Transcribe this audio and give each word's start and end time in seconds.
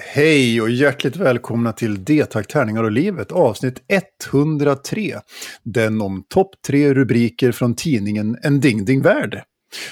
Hej 0.00 0.60
och 0.60 0.70
hjärtligt 0.70 1.16
välkomna 1.16 1.72
till 1.72 2.04
D-takt, 2.04 2.50
tärningar 2.50 2.84
och 2.84 2.92
livet 2.92 3.32
avsnitt 3.32 3.82
103. 3.88 5.20
Den 5.62 6.00
om 6.00 6.24
topp 6.28 6.50
tre 6.66 6.94
rubriker 6.94 7.52
från 7.52 7.74
tidningen 7.74 8.38
En 8.42 8.60
Ding 8.60 8.84
Ding 8.84 9.02
Värld. 9.02 9.42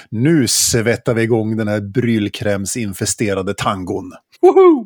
Nu 0.09 0.47
svettar 0.47 1.13
vi 1.13 1.23
igång 1.23 1.57
den 1.57 1.67
här 1.67 1.81
brylkrämsinfesterade 1.81 3.53
tangon. 3.53 4.11
Woho! 4.41 4.85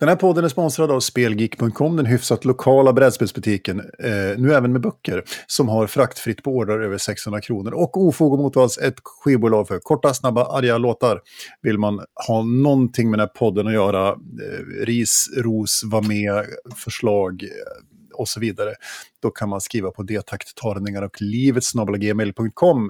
Den 0.00 0.08
här 0.08 0.16
podden 0.16 0.44
är 0.44 0.48
sponsrad 0.48 0.90
av 0.90 1.00
Spelgeek.com, 1.00 1.96
den 1.96 2.06
hyfsat 2.06 2.44
lokala 2.44 2.92
brädspelsbutiken, 2.92 3.80
eh, 3.80 4.38
nu 4.38 4.54
även 4.54 4.72
med 4.72 4.80
böcker, 4.80 5.24
som 5.46 5.68
har 5.68 5.86
fraktfritt 5.86 6.42
på 6.42 6.50
order 6.50 6.80
över 6.80 6.98
600 6.98 7.40
kronor. 7.40 7.74
Och 7.74 7.96
Ofog 7.96 8.32
och 8.32 8.38
Motvalls, 8.38 8.78
ett 8.78 8.94
skivbolag 9.02 9.68
för 9.68 9.78
korta, 9.78 10.14
snabba, 10.14 10.44
arga 10.44 10.78
låtar. 10.78 11.20
Vill 11.62 11.78
man 11.78 12.00
ha 12.28 12.42
någonting 12.42 13.10
med 13.10 13.18
den 13.18 13.28
här 13.28 13.34
podden 13.38 13.66
att 13.66 13.72
göra, 13.72 14.08
eh, 14.08 14.84
ris, 14.84 15.28
ros, 15.36 15.82
var 15.84 16.02
med, 16.02 16.44
förslag 16.76 17.42
eh, 17.42 18.18
och 18.18 18.28
så 18.28 18.40
vidare, 18.40 18.74
då 19.22 19.30
kan 19.30 19.48
man 19.48 19.60
skriva 19.60 19.90
på 19.90 20.02
detakttarningar 20.02 21.02
och 21.02 21.22
livet 21.22 21.64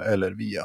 eller 0.07 0.31
via 0.31 0.63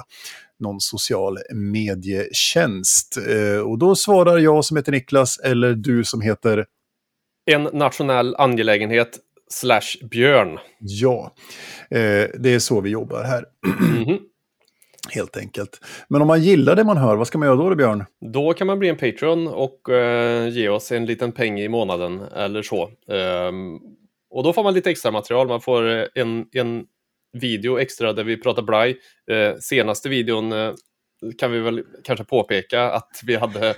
någon 0.62 0.82
social 0.82 1.38
medietjänst. 1.54 3.18
Eh, 3.28 3.62
och 3.62 3.78
då 3.78 3.96
svarar 3.96 4.38
jag 4.38 4.66
som 4.66 4.78
heter 4.78 4.92
Niklas 4.92 5.40
eller 5.40 5.74
du 5.74 6.04
som 6.04 6.22
heter... 6.22 6.66
En 7.46 7.64
nationell 7.64 8.36
angelägenhet 8.36 9.20
slash 9.50 10.08
björn. 10.12 10.60
Ja, 10.80 11.34
eh, 11.90 12.28
det 12.40 12.54
är 12.54 12.60
så 12.60 12.82
vi 12.82 12.90
jobbar 12.90 13.24
här. 13.24 13.46
Mhm. 13.90 14.20
Helt 15.10 15.38
enkelt. 15.38 15.80
Men 16.08 16.22
om 16.22 16.28
man 16.28 16.42
gillar 16.42 16.76
det 16.76 16.84
man 16.84 16.98
hör, 16.98 17.16
vad 17.16 17.28
ska 17.28 17.38
man 17.38 17.48
göra 17.48 17.56
då, 17.58 17.70
då 17.70 17.76
Björn? 17.76 18.06
Då 18.34 18.54
kan 18.54 18.68
man 18.68 18.80
bli 18.80 18.90
en 18.90 18.98
Patreon 18.98 19.48
och 19.48 19.90
eh, 19.90 20.50
ge 20.50 20.70
oss 20.70 20.92
en 20.92 21.06
liten 21.06 21.32
peng 21.32 21.60
i 21.60 21.70
månaden 21.70 22.22
eller 22.36 22.62
så. 22.62 22.90
Ehm, 23.08 23.80
och 24.30 24.44
då 24.44 24.54
får 24.54 24.64
man 24.64 24.74
lite 24.74 24.90
extra 24.90 25.12
material. 25.12 25.48
Man 25.48 25.62
får 25.62 26.08
en, 26.18 26.46
en 26.52 26.86
video 27.34 27.80
extra 27.80 28.14
där 28.14 28.24
vi 28.24 28.38
pratar 28.38 28.62
blaj. 28.62 28.98
Eh, 29.32 29.58
senaste 29.60 30.10
videon 30.10 30.52
eh, 30.52 30.74
kan 31.38 31.52
vi 31.52 31.60
väl 31.60 31.84
kanske 32.04 32.26
påpeka 32.26 32.84
att 32.92 33.22
vi 33.24 33.36
hade 33.36 33.76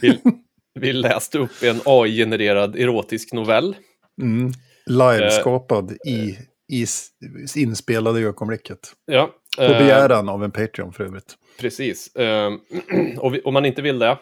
vi, 0.00 0.18
vi 0.80 0.92
läste 0.92 1.38
upp 1.38 1.62
en 1.62 1.80
AI-genererad 1.84 2.76
erotisk 2.76 3.32
novell. 3.32 3.76
Mm. 4.22 4.52
Liveskapad 4.86 5.92
i, 6.06 6.38
i 6.72 6.82
s- 6.82 7.08
inspelade 7.56 8.20
ögonblicket. 8.20 8.78
Ja, 9.06 9.30
På 9.56 9.62
eh, 9.62 9.78
begäran 9.78 10.28
av 10.28 10.44
en 10.44 10.50
Patreon 10.50 10.92
för 10.92 11.04
övrigt. 11.04 11.34
Precis. 11.60 12.16
Ehm, 12.16 12.58
och 13.18 13.34
vi, 13.34 13.40
om 13.40 13.54
man 13.54 13.64
inte 13.64 13.82
vill 13.82 13.98
det, 13.98 14.18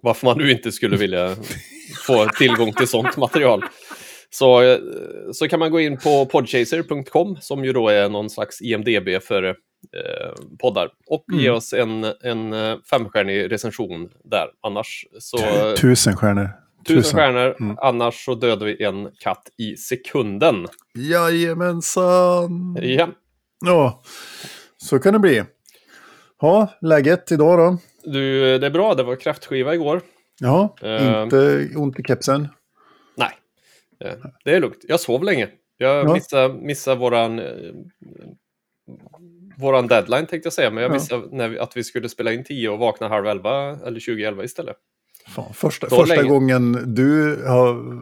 varför 0.00 0.26
man 0.26 0.38
nu 0.38 0.50
inte 0.50 0.72
skulle 0.72 0.96
vilja 0.96 1.36
få 2.06 2.26
tillgång 2.28 2.72
till 2.72 2.88
sånt 2.88 3.16
material, 3.16 3.64
så, 4.34 4.62
eh, 4.62 4.78
så 5.32 5.48
kan 5.48 5.58
man 5.60 5.70
gå 5.70 5.80
in 5.80 5.96
på 5.98 6.26
podchaser.com 6.26 7.36
som 7.40 7.64
ju 7.64 7.72
då 7.72 7.88
är 7.88 8.08
någon 8.08 8.30
slags 8.30 8.62
IMDB 8.62 9.22
för 9.22 9.42
eh, 9.44 9.54
poddar 10.60 10.88
och 11.06 11.24
ge 11.32 11.46
Mm. 11.46 11.56
oss 11.56 11.72
en, 11.72 12.04
en 12.22 12.52
eh, 12.52 12.76
femstjärnig 12.90 13.52
recension 13.52 14.08
där. 14.24 14.46
Annars 14.62 15.06
så... 15.18 15.38
Tusen 15.80 16.16
stjärnor. 16.16 16.48
Tusen 16.88 17.18
stjärnor, 17.18 17.56
Mm. 17.60 17.76
annars 17.80 18.24
så 18.24 18.34
dödar 18.34 18.66
vi 18.66 18.84
en 18.84 19.08
katt 19.20 19.48
i 19.58 19.76
sekunden. 19.76 20.66
Jajamensan! 20.94 22.76
Ja, 22.80 23.08
Ja, 23.66 24.02
så 24.76 24.98
kan 24.98 25.12
det 25.12 25.18
bli. 25.18 25.42
Ja, 26.40 26.68
läget 26.80 27.32
idag 27.32 27.58
då? 27.58 27.78
du, 28.04 28.58
det 28.58 28.66
är 28.66 28.70
bra, 28.70 28.94
det 28.94 29.02
var 29.02 29.16
kräftskiva 29.16 29.74
igår. 29.74 30.00
Ja, 30.40 30.76
Eh. 30.82 31.22
inte 31.22 31.68
ont 31.76 31.98
i 31.98 32.02
kepsen. 32.02 32.48
Eh, 34.04 34.12
det 34.44 34.50
är 34.54 34.60
lugnt. 34.60 34.78
Jag 34.88 35.00
sov 35.00 35.24
länge. 35.24 35.48
Jag 35.76 36.08
Ja. 36.08 36.14
missade, 36.14 36.54
missade 36.54 36.96
våran, 36.96 37.38
eh, 37.38 37.44
våran 39.58 39.86
deadline 39.86 40.26
tänkte 40.26 40.46
jag 40.46 40.52
säga, 40.52 40.70
men 40.70 40.82
jag 40.82 40.90
Ja. 40.90 40.94
missade 40.94 41.28
när 41.36 41.48
vi, 41.48 41.58
att 41.58 41.76
vi 41.76 41.84
skulle 41.84 42.08
spela 42.08 42.32
in 42.32 42.44
10 42.44 42.68
och 42.68 42.78
vakna 42.78 43.08
halv 43.08 43.26
elva 43.26 43.70
eller 43.86 44.00
2011 44.00 44.44
istället. 44.44 44.76
Fan, 45.28 45.54
första 45.54 45.88
första 45.88 46.14
länge. 46.14 46.28
gången 46.28 46.94
du 46.94 47.36
har 47.46 48.00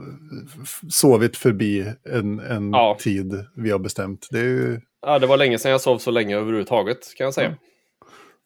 sovit 0.90 1.36
förbi 1.36 1.92
en, 2.04 2.38
en 2.40 2.70
Ja. 2.72 2.96
tid 3.00 3.44
vi 3.56 3.70
har 3.70 3.78
bestämt. 3.78 4.28
Det 4.30 4.38
ju, 4.38 4.80
Ja, 5.06 5.18
det 5.18 5.26
var 5.26 5.36
länge 5.36 5.58
sedan 5.58 5.70
jag 5.70 5.80
sov 5.80 5.98
så 5.98 6.10
länge 6.10 6.36
överhuvudtaget 6.36 7.14
kan 7.16 7.24
jag 7.24 7.34
säga. 7.34 7.56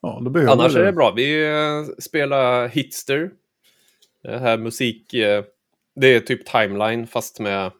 ja, 0.03 0.23
Annars 0.49 0.75
du 0.75 0.81
är 0.81 0.85
det 0.85 0.93
bra. 0.93 1.11
Vi 1.17 1.47
eh, 1.47 1.85
spelar 1.99 2.69
Hitster. 2.69 3.31
Det 4.23 4.39
här 4.39 4.59
musik... 4.59 5.15
Det 5.94 6.15
är 6.15 6.21
typ 6.21 6.47
timeline 6.47 7.06
fast 7.06 7.41
med, 7.41 7.72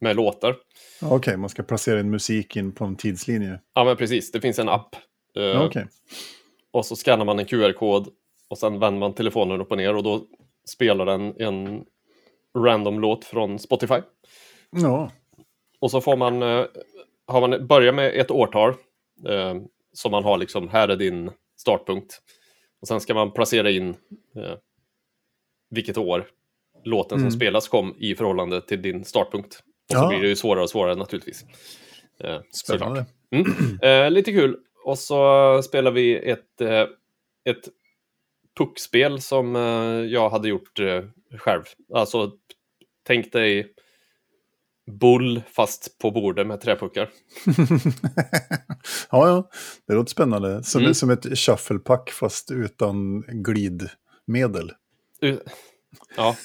med 0.00 0.16
låtar. 0.16 0.56
Okej, 1.02 1.36
man 1.36 1.50
ska 1.50 1.62
placera 1.62 2.00
in 2.00 2.10
musik 2.10 2.56
in 2.56 2.72
på 2.72 2.84
en 2.84 2.96
tidslinje. 2.96 3.60
Ja, 3.74 3.84
men 3.84 3.96
precis. 3.96 4.32
Det 4.32 4.40
finns 4.40 4.58
en 4.58 4.68
app. 4.68 4.96
Eh, 5.36 5.62
Okej. 5.62 5.86
Och 6.70 6.86
så 6.86 6.96
skannar 6.96 7.24
man 7.24 7.38
en 7.38 7.46
QR-kod 7.46 8.08
och 8.48 8.58
sen 8.58 8.78
vänder 8.78 9.00
man 9.00 9.14
telefonen 9.14 9.60
upp 9.60 9.70
och 9.70 9.76
ner 9.76 9.96
och 9.96 10.02
då 10.02 10.26
spelar 10.68 11.06
den 11.06 11.34
en 11.40 11.84
random 12.58 13.00
låt 13.00 13.24
från 13.24 13.58
Spotify. 13.58 14.00
Ja, 14.70 15.10
Och 15.80 15.90
så 15.90 16.00
får 16.00 16.16
man, 16.16 16.42
eh, 16.42 16.64
har 17.26 17.48
man 17.48 17.66
börja 17.66 17.92
med 17.92 18.20
ett 18.20 18.30
årtal 18.30 18.74
eh, 19.28 19.54
som 19.92 20.10
man 20.10 20.24
har 20.24 20.38
liksom, 20.38 20.68
här 20.68 20.88
är 20.88 20.96
din 20.96 21.30
startpunkt. 21.56 22.20
Och 22.80 22.88
sen 22.88 23.00
ska 23.00 23.14
man 23.14 23.32
placera 23.32 23.70
in 23.70 23.88
eh, 24.36 24.54
vilket 25.70 25.98
år 25.98 26.26
låten 26.84 27.18
Mm. 27.18 27.30
som 27.30 27.36
spelas 27.38 27.68
kom 27.68 27.94
i 27.98 28.14
förhållande 28.14 28.60
till 28.62 28.82
din 28.82 29.04
startpunkt. 29.04 29.54
Och 29.90 29.96
så 29.96 30.02
Ja. 30.04 30.08
blir 30.08 30.20
det 30.20 30.28
ju 30.28 30.36
svårare 30.36 30.62
och 30.62 30.70
svårare 30.70 30.94
naturligtvis. 30.94 31.44
Eh, 32.24 32.40
spännande. 32.52 33.06
Mm. 33.30 33.46
Eh, 33.82 34.10
lite 34.10 34.32
kul. 34.32 34.56
Och 34.84 34.98
så 34.98 35.62
spelar 35.62 35.90
vi 35.90 36.16
ett, 36.30 36.60
eh, 36.60 36.80
ett 37.44 37.68
puckspel 38.58 39.20
som 39.20 39.56
eh, 39.56 39.62
jag 40.12 40.30
hade 40.30 40.48
gjort 40.48 40.78
eh, 40.80 41.04
själv. 41.38 41.62
Alltså, 41.94 42.32
tänk 43.06 43.32
dig 43.32 43.74
bull 45.00 45.42
fast 45.52 45.98
på 45.98 46.10
bordet 46.10 46.46
med 46.46 46.60
träpuckar. 46.60 47.10
ja, 49.10 49.28
ja, 49.28 49.50
det 49.86 49.94
låter 49.94 50.10
spännande. 50.10 50.62
Som, 50.62 50.80
Mm. 50.80 50.94
som 50.94 51.10
ett 51.10 51.38
shufflepack 51.38 52.10
fast 52.10 52.50
utan 52.50 53.20
glidmedel. 53.28 54.72
Ja, 56.16 56.36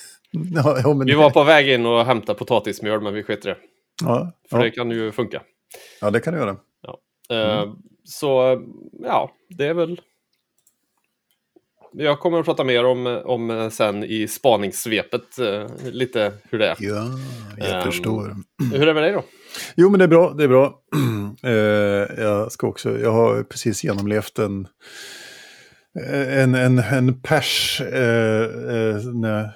Ja, 0.54 0.78
ja, 0.84 0.94
men 0.94 1.08
vi 1.08 1.14
var 1.14 1.30
på 1.30 1.44
väg 1.44 1.70
in 1.70 1.86
och 1.86 2.06
hämtade 2.06 2.40
potatismjöl, 2.40 3.02
men 3.02 3.14
vi 3.14 3.24
sket 3.24 3.42
det. 3.42 3.58
ja, 4.04 4.32
För 4.50 4.60
det 4.64 4.72
kan 4.72 4.92
ju 4.92 5.12
funka. 5.12 5.42
ja, 6.02 6.10
det 6.12 6.20
kan 6.20 6.34
du 6.34 6.40
göra. 6.40 6.50
Eh, 7.30 7.60
Mm. 7.62 7.76
Så, 8.04 8.62
ja, 9.04 9.32
det 9.50 9.66
är 9.68 9.74
väl... 9.74 10.02
Jag 11.98 12.20
kommer 12.20 12.40
att 12.40 12.46
prata 12.46 12.64
mer 12.64 12.86
om, 12.86 13.22
om 13.26 13.70
sen 13.74 14.04
i 14.04 14.28
spaningssvepet, 14.28 15.40
eh, 15.40 15.68
lite 15.92 16.34
hur 16.50 16.60
det 16.60 16.68
är. 16.68 16.76
Ja, 16.80 17.06
jag 17.58 17.76
Ehm, 17.76 17.84
förstår. 17.84 18.36
Hur 18.72 18.82
är 18.82 18.86
det 18.86 18.94
med 18.94 19.04
dig 19.04 19.12
då? 19.12 19.24
Jo, 19.76 19.90
men 19.90 19.98
det 20.00 20.04
är 20.04 20.08
bra. 20.08 20.34
Det 20.34 20.44
är 20.44 20.48
bra. 20.48 20.80
Eh, 21.44 21.52
jag 22.24 22.52
ska 22.52 22.68
också, 22.68 23.00
jag 23.00 23.12
har 23.12 23.44
precis 23.44 23.84
genomlevt 23.84 24.40
en, 24.40 24.68
en, 26.30 26.56
en, 26.56 26.80
en 26.80 27.22
pers 27.22 27.82
eh, 27.82 28.44
eh, 28.44 28.98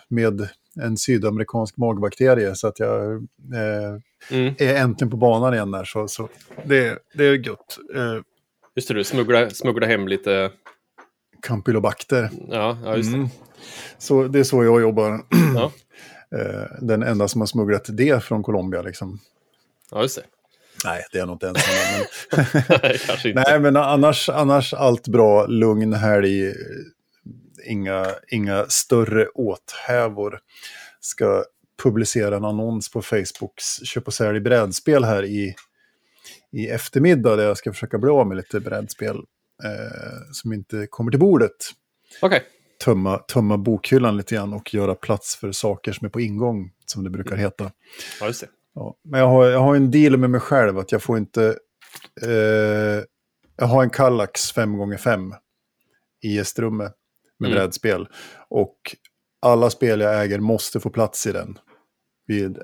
med 0.09 0.49
en 0.81 0.97
sydamerikansk 0.97 1.77
magbakterie. 1.77 2.55
Så 2.55 2.67
att 2.67 2.79
jag 2.79 3.13
eh, 3.13 3.99
Mm. 4.31 4.53
är 4.57 4.75
äntligen 4.75 5.09
på 5.11 5.17
banan 5.17 5.53
igen 5.53 5.71
där. 5.71 5.83
Så, 5.83 6.07
så 6.07 6.29
det, 6.65 6.99
det 7.13 7.25
är 7.25 7.47
gött. 7.47 7.77
Eh, 7.95 8.21
Just 8.75 8.87
det, 8.87 8.93
du 8.93 9.03
smugglade, 9.03 9.49
smugglade 9.55 9.91
hem 9.91 10.07
lite... 10.07 10.51
Campylobacter. 11.47 12.29
Ja, 12.49 12.77
ja 12.83 12.97
just 12.97 13.11
det. 13.11 13.17
Mm. 13.17 13.29
Så 13.97 14.23
det 14.27 14.39
är 14.39 14.43
så 14.43 14.63
jag 14.63 14.81
jobbar. 14.81 15.21
Ja. 15.55 15.71
Eh, 16.37 16.63
den 16.81 17.03
enda 17.03 17.27
som 17.27 17.41
har 17.41 17.45
smugglat 17.45 17.85
det 17.89 18.23
från 18.23 18.43
Colombia 18.43 18.81
liksom. 18.81 19.19
Ja, 19.91 20.01
just 20.01 20.15
det. 20.15 20.23
Nej, 20.85 21.03
det 21.11 21.19
är 21.19 21.25
nog 21.25 21.35
inte 21.35 21.47
ensam. 21.47 21.73
Men... 22.31 22.45
Nej. 23.23 23.33
Nej, 23.35 23.59
men 23.59 23.75
annars, 23.75 24.29
annars 24.29 24.73
allt 24.73 25.07
bra, 25.07 25.45
lugn 25.47 25.93
helg, 25.93 26.53
inga, 27.65 28.05
inga 28.27 28.65
större 28.69 29.27
åthävor. 29.27 30.39
Ska 30.99 31.43
publicera 31.83 32.37
en 32.37 32.45
annons 32.45 32.91
på 32.91 33.01
Facebooks 33.01 33.83
köp 33.83 34.07
och 34.07 34.13
sälj 34.13 34.39
brädspel 34.39 35.03
här 35.03 35.23
i, 35.25 35.55
i 36.51 36.67
eftermiddag 36.67 37.35
där 37.35 37.43
jag 37.43 37.57
ska 37.57 37.73
försöka 37.73 37.97
bli 37.97 38.09
av 38.09 38.27
med 38.27 38.37
lite 38.37 38.59
brädspel. 38.59 39.15
eh, 39.63 40.31
som 40.31 40.53
inte 40.53 40.87
kommer 40.89 41.11
till 41.11 41.19
bordet. 41.19 41.51
Okej. 42.21 42.43
Tömma, 42.85 43.17
tömma 43.17 43.57
bokhyllan 43.57 44.17
lite 44.17 44.35
grann 44.35 44.53
och 44.53 44.73
göra 44.73 44.95
plats 44.95 45.35
för 45.35 45.51
saker 45.51 45.91
som 45.91 46.05
är 46.05 46.09
på 46.09 46.21
ingång, 46.21 46.71
som 46.85 47.03
det 47.03 47.09
brukar 47.09 47.35
heta. 47.35 47.71
Ja, 48.19 48.27
just 48.27 48.41
det. 48.41 48.47
Ja, 48.75 48.95
men 49.03 49.19
jag 49.19 49.27
har, 49.27 49.45
jag 49.45 49.59
har 49.59 49.75
en 49.75 49.91
deal 49.91 50.17
med 50.17 50.29
mig 50.29 50.39
själv 50.41 50.77
att 50.77 50.91
jag 50.91 51.03
får 51.03 51.17
inte... 51.17 51.57
Eh, 52.21 53.03
jag 53.57 53.67
har 53.67 53.83
en 53.83 53.89
Kallax 53.89 54.55
5x5 54.55 55.33
i 56.21 56.35
gästrummet 56.35 56.93
med 57.39 57.47
Mm. 57.51 57.59
brädspel. 57.59 58.07
Och 58.49 58.77
alla 59.41 59.69
spel 59.69 59.99
jag 59.99 60.23
äger 60.23 60.39
måste 60.39 60.79
få 60.79 60.89
plats 60.89 61.27
i 61.27 61.31
den. 61.31 61.57
Vid, 62.27 62.57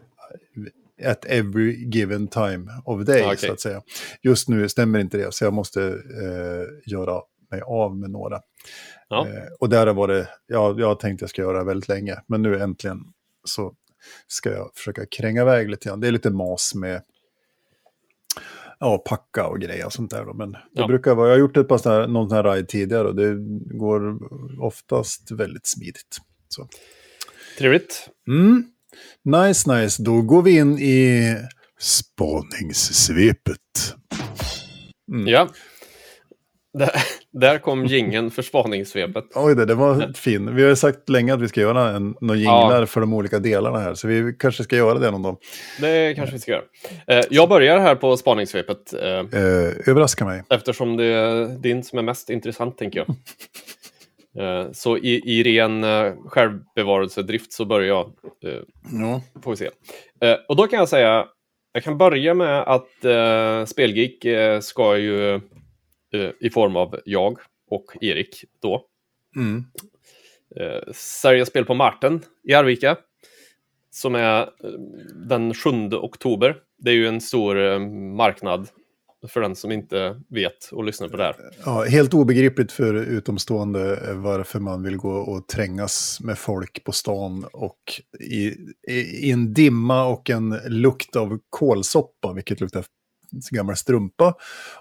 at 1.06 1.26
every 1.26 1.90
given 1.90 2.28
time 2.28 2.72
of 2.86 3.06
day, 3.06 3.20
Ja, 3.20 3.26
okej. 3.26 3.38
så 3.38 3.54
att 3.54 3.60
säga. 3.60 3.82
Just 4.22 4.50
nu 4.50 4.70
stämmer 4.70 5.00
inte 5.00 5.18
det, 5.18 5.34
så 5.34 5.44
jag 5.44 5.54
måste 5.54 5.84
eh, 5.88 6.92
göra 6.92 7.22
mig 7.52 7.62
av 7.62 7.98
med 7.98 8.10
några. 8.10 8.40
Ja. 9.08 9.28
Eh, 9.28 9.44
och 9.60 9.70
där 9.70 9.88
var 9.94 10.08
det, 10.08 10.30
ja, 10.48 10.76
jag 10.78 10.88
har 10.88 10.96
tänkt 10.96 11.22
jag 11.22 11.30
ska 11.30 11.42
göra 11.42 11.64
väldigt 11.64 11.88
länge, 11.90 12.22
men 12.28 12.42
nu 12.42 12.60
äntligen 12.60 12.98
så 13.44 13.74
ska 14.28 14.52
jag 14.52 14.72
försöka 14.76 15.06
kränga 15.06 15.42
iväg 15.42 15.70
lite 15.70 15.90
grann. 15.90 16.00
Det 16.00 16.08
är 16.08 16.12
lite 16.12 16.30
mas 16.30 16.76
med 16.76 17.02
ja, 18.86 18.98
packa 18.98 19.48
och 19.48 19.60
grejer 19.62 19.86
och 19.86 19.94
sånt 19.94 20.12
där. 20.12 20.26
Då. 20.26 20.34
Men 20.34 20.52
det 20.52 20.60
Ja. 20.74 20.88
brukar 20.88 21.16
vara, 21.16 21.28
jag 21.28 21.34
har 21.36 21.40
gjort 21.40 21.58
ett 21.58 21.68
par 21.68 21.78
sådana 21.78 22.02
här, 22.02 22.08
någon 22.08 22.30
sån 22.30 22.36
här 22.36 22.44
ride 22.56 22.68
tidigare 22.68 23.08
och 23.08 23.16
det 23.16 23.36
går 23.78 24.18
oftast 24.64 25.32
väldigt 25.32 25.68
smidigt. 25.68 26.18
Så. 26.50 26.68
Trevligt. 27.58 28.10
Mm. 28.28 28.66
Nice, 29.24 29.74
nice. 29.76 30.04
Då 30.04 30.22
går 30.22 30.42
vi 30.42 30.58
in 30.58 30.80
i 30.80 31.36
spaningssvepet. 31.80 33.96
Mm. 35.12 35.28
Ja. 35.28 35.50
Där 37.40 37.58
kom 37.58 37.86
gingen 37.86 38.32
för 38.32 38.42
spaningssvepet. 38.42 39.26
Oj, 39.36 39.56
det, 39.56 39.66
det 39.66 39.76
var 39.76 40.14
fin. 40.14 40.56
Vi 40.56 40.62
har 40.62 40.70
ju 40.70 40.76
sagt 40.76 41.10
länge 41.10 41.34
att 41.34 41.42
vi 41.42 41.48
ska 41.48 41.62
göra 41.62 41.90
en, 41.90 42.16
några 42.22 42.36
jinglar 42.36 42.86
för 42.86 43.02
de 43.02 43.14
olika 43.14 43.40
delarna 43.40 43.80
här, 43.80 43.94
så 43.94 44.08
vi 44.08 44.36
kanske 44.40 44.64
ska 44.64 44.76
göra 44.76 45.00
det 45.00 45.12
någon 45.12 45.22
dag. 45.22 45.38
Det 45.82 46.14
kanske 46.16 46.36
vi 46.36 46.40
ska 46.40 46.52
göra. 46.52 46.64
Eh, 47.08 47.26
jag 47.30 47.50
börjar 47.50 47.80
här 47.80 47.96
på 47.96 48.18
spaningssvepet. 48.18 48.94
Eh, 48.94 49.16
Eh, 49.16 49.90
överraska 49.90 50.26
mig. 50.26 50.44
Eftersom 50.50 50.98
det 50.98 51.06
är 51.06 51.48
din 51.62 51.84
som 51.84 52.00
är 52.00 52.04
mest 52.04 52.30
intressant, 52.30 52.78
tänker 52.78 53.00
jag. 53.00 53.16
Så 54.76 54.98
i, 54.98 55.22
i 55.26 55.44
ren 55.44 55.86
självbevarelsedrift 56.28 57.54
så 57.54 57.66
börjar 57.66 57.88
jag. 57.88 58.12
Ja. 58.92 59.22
Får 59.44 59.52
vi 59.52 59.58
se. 59.58 59.70
Och 60.48 60.56
då 60.56 60.68
kan 60.68 60.80
jag 60.80 60.90
säga, 60.90 61.26
jag 61.74 61.84
kan 61.84 61.98
börja 61.98 62.34
med 62.34 62.62
att 62.62 63.70
Spelgeek 63.70 64.26
ska 64.62 64.98
ju 64.98 65.42
i 66.40 66.50
form 66.50 66.76
av 66.76 67.00
jag 67.06 67.38
och 67.70 67.98
Erik 68.02 68.44
då 68.62 68.86
Mm. 69.36 69.64
eh, 70.56 70.94
sälja 70.94 71.46
spel 71.46 71.66
på 71.66 71.74
Marten 71.74 72.22
i 72.44 72.54
Arvika. 72.54 72.98
Som 73.92 74.16
är 74.16 74.42
eh, 74.42 74.48
den 75.28 75.54
7 75.54 75.70
oktober. 75.92 76.56
Det 76.78 76.92
är 76.92 76.96
ju 76.96 77.08
en 77.08 77.22
stor 77.22 77.60
eh, 77.60 77.80
marknad 78.16 78.68
för 79.28 79.42
den 79.42 79.56
som 79.56 79.72
inte 79.72 80.22
vet 80.30 80.70
och 80.72 80.84
lyssnar 80.84 81.08
på 81.08 81.18
det 81.18 81.24
här. 81.24 81.36
Ja, 81.66 81.84
helt 81.84 82.14
obegripligt 82.14 82.72
för 82.72 82.94
utomstående 82.94 84.10
eh, 84.10 84.16
varför 84.22 84.60
man 84.60 84.84
vill 84.84 84.98
gå 84.98 85.12
och 85.12 85.48
trängas 85.48 86.20
med 86.22 86.38
folk 86.38 86.84
på 86.84 86.92
stan 86.92 87.46
och 87.54 87.80
i, 88.20 88.46
i, 88.88 89.28
i 89.28 89.32
en 89.32 89.54
dimma 89.54 90.06
och 90.06 90.30
en 90.30 90.60
lukt 90.68 91.16
av 91.16 91.40
kolsoppa, 91.50 92.34
vilket 92.34 92.62
luktar 92.62 92.86
gammal 93.52 93.76
strumpa. 93.78 94.34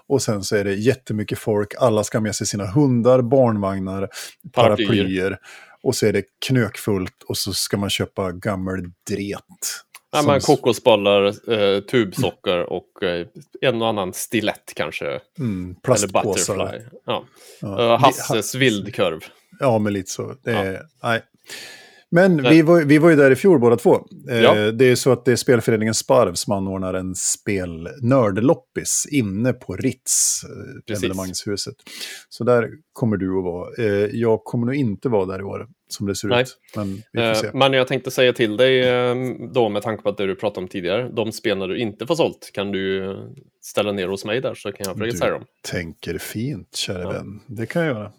Och 0.07 0.21
sen 0.21 0.43
så 0.43 0.55
är 0.55 0.63
det 0.63 0.73
jättemycket 0.73 1.39
folk, 1.39 1.73
alla 1.79 2.03
ska 2.03 2.19
med 2.21 2.35
sig 2.35 2.47
sina 2.47 2.65
hundar, 2.65 3.21
barnvagnar, 3.21 4.09
Paraplyer. 4.53 4.87
paraplyer. 4.87 5.37
Och 5.83 5.95
så 5.95 6.05
är 6.05 6.13
det 6.13 6.23
knökfullt 6.47 7.23
och 7.27 7.37
så 7.37 7.53
ska 7.53 7.77
man 7.77 7.89
köpa 7.89 8.31
gammal 8.31 8.81
dret. 9.09 9.41
Ja, 10.11 10.17
Som- 10.21 10.31
men 10.31 10.39
kokosbollar, 10.41 11.25
eh, 11.53 11.79
tubsocker 11.81 12.59
och 12.73 13.03
eh, 13.03 13.27
en 13.61 13.81
och 13.81 13.87
annan 13.87 14.13
stilett 14.13 14.71
kanske. 14.75 15.05
mm, 15.39 15.65
Eller 15.65 15.75
plastpåsar. 15.83 16.55
butterfly. 16.57 16.85
Ja. 17.05 17.25
Ja. 17.61 17.93
Eh, 17.93 17.99
Hasses 17.99 18.55
vildkorv. 18.55 19.19
Ja, 19.59 19.77
men 19.79 19.93
lite 19.93 20.11
så. 20.11 20.35
Det 20.43 20.51
Ja. 20.51 20.57
är, 20.65 20.81
nej. 21.03 21.21
Men 22.11 22.43
vi 22.43 22.61
var, 22.61 22.81
vi 22.81 22.97
var 22.97 23.09
ju 23.09 23.15
där 23.15 23.31
i 23.31 23.35
fjol 23.35 23.59
båda 23.59 23.75
två. 23.75 23.95
Eh, 24.29 24.41
Ja. 24.41 24.71
Det 24.71 24.85
är 24.85 24.95
så 24.95 25.11
att 25.11 25.25
det 25.25 25.31
är 25.31 25.35
spelföreningen 25.35 25.93
Sparv 25.93 26.33
som 26.33 26.53
anordnar 26.53 26.93
en 26.93 27.15
spelnördloppis 27.15 29.07
inne 29.11 29.53
på 29.53 29.75
Ritz, 29.75 30.41
eh, 30.43 30.81
Precis. 30.87 31.03
evenemangshuset. 31.03 31.75
Så 32.29 32.43
där 32.43 32.69
kommer 32.93 33.17
du 33.17 33.37
att 33.37 33.43
vara. 33.43 33.69
Eh, 33.79 34.09
jag 34.11 34.43
kommer 34.43 34.65
nog 34.65 34.75
inte 34.75 35.09
vara 35.09 35.25
där 35.25 35.39
i 35.39 35.43
år, 35.43 35.67
som 35.89 36.07
det 36.07 36.15
ser 36.15 36.27
Nej. 36.27 36.41
ut. 36.41 36.57
Men 36.75 37.01
vi 37.11 37.19
får 37.19 37.33
se. 37.33 37.49
Men 37.53 37.73
jag 37.73 37.87
tänkte 37.87 38.11
säga 38.11 38.33
till 38.33 38.57
dig 38.57 38.87
eh, 38.89 39.15
då 39.53 39.69
med 39.69 39.81
tanke 39.81 40.03
på 40.03 40.09
att 40.09 40.17
det 40.17 40.27
du 40.27 40.35
pratade 40.35 40.63
om 40.63 40.67
tidigare. 40.67 41.09
De 41.09 41.31
spelen 41.31 41.69
du 41.69 41.77
inte 41.77 42.07
får 42.07 42.15
sålt 42.15 42.49
kan 42.53 42.71
du 42.71 43.15
ställa 43.61 43.91
ner 43.91 44.07
hos 44.07 44.25
mig 44.25 44.41
där 44.41 44.53
så 44.55 44.71
kan 44.71 44.85
jag 44.87 44.97
försöka 45.11 45.29
dem. 45.33 45.43
tänker 45.71 46.17
fint, 46.17 46.75
kära 46.75 47.01
Ja. 47.01 47.09
vän. 47.09 47.39
Det 47.47 47.65
kan 47.65 47.85
jag 47.85 47.95
göra. 47.95 48.11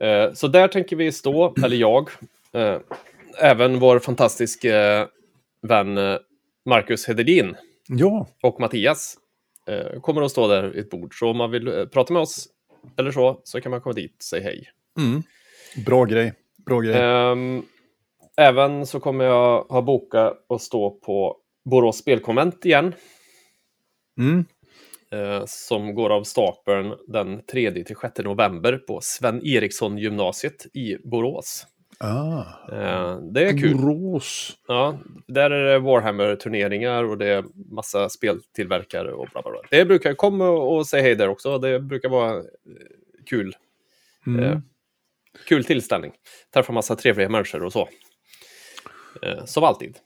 Eh, 0.00 0.32
så 0.34 0.48
där 0.48 0.68
tänker 0.68 0.96
vi 0.96 1.12
stå, 1.12 1.54
eller 1.64 1.76
jag. 1.76 2.08
Eh, 2.52 2.80
även 3.40 3.78
vår 3.78 3.98
fantastiska 3.98 5.08
vän 5.62 5.98
eh, 5.98 6.16
Marcus 6.64 7.06
Hederlin 7.06 7.56
Ja, 7.88 8.28
och 8.42 8.60
Mattias 8.60 9.16
eh, 9.66 10.00
kommer 10.00 10.22
att 10.22 10.30
stå 10.30 10.48
där 10.48 10.62
vid 10.62 10.80
ett 10.84 10.90
bord. 10.90 11.18
Så 11.18 11.30
om 11.30 11.36
man 11.36 11.50
vill 11.50 11.68
eh, 11.68 11.84
prata 11.84 12.12
med 12.12 12.22
oss 12.22 12.48
eller 12.96 13.10
så, 13.10 13.40
så 13.44 13.60
kan 13.60 13.70
man 13.70 13.80
komma 13.80 13.92
dit 13.92 14.16
och 14.16 14.22
säga 14.22 14.42
hej. 14.42 14.70
mm. 14.98 15.22
bra 15.86 16.04
grej. 16.04 16.32
Bra 16.66 16.80
grej. 16.80 16.94
Ehm, 17.02 17.62
även 18.36 18.86
så 18.86 19.00
kommer 19.00 19.24
jag 19.24 19.62
ha 19.62 19.82
bokat 19.82 20.44
och 20.46 20.60
stå 20.60 20.90
på 20.90 21.36
Borås 21.64 21.98
spelkonvent 21.98 22.64
igen. 22.64 22.94
Mm. 24.18 24.44
eh, 25.12 25.42
som 25.46 25.94
går 25.94 26.10
av 26.10 26.22
stapeln 26.22 26.94
den 27.08 27.40
3-6 27.40 28.24
november 28.24 28.76
på 28.76 29.00
Sven 29.02 29.46
Eriksson 29.46 29.98
gymnasiet 29.98 30.66
i 30.76 30.96
Borås. 31.04 31.66
Ah. 32.00 32.44
Eh, 32.72 33.18
det 33.32 33.48
är 33.48 33.58
kul. 33.58 33.76
Borås. 33.76 34.56
Ja, 34.68 34.98
där 35.26 35.50
är 35.50 35.64
det 35.72 35.78
Warhammer-turneringar 35.78 37.04
och 37.04 37.18
det 37.18 37.26
är 37.26 37.44
massa 37.74 38.08
speltillverkare 38.08 39.12
och 39.12 39.28
bla 39.32 39.42
bla 39.42 39.50
bla. 39.50 39.60
Det 39.70 39.84
brukar 39.84 40.14
komma 40.14 40.48
och 40.48 40.86
säga 40.86 41.02
hej 41.02 41.14
där 41.14 41.28
också. 41.28 41.58
Det 41.58 41.80
brukar 41.80 42.08
vara 42.08 42.36
eh, 42.36 42.42
kul. 43.26 43.54
Mm. 44.26 44.44
Eh, 44.44 44.58
kul 45.48 45.64
tillställning. 45.64 46.12
Träffa 46.54 46.72
massa 46.72 46.96
trevliga 46.96 47.28
människor 47.28 47.64
och 47.64 47.72
så. 47.72 47.88
Eh, 49.22 49.44
som 49.44 49.64
alltid. 49.64 49.96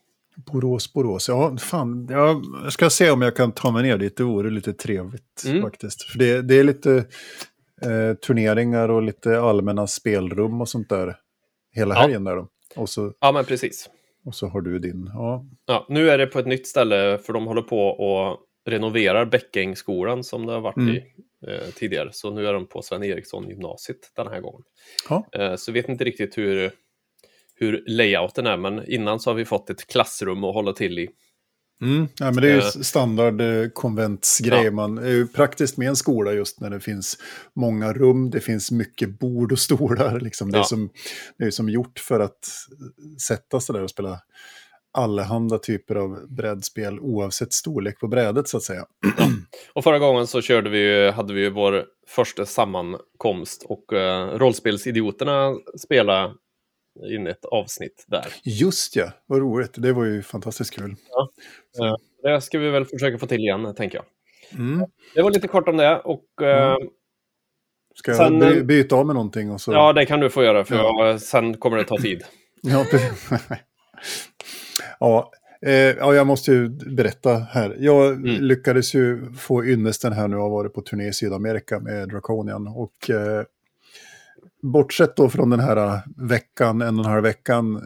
Borås, 0.52 0.92
Borås. 0.92 1.28
Ja, 1.28 1.56
fan. 1.56 2.06
Jag 2.10 2.42
ska 2.72 2.90
se 2.90 3.10
om 3.10 3.22
jag 3.22 3.36
kan 3.36 3.52
ta 3.52 3.70
mig 3.70 3.82
ner 3.82 3.98
dit. 3.98 4.16
Det 4.16 4.24
vore 4.24 4.50
lite 4.50 4.72
trevligt 4.72 5.42
Mm. 5.46 5.62
faktiskt. 5.62 6.02
För 6.02 6.18
det, 6.18 6.42
det 6.42 6.54
är 6.58 6.64
lite 6.64 7.04
eh, 7.82 8.14
turneringar 8.26 8.88
och 8.88 9.02
lite 9.02 9.40
allmänna 9.40 9.86
spelrum 9.86 10.60
och 10.60 10.68
sånt 10.68 10.88
där. 10.88 11.16
Hela 11.72 11.94
Ja. 11.94 12.00
helgen 12.00 12.24
där 12.24 12.36
då. 12.36 12.48
Och 12.76 12.88
så, 12.88 13.12
Ja, 13.20 13.32
men 13.32 13.44
precis. 13.44 13.90
och 14.24 14.34
så 14.34 14.46
har 14.46 14.60
du 14.60 14.78
din. 14.78 15.10
Ja. 15.14 15.44
Ja, 15.66 15.86
nu 15.88 16.10
är 16.10 16.18
det 16.18 16.26
på 16.26 16.38
ett 16.38 16.46
nytt 16.46 16.66
ställe 16.66 17.18
för 17.18 17.32
de 17.32 17.46
håller 17.46 17.62
på 17.62 17.78
och 17.86 18.38
renoverar 18.66 19.24
Bäckängsskolan 19.26 20.24
som 20.24 20.46
det 20.46 20.52
har 20.52 20.60
varit 20.60 20.76
Mm. 20.76 20.94
i 20.94 20.98
eh, 21.48 21.70
tidigare. 21.74 22.08
Så 22.12 22.30
nu 22.30 22.46
är 22.46 22.52
de 22.52 22.66
på 22.68 22.82
Sven 22.82 23.02
Eriksson 23.04 23.48
gymnasiet 23.48 23.98
den 24.16 24.26
här 24.26 24.40
gången. 24.40 24.62
Ja. 25.08 25.26
Eh, 25.32 25.54
så 25.56 25.72
vet 25.72 25.88
inte 25.88 26.04
riktigt 26.04 26.38
hur, 26.38 26.70
hur 27.54 27.84
layouten 27.86 28.46
är, 28.46 28.56
men 28.56 28.90
innan 28.90 29.20
så 29.20 29.30
har 29.30 29.34
vi 29.34 29.44
fått 29.44 29.70
ett 29.70 29.86
klassrum 29.86 30.44
att 30.44 30.54
hålla 30.54 30.72
till 30.72 30.98
i. 30.98 31.08
Mm. 31.82 32.08
Ja, 32.18 32.24
men 32.24 32.34
det 32.42 32.50
är 32.50 32.54
ju 32.54 32.58
Eh. 32.58 32.64
standard 32.68 33.40
eh, 33.40 33.68
konventsgrej. 33.68 34.64
Ja. 34.64 34.70
Man 34.70 34.98
är 34.98 35.08
ju 35.08 35.26
praktiskt 35.26 35.76
med 35.76 35.88
en 35.88 35.96
skola 35.96 36.32
just 36.32 36.60
när 36.60 36.70
det 36.70 36.80
finns 36.80 37.18
många 37.56 37.92
rum, 37.92 38.30
det 38.30 38.40
finns 38.40 38.70
mycket 38.70 39.18
bord 39.18 39.52
och 39.52 39.58
stolar. 39.58 40.20
Liksom. 40.20 40.52
Det, 40.52 40.58
är 40.58 40.60
Ja. 40.60 40.64
som, 40.64 40.90
det 41.38 41.44
är 41.44 41.50
som 41.50 41.68
gjort 41.68 41.98
för 41.98 42.20
att 42.20 42.48
sätta 43.28 43.60
sig 43.60 43.72
där 43.74 43.82
och 43.82 43.90
spela 43.90 44.18
allehanda 44.94 45.58
typer 45.58 45.94
av 45.94 46.26
brädspel 46.28 47.00
oavsett 47.00 47.52
storlek 47.52 47.98
på 48.00 48.08
brädet 48.08 48.48
så 48.48 48.56
att 48.56 48.62
säga. 48.62 48.84
Och 49.74 49.84
förra 49.84 49.98
gången 49.98 50.26
så 50.26 50.40
körde 50.40 50.70
vi, 50.70 51.10
hade 51.10 51.34
vi 51.34 51.50
vår 51.50 51.84
första 52.08 52.46
sammankomst 52.46 53.62
och 53.68 53.92
uh, 53.92 53.98
rollspelsidioterna 54.38 55.54
spela 55.78 56.34
in 57.10 57.26
ett 57.26 57.44
avsnitt 57.44 58.04
där. 58.08 58.26
Just 58.44 58.96
ja, 58.96 59.10
vad 59.26 59.40
roligt. 59.40 59.74
Det 59.76 59.92
var 59.92 60.04
ju 60.04 60.22
fantastiskt 60.22 60.74
kul. 60.74 60.96
Så. 61.72 61.84
Eh, 61.84 61.94
det 62.22 62.40
ska 62.40 62.58
vi 62.58 62.70
väl 62.70 62.84
försöka 62.84 63.18
få 63.18 63.26
till 63.26 63.40
igen, 63.40 63.74
tänker 63.74 63.98
jag. 63.98 64.04
Mm. 64.60 64.86
Det 65.14 65.22
var 65.22 65.30
lite 65.30 65.48
kort 65.48 65.68
om 65.68 65.76
det 65.76 65.98
och 65.98 66.42
eh, 66.42 66.74
Mm. 66.74 66.88
Ska 67.94 68.10
jag 68.10 68.18
Sen, 68.18 68.42
eh, 68.42 68.62
byta 68.62 68.96
av 68.96 69.06
med 69.06 69.14
någonting? 69.14 69.50
Och 69.50 69.60
så... 69.60 69.72
ja, 69.72 69.92
det 69.92 70.06
kan 70.06 70.20
du 70.20 70.30
få 70.30 70.44
göra 70.44 70.64
för 70.64 70.74
Ja. 70.74 71.06
jag, 71.06 71.20
sen 71.20 71.56
kommer 71.56 71.76
det 71.76 71.84
ta 71.84 71.96
tid. 71.96 72.24
Ja, 72.64 72.86
ja, 75.00 75.32
Eh, 75.66 75.72
ja, 75.74 76.14
jag 76.14 76.26
måste 76.26 76.52
ju 76.52 76.68
berätta 76.68 77.34
här. 77.38 77.76
Jag 77.78 78.12
mm. 78.12 78.42
lyckades 78.42 78.94
ju 78.94 79.32
få 79.32 79.64
ynnesten 79.64 80.12
här 80.12 80.28
nu 80.28 80.36
och 80.36 80.42
har 80.42 80.50
varit 80.50 80.74
på 80.74 80.80
turné 80.80 81.08
i 81.08 81.12
Sydamerika 81.12 81.80
med 81.80 82.08
Draconian. 82.08 82.66
Och 82.68 83.10
eh, 83.10 83.44
bortsett 84.62 85.16
då 85.16 85.28
från 85.28 85.50
den 85.50 85.60
här 85.60 86.02
veckan, 86.16 86.82
en 86.82 86.98
och 86.98 87.04
en 87.04 87.10
halv 87.10 87.22
veckan 87.22 87.80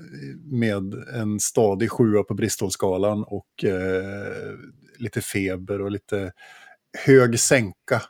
med 0.45 0.95
en 1.15 1.41
stadig 1.41 1.91
sjua 1.91 2.23
på 2.23 2.35
Bristolskalan 2.35 3.25
och 3.25 3.65
eh, 3.65 4.55
lite 4.99 5.21
feber 5.21 5.81
och 5.81 5.91
lite 5.91 6.33
hög 7.07 7.41
sänka 7.41 8.03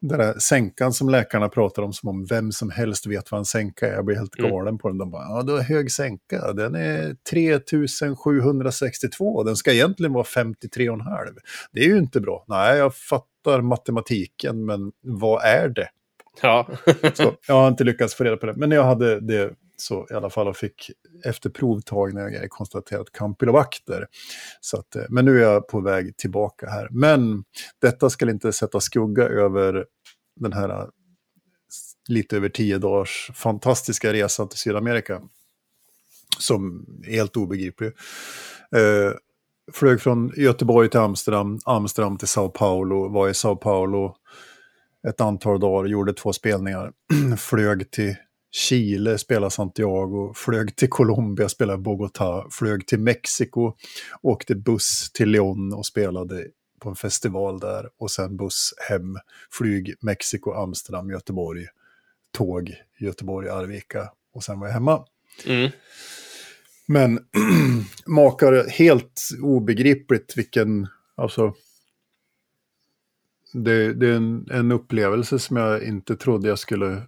den 0.00 0.18
där 0.18 0.38
sänkan 0.38 0.92
som 0.92 1.08
läkarna 1.08 1.48
pratar 1.48 1.82
om 1.82 1.92
som 1.92 2.08
om 2.08 2.24
vem 2.24 2.52
som 2.52 2.70
helst 2.70 3.06
vet 3.06 3.30
vad 3.30 3.38
en 3.38 3.44
sänka 3.44 3.88
är. 3.88 3.92
Jag 3.92 4.04
blir 4.04 4.16
helt 4.16 4.38
mm. 4.38 4.50
galen 4.50 4.68
mm. 4.68 4.78
på 4.78 4.88
den. 4.88 4.98
De 4.98 5.10
bara, 5.10 5.22
ja 5.22 5.42
du 5.42 5.52
har 5.52 5.60
hög 5.60 5.92
sänka, 5.92 6.52
den 6.52 6.74
är 6.74 7.16
3762, 7.30 9.42
den 9.42 9.56
ska 9.56 9.72
egentligen 9.72 10.12
vara 10.12 10.24
53,5. 10.24 11.02
Det 11.72 11.80
är 11.80 11.86
ju 11.86 11.98
inte 11.98 12.20
bra. 12.20 12.44
Nej, 12.48 12.78
jag 12.78 12.94
fattar 12.94 13.60
matematiken, 13.60 14.64
men 14.64 14.92
vad 15.02 15.44
är 15.44 15.68
det? 15.68 15.88
Ja. 16.42 16.68
så, 17.14 17.36
jag 17.46 17.54
har 17.54 17.68
inte 17.68 17.84
lyckats 17.84 18.14
få 18.14 18.24
reda 18.24 18.36
på 18.36 18.46
det, 18.46 18.54
men 18.56 18.70
jag 18.70 18.84
hade 18.84 19.20
det 19.20 19.54
så 19.76 20.06
i 20.10 20.14
alla 20.14 20.30
fall 20.30 20.48
och 20.48 20.56
fick 20.56 20.90
efter 21.24 21.50
provtagningar 21.50 22.48
konstaterat 22.48 23.12
campylobacter. 23.12 24.06
Så 24.60 24.76
att, 24.76 24.96
eh, 24.96 25.02
men 25.08 25.24
nu 25.24 25.38
är 25.38 25.42
jag 25.42 25.68
på 25.68 25.80
väg 25.80 26.16
tillbaka 26.16 26.70
här. 26.70 26.88
Men 26.90 27.44
detta 27.78 28.10
ska 28.10 28.30
inte 28.30 28.52
sätta 28.52 28.80
skugga 28.80 29.24
över 29.24 29.86
den 30.36 30.52
här 30.52 30.68
eh, 30.68 30.86
lite 32.08 32.36
över 32.36 32.48
tio 32.48 32.78
dagars 32.78 33.30
fantastiska 33.34 34.12
resan 34.12 34.48
till 34.48 34.58
Sydamerika. 34.58 35.20
Som 36.38 36.86
är 37.06 37.10
helt 37.10 37.36
obegriplig. 37.36 37.92
Eh, 38.76 39.12
flög 39.72 40.00
från 40.00 40.32
Göteborg 40.36 40.90
till 40.90 41.00
Amsterdam, 41.00 41.58
Amsterdam 41.64 42.18
till 42.18 42.28
Sao 42.28 42.48
Paulo, 42.48 43.08
var 43.08 43.28
i 43.28 43.34
Sao 43.34 43.56
Paulo 43.56 44.16
ett 45.08 45.20
antal 45.20 45.60
dagar, 45.60 45.88
gjorde 45.88 46.12
två 46.12 46.32
spelningar, 46.32 46.92
flög 47.36 47.90
till 47.90 48.16
Chile, 48.52 49.18
spelade 49.18 49.50
Santiago, 49.50 50.32
flög 50.34 50.76
till 50.76 50.88
Colombia, 50.88 51.48
spelade 51.48 51.82
Bogotá, 51.82 52.50
flög 52.50 52.86
till 52.86 53.00
Mexiko, 53.00 53.72
åkte 54.22 54.54
buss 54.54 55.10
till 55.12 55.30
León 55.30 55.74
och 55.74 55.86
spelade 55.86 56.46
på 56.80 56.88
en 56.88 56.96
festival 56.96 57.60
där 57.60 57.88
och 57.98 58.10
sen 58.10 58.36
buss 58.36 58.74
hem, 58.88 59.16
flyg 59.58 59.94
Mexiko, 60.00 60.52
Amsterdam, 60.52 61.10
Göteborg, 61.10 61.66
tåg 62.32 62.74
Göteborg, 62.98 63.48
Arvika 63.48 64.10
och 64.34 64.44
sen 64.44 64.60
var 64.60 64.66
jag 64.66 64.74
hemma. 64.74 65.04
Mm. 65.46 65.70
Men 66.86 67.18
makar 68.06 68.68
helt 68.68 69.28
obegripligt 69.42 70.36
vilken, 70.36 70.88
alltså, 71.16 71.54
det, 73.52 73.92
det 73.92 74.08
är 74.08 74.14
en, 74.14 74.46
en 74.50 74.72
upplevelse 74.72 75.38
som 75.38 75.56
jag 75.56 75.82
inte 75.82 76.16
trodde 76.16 76.48
jag 76.48 76.58
skulle 76.58 77.02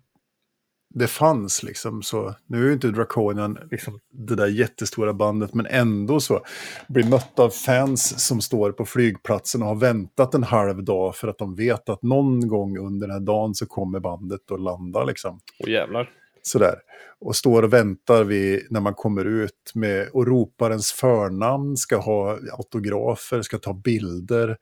det 0.94 1.06
fanns 1.06 1.62
liksom 1.62 2.02
så. 2.02 2.34
Nu 2.46 2.62
är 2.62 2.66
ju 2.66 2.72
inte 2.72 2.90
Draconian 2.90 3.58
liksom 3.70 4.00
det 4.12 4.34
där 4.34 4.46
jättestora 4.46 5.12
bandet, 5.12 5.54
men 5.54 5.66
ändå 5.66 6.20
så. 6.20 6.40
Blir 6.88 7.04
mött 7.04 7.38
av 7.38 7.50
fans 7.50 8.26
som 8.26 8.40
står 8.40 8.72
på 8.72 8.84
flygplatsen 8.84 9.62
och 9.62 9.68
har 9.68 9.74
väntat 9.74 10.34
en 10.34 10.42
halv 10.42 10.84
dag 10.84 11.16
för 11.16 11.28
att 11.28 11.38
de 11.38 11.54
vet 11.54 11.88
att 11.88 12.02
någon 12.02 12.48
gång 12.48 12.78
under 12.78 13.06
den 13.06 13.14
här 13.14 13.20
dagen 13.20 13.54
så 13.54 13.66
kommer 13.66 14.00
bandet 14.00 14.50
och 14.50 14.58
landa 14.58 15.04
liksom. 15.04 15.40
Åh 15.58 15.70
jävlar. 15.70 16.10
Sådär. 16.42 16.74
Och 17.20 17.36
står 17.36 17.62
och 17.62 17.72
väntar 17.72 18.24
vi 18.24 18.66
när 18.70 18.80
man 18.80 18.94
kommer 18.94 19.24
ut 19.24 19.72
med 19.74 20.08
och 20.12 20.26
ropar 20.26 20.70
ens 20.70 20.92
förnamn, 20.92 21.76
ska 21.76 21.96
ha 21.96 22.38
autografer, 22.58 23.42
ska 23.42 23.58
ta 23.58 23.74
bilder. 23.74 24.56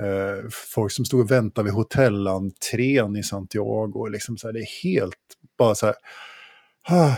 Eh, 0.00 0.48
folk 0.50 0.92
som 0.92 1.04
stod 1.04 1.20
och 1.20 1.30
väntade 1.30 1.64
vid 1.64 1.74
hotellentrén 1.74 3.16
i 3.16 3.22
Santiago. 3.22 4.06
Liksom 4.06 4.38
så 4.38 4.48
här, 4.48 4.52
det 4.52 4.60
är 4.60 4.82
helt 4.82 5.16
bara 5.58 5.74
så 5.74 5.86
här... 5.86 5.94
Ah, 6.88 7.14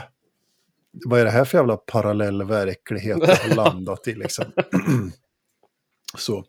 vad 1.07 1.21
är 1.21 1.25
det 1.25 1.31
här 1.31 1.45
för 1.45 1.59
jävla 1.59 1.77
parallell 1.77 2.45
verklighet 2.45 3.19
jag 3.21 3.37
har 3.37 3.55
landat 3.55 4.09
i 4.09 4.15
liksom? 4.15 4.45
så. 6.19 6.45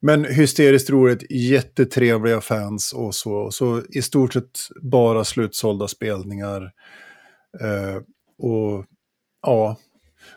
Men 0.00 0.24
hysteriskt 0.24 0.90
roligt, 0.90 1.30
jättetrevliga 1.30 2.40
fans 2.40 2.92
och 2.92 3.14
så. 3.14 3.32
Och 3.32 3.54
så 3.54 3.82
i 3.88 4.02
stort 4.02 4.32
sett 4.32 4.58
bara 4.82 5.24
slutsålda 5.24 5.88
spelningar. 5.88 6.62
Eh, 7.60 7.96
och 8.38 8.84
ja, 9.42 9.76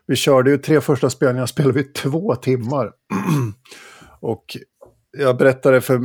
vi 0.07 0.15
körde 0.15 0.51
ju 0.51 0.57
tre 0.57 0.81
första 0.81 1.09
spelningar, 1.09 1.45
spelade 1.45 1.73
vi 1.73 1.83
två 1.83 2.35
timmar. 2.35 2.91
och 4.19 4.57
jag 5.17 5.37
berättade 5.37 5.81
för 5.81 5.99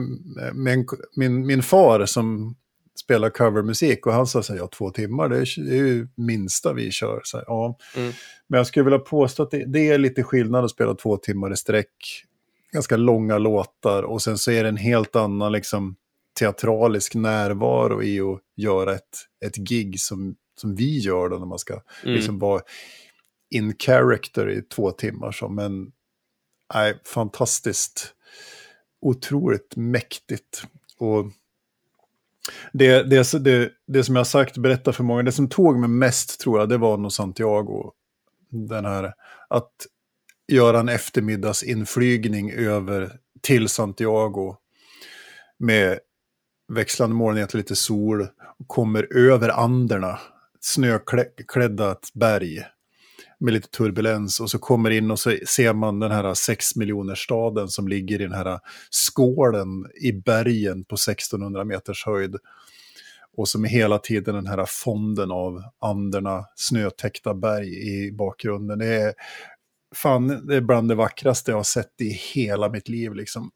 min, 0.54 0.86
min, 1.16 1.46
min 1.46 1.62
far 1.62 2.06
som 2.06 2.56
spelar 3.04 3.30
covermusik 3.30 4.06
och 4.06 4.12
han 4.12 4.26
sa 4.26 4.42
så 4.42 4.52
här, 4.52 4.60
ja 4.60 4.66
två 4.66 4.90
timmar 4.90 5.28
det 5.28 5.36
är, 5.36 5.64
det 5.64 5.78
är 5.78 5.86
ju 5.86 6.08
minsta 6.14 6.72
vi 6.72 6.90
kör. 6.90 7.20
Så 7.24 7.36
här, 7.36 7.44
ja. 7.48 7.78
Mm. 7.96 8.12
Men 8.46 8.58
jag 8.58 8.66
skulle 8.66 8.84
vilja 8.84 8.98
påstå 8.98 9.42
att 9.42 9.50
det, 9.50 9.64
det, 9.66 9.88
är 9.88 9.98
lite 9.98 10.22
skillnad 10.22 10.64
att 10.64 10.70
spela 10.70 10.94
två 10.94 11.16
timmar 11.16 11.52
i 11.52 11.56
sträck. 11.56 12.24
Ganska 12.72 12.96
långa 12.96 13.38
låtar 13.38 14.02
och 14.02 14.22
sen 14.22 14.38
så 14.38 14.50
är 14.50 14.62
det 14.62 14.68
en 14.68 14.76
helt 14.76 15.16
annan 15.16 15.52
liksom, 15.52 15.96
teatralisk 16.38 17.14
närvaro 17.14 18.02
i 18.02 18.20
att 18.20 18.40
göra 18.56 18.94
ett, 18.94 19.18
ett 19.44 19.56
gig 19.56 20.00
som, 20.00 20.34
som 20.60 20.74
vi 20.74 20.98
gör 20.98 21.28
då 21.28 21.38
när 21.38 21.46
man 21.46 21.58
ska 21.58 21.74
mm. 21.74 22.14
liksom 22.14 22.38
vara 22.38 22.60
in 23.50 23.74
character 23.78 24.50
i 24.50 24.62
två 24.62 24.90
timmar. 24.90 25.32
Så. 25.32 25.48
Men 25.48 25.92
nej, 26.74 27.00
fantastiskt 27.04 28.14
otroligt 29.04 29.76
mäktigt. 29.76 30.64
Och 30.98 31.26
det, 32.72 33.02
det, 33.02 33.44
det, 33.44 33.72
det 33.86 34.04
som 34.04 34.16
jag 34.16 34.20
har 34.20 34.24
sagt, 34.24 34.58
berätta 34.58 34.92
för 34.92 35.04
många, 35.04 35.22
det 35.22 35.32
som 35.32 35.48
tog 35.48 35.78
mig 35.78 35.88
mest 35.88 36.40
tror 36.40 36.58
jag, 36.58 36.68
det 36.68 36.78
var 36.78 36.96
nog 36.96 37.12
Santiago. 37.12 37.92
Den 38.50 38.84
här, 38.84 39.12
att 39.48 39.72
göra 40.48 40.80
en 40.80 40.88
eftermiddagsinflygning 40.88 42.52
över 42.52 43.18
till 43.40 43.68
Santiago 43.68 44.56
med 45.58 45.98
växlande 46.68 47.16
molnighet, 47.16 47.50
och 47.50 47.58
lite 47.58 47.76
sol, 47.76 48.28
och 48.58 48.68
kommer 48.68 49.16
över 49.16 49.48
Anderna, 49.48 50.18
snöklädda 50.60 51.96
berg 52.14 52.66
med 53.38 53.52
lite 53.52 53.68
turbulens 53.68 54.40
och 54.40 54.50
så 54.50 54.58
kommer 54.58 54.90
in 54.90 55.10
och 55.10 55.18
så 55.18 55.36
ser 55.46 55.72
man 55.72 56.00
den 56.00 56.10
här 56.10 56.34
6 56.34 56.76
miljoner 56.76 57.14
staden 57.14 57.68
som 57.68 57.88
ligger 57.88 58.20
i 58.20 58.24
den 58.24 58.34
här 58.34 58.60
skålen 58.90 59.68
i 60.02 60.12
bergen 60.12 60.84
på 60.84 60.94
1600 60.94 61.64
meters 61.64 62.06
höjd. 62.06 62.36
Och 63.36 63.48
som 63.48 63.64
är 63.64 63.68
hela 63.68 63.98
tiden 63.98 64.34
den 64.34 64.46
här 64.46 64.64
fonden 64.68 65.30
av 65.30 65.62
Anderna, 65.80 66.44
snötäckta 66.54 67.34
berg 67.34 67.68
i 67.68 68.12
bakgrunden. 68.12 68.78
Det 68.78 68.86
är, 68.86 69.14
fan, 69.94 70.46
det 70.46 70.56
är 70.56 70.60
bland 70.60 70.88
det 70.88 70.94
vackraste 70.94 71.50
jag 71.50 71.58
har 71.58 71.64
sett 71.64 72.00
i 72.00 72.08
hela 72.08 72.68
mitt 72.68 72.88
liv. 72.88 73.14
Liksom. 73.14 73.50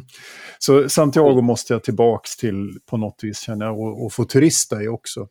så 0.58 0.88
Santiago 0.88 1.40
måste 1.40 1.72
jag 1.72 1.84
tillbaks 1.84 2.36
till 2.36 2.78
på 2.86 2.96
något 2.96 3.20
vis 3.22 3.40
känner 3.40 3.66
jag 3.66 3.80
och, 3.80 4.04
och 4.04 4.12
få 4.12 4.24
turista 4.24 4.82
i 4.82 4.88
också. 4.88 5.28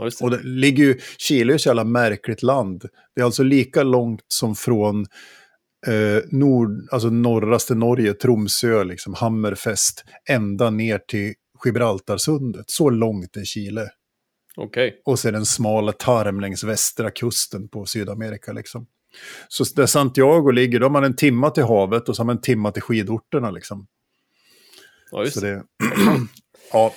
Ja, 0.00 0.10
och 0.20 0.30
det 0.30 0.42
ligger 0.42 0.84
ju, 0.84 0.98
Chile 1.18 1.52
är 1.52 1.54
ett 1.54 1.66
jävla 1.66 1.84
märkligt 1.84 2.42
land. 2.42 2.84
Det 3.14 3.20
är 3.20 3.24
alltså 3.24 3.42
lika 3.42 3.82
långt 3.82 4.24
som 4.28 4.56
från 4.56 5.06
eh, 5.86 6.22
nord, 6.30 6.70
alltså 6.90 7.10
norraste 7.10 7.74
Norge, 7.74 8.14
Tromsö, 8.14 8.84
liksom, 8.84 9.14
Hammerfest, 9.14 10.04
ända 10.28 10.70
ner 10.70 10.98
till 10.98 11.34
Gibraltarsundet. 11.64 12.70
Så 12.70 12.90
långt 12.90 13.36
är 13.36 13.44
Chile. 13.44 13.88
Okej. 14.56 14.88
Okay. 14.88 15.00
Och 15.04 15.18
så 15.18 15.28
är 15.28 15.32
det 15.32 15.38
en 15.38 15.46
smal 15.46 15.92
tarm 15.92 16.40
längs 16.40 16.64
västra 16.64 17.10
kusten 17.10 17.68
på 17.68 17.86
Sydamerika. 17.86 18.52
Liksom. 18.52 18.86
Så 19.48 19.64
där 19.76 19.86
Santiago 19.86 20.50
ligger, 20.50 20.80
då 20.80 20.84
har 20.86 20.90
man 20.90 21.04
en 21.04 21.16
timma 21.16 21.50
till 21.50 21.64
havet 21.64 22.08
och 22.08 22.16
så 22.16 22.22
har 22.22 22.26
man 22.26 22.36
en 22.36 22.42
timma 22.42 22.72
till 22.72 22.82
skidorterna. 22.82 23.50
Liksom. 23.50 23.86
Ja, 25.10 25.24
just 25.24 25.34
så 25.34 25.40
det. 25.40 25.62
ja, 26.72 26.94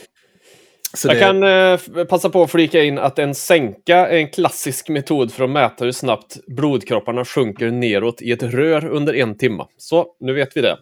så 0.97 1.07
jag 1.07 1.15
det... 1.15 1.19
kan 1.19 1.43
eh, 1.43 2.05
passa 2.05 2.29
på 2.29 2.43
att 2.43 2.51
flika 2.51 2.83
in 2.83 2.97
att 2.97 3.19
en 3.19 3.35
sänka 3.35 3.97
är 3.97 4.17
en 4.17 4.29
klassisk 4.29 4.89
metod 4.89 5.33
för 5.33 5.43
att 5.43 5.49
mäta 5.49 5.85
hur 5.85 5.91
snabbt 5.91 6.37
blodkropparna 6.47 7.25
sjunker 7.25 7.71
neråt 7.71 8.21
i 8.21 8.31
ett 8.31 8.43
rör 8.43 8.85
under 8.85 9.13
en 9.13 9.37
timme. 9.37 9.65
Så, 9.77 10.07
nu 10.19 10.33
vet 10.33 10.57
vi 10.57 10.61
det. 10.61 10.77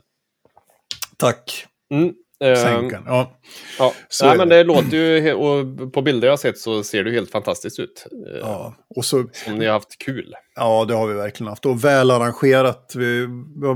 Tack. 1.17 1.65
Mm. 1.93 2.13
Ehm, 2.41 2.55
Sänkan, 2.55 3.03
ja. 3.05 3.39
ja. 3.79 3.93
Så 4.09 4.25
Nej, 4.25 4.37
men 4.37 4.49
det 4.49 4.63
låter 4.63 4.97
ju, 4.97 5.33
och 5.33 5.93
på 5.93 6.01
bilder 6.01 6.27
jag 6.27 6.39
sett 6.39 6.57
så 6.57 6.83
ser 6.83 7.03
det 7.03 7.11
helt 7.11 7.31
fantastiskt 7.31 7.79
ut. 7.79 8.07
Eh, 8.27 8.39
ja. 8.39 8.75
Och 8.95 9.05
så, 9.05 9.25
Om 9.47 9.55
ni 9.55 9.65
har 9.65 9.73
haft 9.73 9.97
kul. 9.97 10.33
Ja, 10.55 10.85
det 10.85 10.93
har 10.93 11.07
vi 11.07 11.13
verkligen 11.13 11.49
haft. 11.49 11.65
Och 11.65 11.83
väl 11.83 12.11
arrangerat. 12.11 12.93
Vi, 12.95 13.27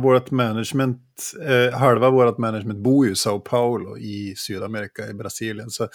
vårt 0.01 0.31
management, 0.31 1.01
eh, 1.47 1.77
halva 1.79 2.09
vårt 2.09 2.37
management 2.37 2.79
bor 2.79 3.05
ju 3.05 3.11
i 3.11 3.15
Sao 3.15 3.39
Paulo 3.39 3.97
i 3.97 4.33
Sydamerika, 4.37 5.07
i 5.07 5.13
Brasilien. 5.13 5.69
Så, 5.69 5.87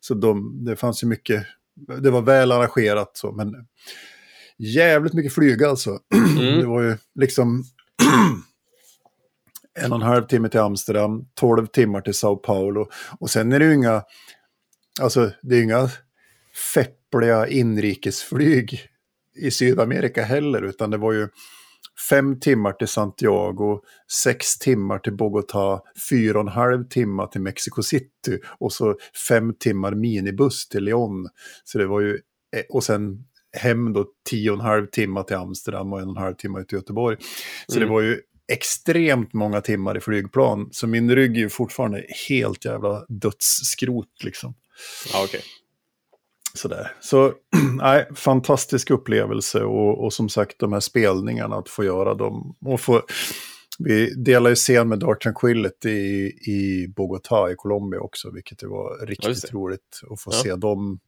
så 0.00 0.14
de, 0.14 0.64
det 0.64 0.76
fanns 0.76 1.02
ju 1.02 1.06
mycket, 1.06 1.46
det 2.00 2.10
var 2.10 2.22
väl 2.22 2.52
arrangerat 2.52 3.10
så, 3.14 3.32
men 3.32 3.54
jävligt 4.58 5.12
mycket 5.12 5.32
flyga 5.32 5.68
alltså. 5.68 5.98
Mm. 6.38 6.60
Det 6.60 6.66
var 6.66 6.82
ju 6.82 6.96
liksom 7.20 7.64
en 9.80 9.92
och 9.92 9.98
en 9.98 10.06
halv 10.06 10.26
timme 10.26 10.48
till 10.48 10.60
Amsterdam, 10.60 11.24
12 11.34 11.66
timmar 11.66 12.00
till 12.00 12.14
Sao 12.14 12.36
Paulo. 12.36 12.88
Och 13.20 13.30
sen 13.30 13.52
är 13.52 13.58
det 13.58 13.64
ju 13.64 13.74
inga, 13.74 14.02
alltså 15.00 15.30
det 15.42 15.56
är 15.56 15.62
inga 15.62 15.88
feppliga 16.74 17.46
inrikesflyg 17.46 18.80
i 19.36 19.50
Sydamerika 19.50 20.22
heller, 20.22 20.62
utan 20.62 20.90
det 20.90 20.96
var 20.98 21.12
ju 21.12 21.28
fem 22.10 22.40
timmar 22.40 22.72
till 22.72 22.88
Santiago, 22.88 23.80
sex 24.24 24.58
timmar 24.58 24.98
till 24.98 25.12
Bogotá, 25.12 25.80
fyra 26.10 26.38
och 26.38 26.44
en 26.46 26.52
halv 26.52 26.88
timmar 26.88 27.26
till 27.26 27.40
Mexico 27.40 27.82
City 27.82 28.38
och 28.58 28.72
så 28.72 28.96
fem 29.28 29.54
timmar 29.54 29.94
minibuss 29.94 30.68
till 30.68 30.84
Lyon. 30.84 31.28
Så 31.64 31.78
det 31.78 31.86
var 31.86 32.00
ju, 32.00 32.10
eh, 32.56 32.62
och 32.68 32.84
sen 32.84 33.24
hem 33.56 33.92
då 33.92 34.06
tio 34.30 34.50
och 34.50 34.56
en 34.58 34.64
halv 34.64 34.86
timme 34.86 35.22
till 35.24 35.36
Amsterdam 35.36 35.92
och 35.92 36.00
en 36.00 36.08
och 36.08 36.16
en 36.16 36.22
halv 36.22 36.34
timme 36.34 36.64
till 36.64 36.76
Göteborg. 36.78 37.16
Så 37.66 37.76
Mm. 37.76 37.88
det 37.88 37.92
var 37.94 38.00
ju 38.00 38.20
extremt 38.52 39.32
många 39.32 39.60
timmar 39.60 39.96
i 39.96 40.00
flygplan. 40.00 40.68
Så 40.72 40.86
min 40.86 41.14
rygg 41.14 41.36
är 41.36 41.40
ju 41.40 41.48
fortfarande 41.48 42.04
helt 42.28 42.64
jävla 42.64 43.04
dödsskrot 43.08 44.24
liksom. 44.24 44.54
Ja, 45.12 45.24
okej. 45.24 45.40
Sådär. 46.54 46.96
Så 47.00 47.32
nej, 47.78 48.08
fantastisk 48.14 48.90
upplevelse 48.90 49.62
och, 49.62 50.04
och 50.04 50.12
som 50.12 50.28
sagt 50.28 50.58
de 50.58 50.72
här 50.72 50.80
spelningarna, 50.80 51.56
att 51.56 51.68
få 51.68 51.84
göra 51.84 52.14
dem. 52.14 52.56
Och 52.64 52.80
få, 52.80 53.02
vi 53.78 54.14
delar 54.14 54.50
ju 54.50 54.56
scen 54.56 54.88
med 54.88 54.98
Dark 54.98 55.22
Tranquility 55.22 55.90
i, 55.90 56.26
i 56.46 56.86
Bogotá 56.96 57.52
i 57.52 57.54
Colombia 57.56 58.00
också, 58.00 58.30
vilket 58.30 58.62
ju 58.62 58.66
var 58.68 59.06
riktigt 59.06 59.42
det. 59.42 59.52
roligt 59.56 60.00
att 60.10 60.20
få 60.20 60.30
Ja. 60.32 60.42
se 60.42 60.56
dem. 60.56 61.00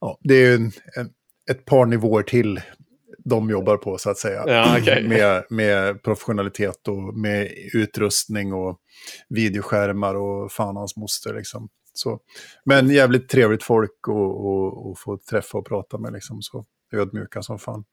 Ja, 0.00 0.18
det 0.20 0.34
är 0.34 0.48
ju 0.50 0.54
en, 0.54 0.72
en, 0.96 1.10
ett 1.50 1.64
par 1.64 1.86
nivåer 1.86 2.22
till 2.22 2.60
de 3.28 3.50
jobbar 3.50 3.76
på 3.76 3.98
så 3.98 4.10
att 4.10 4.18
säga. 4.18 4.44
Ja, 4.46 4.76
okej. 4.80 5.08
med, 5.08 5.44
med 5.50 6.02
professionalitet 6.02 6.88
och 6.88 7.18
med 7.18 7.52
utrustning 7.74 8.52
och 8.52 8.78
videoskärmar 9.28 10.14
och 10.14 10.52
fan 10.52 10.76
hans 10.76 10.96
moster 10.96 11.34
liksom. 11.34 11.68
Så. 11.94 12.20
Men 12.64 12.90
jävligt 12.90 13.28
trevligt 13.28 13.62
folk 13.62 14.08
och, 14.08 14.46
och, 14.46 14.90
och 14.90 14.98
få 14.98 15.18
träffa 15.30 15.58
och 15.58 15.66
prata 15.66 15.98
med 15.98 16.12
liksom 16.12 16.42
så. 16.42 16.64
Ödmjuka 16.92 17.42
som 17.42 17.58
fan. 17.58 17.84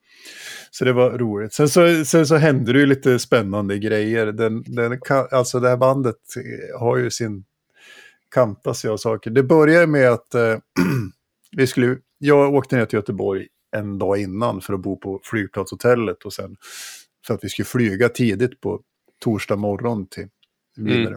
Så 0.72 0.86
det 0.86 0.94
var 0.94 1.18
roligt. 1.18 1.54
Sen 1.54 1.70
så, 1.70 2.06
sen 2.06 2.28
så 2.28 2.36
hände 2.36 2.74
det 2.74 2.80
ju 2.80 2.86
lite 2.86 3.20
spännande 3.20 3.80
grejer. 3.80 4.26
Den, 4.26 4.64
den, 4.64 5.00
alltså 5.32 5.60
det 5.60 5.70
här 5.70 5.78
bandet 5.78 6.16
har 6.80 6.98
ju 6.98 7.12
sin 7.12 7.46
kantas 8.32 8.86
av 8.86 8.98
saker. 8.98 9.32
Det 9.32 9.44
börjar 9.44 9.88
med 9.88 10.12
att 10.12 10.36
eh, 10.36 10.58
vi 11.58 11.68
skulle, 11.68 11.98
jag 12.18 12.54
åkte 12.54 12.76
ner 12.76 12.86
till 12.86 12.98
Göteborg 12.98 13.48
en 13.76 13.98
dag 13.98 14.18
innan 14.18 14.62
för 14.62 14.74
att 14.74 14.80
bo 14.80 14.98
på 14.98 15.20
flygplatshotellet 15.24 16.24
och 16.24 16.34
sen 16.34 16.56
för 17.28 17.34
att 17.34 17.44
vi 17.44 17.50
skulle 17.50 17.66
flyga 17.66 18.10
tidigt 18.10 18.62
på 18.62 18.82
torsdag 19.24 19.56
morgon 19.56 20.08
till 20.08 20.28
vidare. 20.76 21.16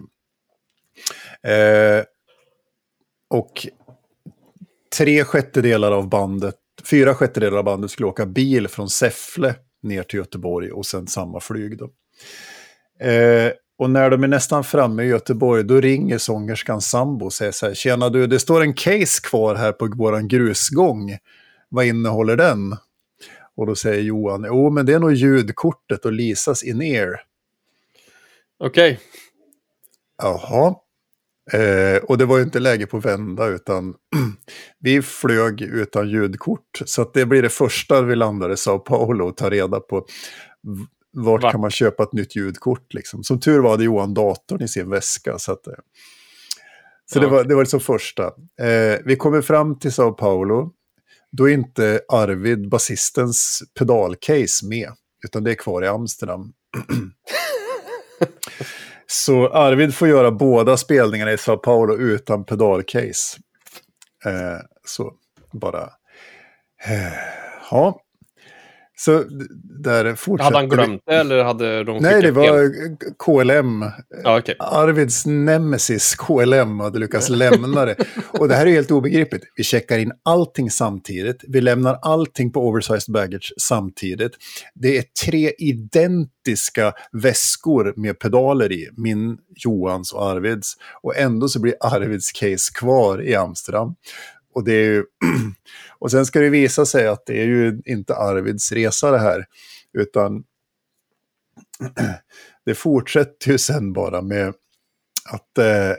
Eh, 1.42 2.04
och 3.30 3.66
tre 4.96 5.24
sjättedelar 5.24 5.92
av 5.92 6.08
bandet, 6.08 6.54
fyra 6.90 7.14
sjättedelar 7.14 7.58
av 7.58 7.64
bandet 7.64 7.90
skulle 7.90 8.06
åka 8.06 8.26
bil 8.26 8.68
från 8.68 8.88
Säffle 8.88 9.54
ner 9.82 10.02
till 10.02 10.18
Göteborg 10.18 10.70
och 10.70 10.86
sen 10.86 11.06
samma 11.06 11.40
flyg 11.40 11.78
då. 11.78 11.90
Eh, 13.06 13.52
och 13.78 13.90
när 13.90 14.10
de 14.10 14.24
är 14.24 14.28
nästan 14.28 14.64
framme 14.64 15.02
i 15.02 15.06
Göteborg, 15.06 15.64
då 15.64 15.80
ringer 15.80 16.18
sångerskan 16.18 16.80
sambo 16.80 17.24
och 17.24 17.32
säger 17.32 17.52
så 17.52 17.66
här, 17.66 17.74
tjena 17.74 18.08
du, 18.08 18.26
det 18.26 18.38
står 18.38 18.60
en 18.60 18.74
case 18.74 19.22
kvar 19.22 19.54
här 19.54 19.72
på 19.72 19.86
våran 19.86 20.28
grusgång. 20.28 21.18
Vad 21.68 21.84
innehåller 21.86 22.36
den? 22.36 22.76
Och 23.56 23.66
då 23.66 23.74
säger 23.74 24.02
Johan, 24.02 24.44
jo 24.48 24.70
men 24.70 24.86
det 24.86 24.94
är 24.94 24.98
nog 24.98 25.12
ljudkortet 25.12 26.04
och 26.04 26.12
Lisas 26.12 26.62
in-ear. 26.62 27.20
Okej. 28.64 29.00
Jaha. 30.22 30.74
Eh, 31.52 31.96
och 32.02 32.18
det 32.18 32.24
var 32.24 32.36
ju 32.38 32.42
inte 32.44 32.58
läge 32.58 32.86
på 32.86 32.98
vända 32.98 33.46
utan 33.46 33.94
vi 34.78 35.02
flög 35.02 35.62
utan 35.62 36.08
ljudkort. 36.10 36.82
Så 36.84 37.02
att 37.02 37.14
det 37.14 37.26
blir 37.26 37.42
det 37.42 37.48
första 37.48 38.02
vi 38.02 38.16
landar 38.16 38.50
i 38.52 38.56
Sao 38.56 38.78
Paulo 38.78 39.28
och 39.28 39.36
tar 39.36 39.50
reda 39.50 39.80
på 39.80 40.06
vart 41.12 41.42
Vart? 41.42 41.52
kan 41.52 41.60
man 41.60 41.70
köpa 41.70 42.02
ett 42.02 42.12
nytt 42.12 42.36
ljudkort. 42.36 42.94
Liksom. 42.94 43.24
Som 43.24 43.40
tur 43.40 43.58
var 43.60 43.70
hade 43.70 43.84
Johan 43.84 44.14
datorn 44.14 44.62
i 44.62 44.68
sin 44.68 44.90
väska. 44.90 45.38
Så, 45.38 45.52
att, 45.52 45.66
eh, 45.66 45.72
så 47.12 47.18
Ja. 47.18 47.22
det, 47.22 47.26
var, 47.28 47.44
det 47.44 47.54
var 47.54 47.62
liksom 47.62 47.80
första. 47.80 48.24
Eh, 48.60 48.98
vi 49.04 49.16
kommer 49.16 49.42
fram 49.42 49.78
till 49.78 49.92
Sao 49.92 50.12
Paulo. 50.12 50.72
Då 51.32 51.48
är 51.48 51.54
inte 51.54 52.00
Arvid, 52.08 52.68
basistens 52.68 53.62
pedalcase 53.78 54.66
med. 54.66 54.92
Utan 55.24 55.44
det 55.44 55.50
är 55.50 55.54
kvar 55.54 55.84
i 55.84 55.86
Amsterdam. 55.86 56.52
Så 59.06 59.48
Arvid 59.48 59.94
får 59.94 60.08
göra 60.08 60.30
båda 60.30 60.76
spelningarna 60.76 61.32
i 61.32 61.38
Sao 61.38 61.56
Paulo 61.56 61.96
utan 61.96 62.44
pedalcase. 62.44 63.38
Eh, 64.24 64.58
så 64.84 65.12
bara... 65.52 65.82
Eh, 66.86 67.12
ja. 67.70 68.00
Så 69.00 69.24
där 69.82 70.14
fortsätter 70.14 70.44
Hade 70.44 70.56
han 70.56 70.68
glömt 70.68 71.02
det 71.06 71.14
eller 71.14 71.44
hade 71.44 71.84
de 71.84 71.98
Nej, 71.98 72.22
det 72.22 72.30
var? 72.30 72.70
KLM. 73.18 73.84
Ja, 74.24 74.38
okej. 74.38 74.56
Arvids 74.58 75.26
nemesis 75.26 76.14
KLM 76.14 76.80
hade 76.80 76.98
lyckats 76.98 77.28
lämna 77.28 77.84
det. 77.84 77.96
Och 78.38 78.48
det 78.48 78.54
här 78.54 78.66
är 78.66 78.70
helt 78.70 78.90
obegripligt. 78.90 79.44
Vi 79.56 79.64
checkar 79.64 79.98
in 79.98 80.12
allting 80.22 80.70
samtidigt. 80.70 81.44
Vi 81.48 81.60
lämnar 81.60 81.98
allting 82.02 82.52
på 82.52 82.68
oversized 82.68 83.12
baggage 83.12 83.52
samtidigt. 83.60 84.32
Det 84.74 84.98
är 84.98 85.04
tre 85.26 85.52
identiska 85.58 86.92
väskor 87.12 87.94
med 87.96 88.18
pedaler 88.18 88.72
i. 88.72 88.88
Min, 88.96 89.38
Johans 89.56 90.12
och 90.12 90.22
Arvids. 90.22 90.74
Och 91.02 91.16
ändå 91.16 91.48
så 91.48 91.60
blir 91.60 91.74
Arvids 91.80 92.32
case 92.32 92.72
kvar 92.74 93.22
i 93.22 93.34
Amsterdam. 93.34 93.94
Och, 94.58 94.64
det 94.64 94.72
är 94.72 94.84
ju 94.84 95.04
och 95.98 96.10
sen 96.10 96.26
ska 96.26 96.40
det 96.40 96.50
visa 96.50 96.86
sig 96.86 97.06
att 97.06 97.26
det 97.26 97.40
är 97.42 97.46
ju 97.46 97.82
inte 97.84 98.16
Arvids 98.16 98.72
resa 98.72 99.10
det 99.10 99.18
här. 99.18 99.44
Utan 99.92 100.44
det 102.64 102.74
fortsätter 102.74 103.50
ju 103.50 103.58
sen 103.58 103.92
bara 103.92 104.22
med 104.22 104.48
att 105.30 105.58
eh, 105.58 105.90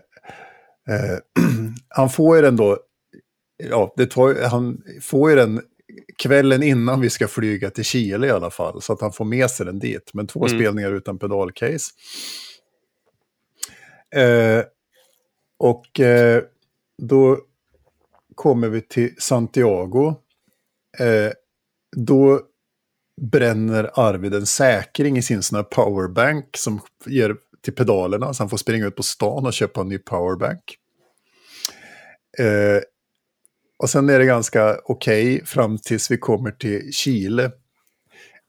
eh, 0.95 1.17
han 1.89 2.09
får 2.09 2.35
ju 2.35 2.41
den 2.41 2.55
då, 2.55 2.77
ja, 3.57 3.93
det 3.97 4.05
tar, 4.05 4.49
han 4.49 4.81
får 5.01 5.29
ju 5.29 5.35
den 5.35 5.61
kvällen 6.17 6.63
innan 6.63 7.01
vi 7.01 7.09
ska 7.09 7.27
flyga 7.27 7.69
till 7.69 7.83
Chile 7.83 8.27
i 8.27 8.31
alla 8.31 8.51
fall, 8.51 8.81
så 8.81 8.93
att 8.93 9.01
han 9.01 9.11
får 9.13 9.25
med 9.25 9.49
sig 9.51 9.65
den 9.65 9.79
dit. 9.79 10.11
Men 10.13 10.27
två 10.27 10.45
Mm. 10.47 10.59
spelningar 10.59 10.91
utan 10.91 11.19
pedalcase. 11.19 11.91
Eh, 14.15 14.63
och 15.57 15.99
eh, 15.99 16.43
då 17.01 17.39
kommer 18.39 18.69
vi 18.69 18.81
till 18.81 19.15
Santiago. 19.17 20.15
Eh, 20.99 21.31
då 21.95 22.41
bränner 23.21 23.91
Arvid 23.93 24.33
en 24.33 24.45
säkring 24.45 25.17
i 25.17 25.21
sin 25.21 25.43
sån 25.43 25.55
här 25.55 25.63
powerbank 25.63 26.57
som 26.57 26.79
ger 27.05 27.35
till 27.61 27.73
pedalerna. 27.73 28.33
Så 28.33 28.43
han 28.43 28.49
får 28.49 28.57
springa 28.57 28.87
ut 28.87 28.95
på 28.95 29.03
stan 29.03 29.45
och 29.45 29.53
köpa 29.53 29.81
en 29.81 29.87
ny 29.87 29.97
powerbank. 29.97 30.77
Eh, 32.39 32.81
och 33.77 33.89
sen 33.89 34.09
är 34.09 34.19
det 34.19 34.25
ganska 34.25 34.79
okej 34.83 35.45
fram 35.45 35.77
tills 35.77 36.11
vi 36.11 36.17
kommer 36.17 36.51
till 36.51 36.93
Chile. 36.93 37.51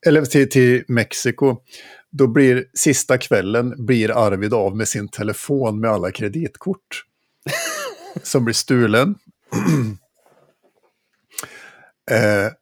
Eller 0.07 0.25
till, 0.25 0.51
till 0.51 0.85
Mexiko. 0.89 1.57
Då 2.11 2.27
blir 2.27 2.67
sista 2.75 3.19
kvällen 3.19 3.87
blir 3.87 4.11
Arvid 4.27 4.55
av 4.55 4.77
med 4.77 4.89
sin 4.89 5.09
telefon 5.09 5.81
med 5.81 5.91
alla 5.91 6.11
kreditkort. 6.11 7.05
som 8.23 8.45
blir 8.45 8.55
stulen. 8.55 9.15
eh, 12.11 12.53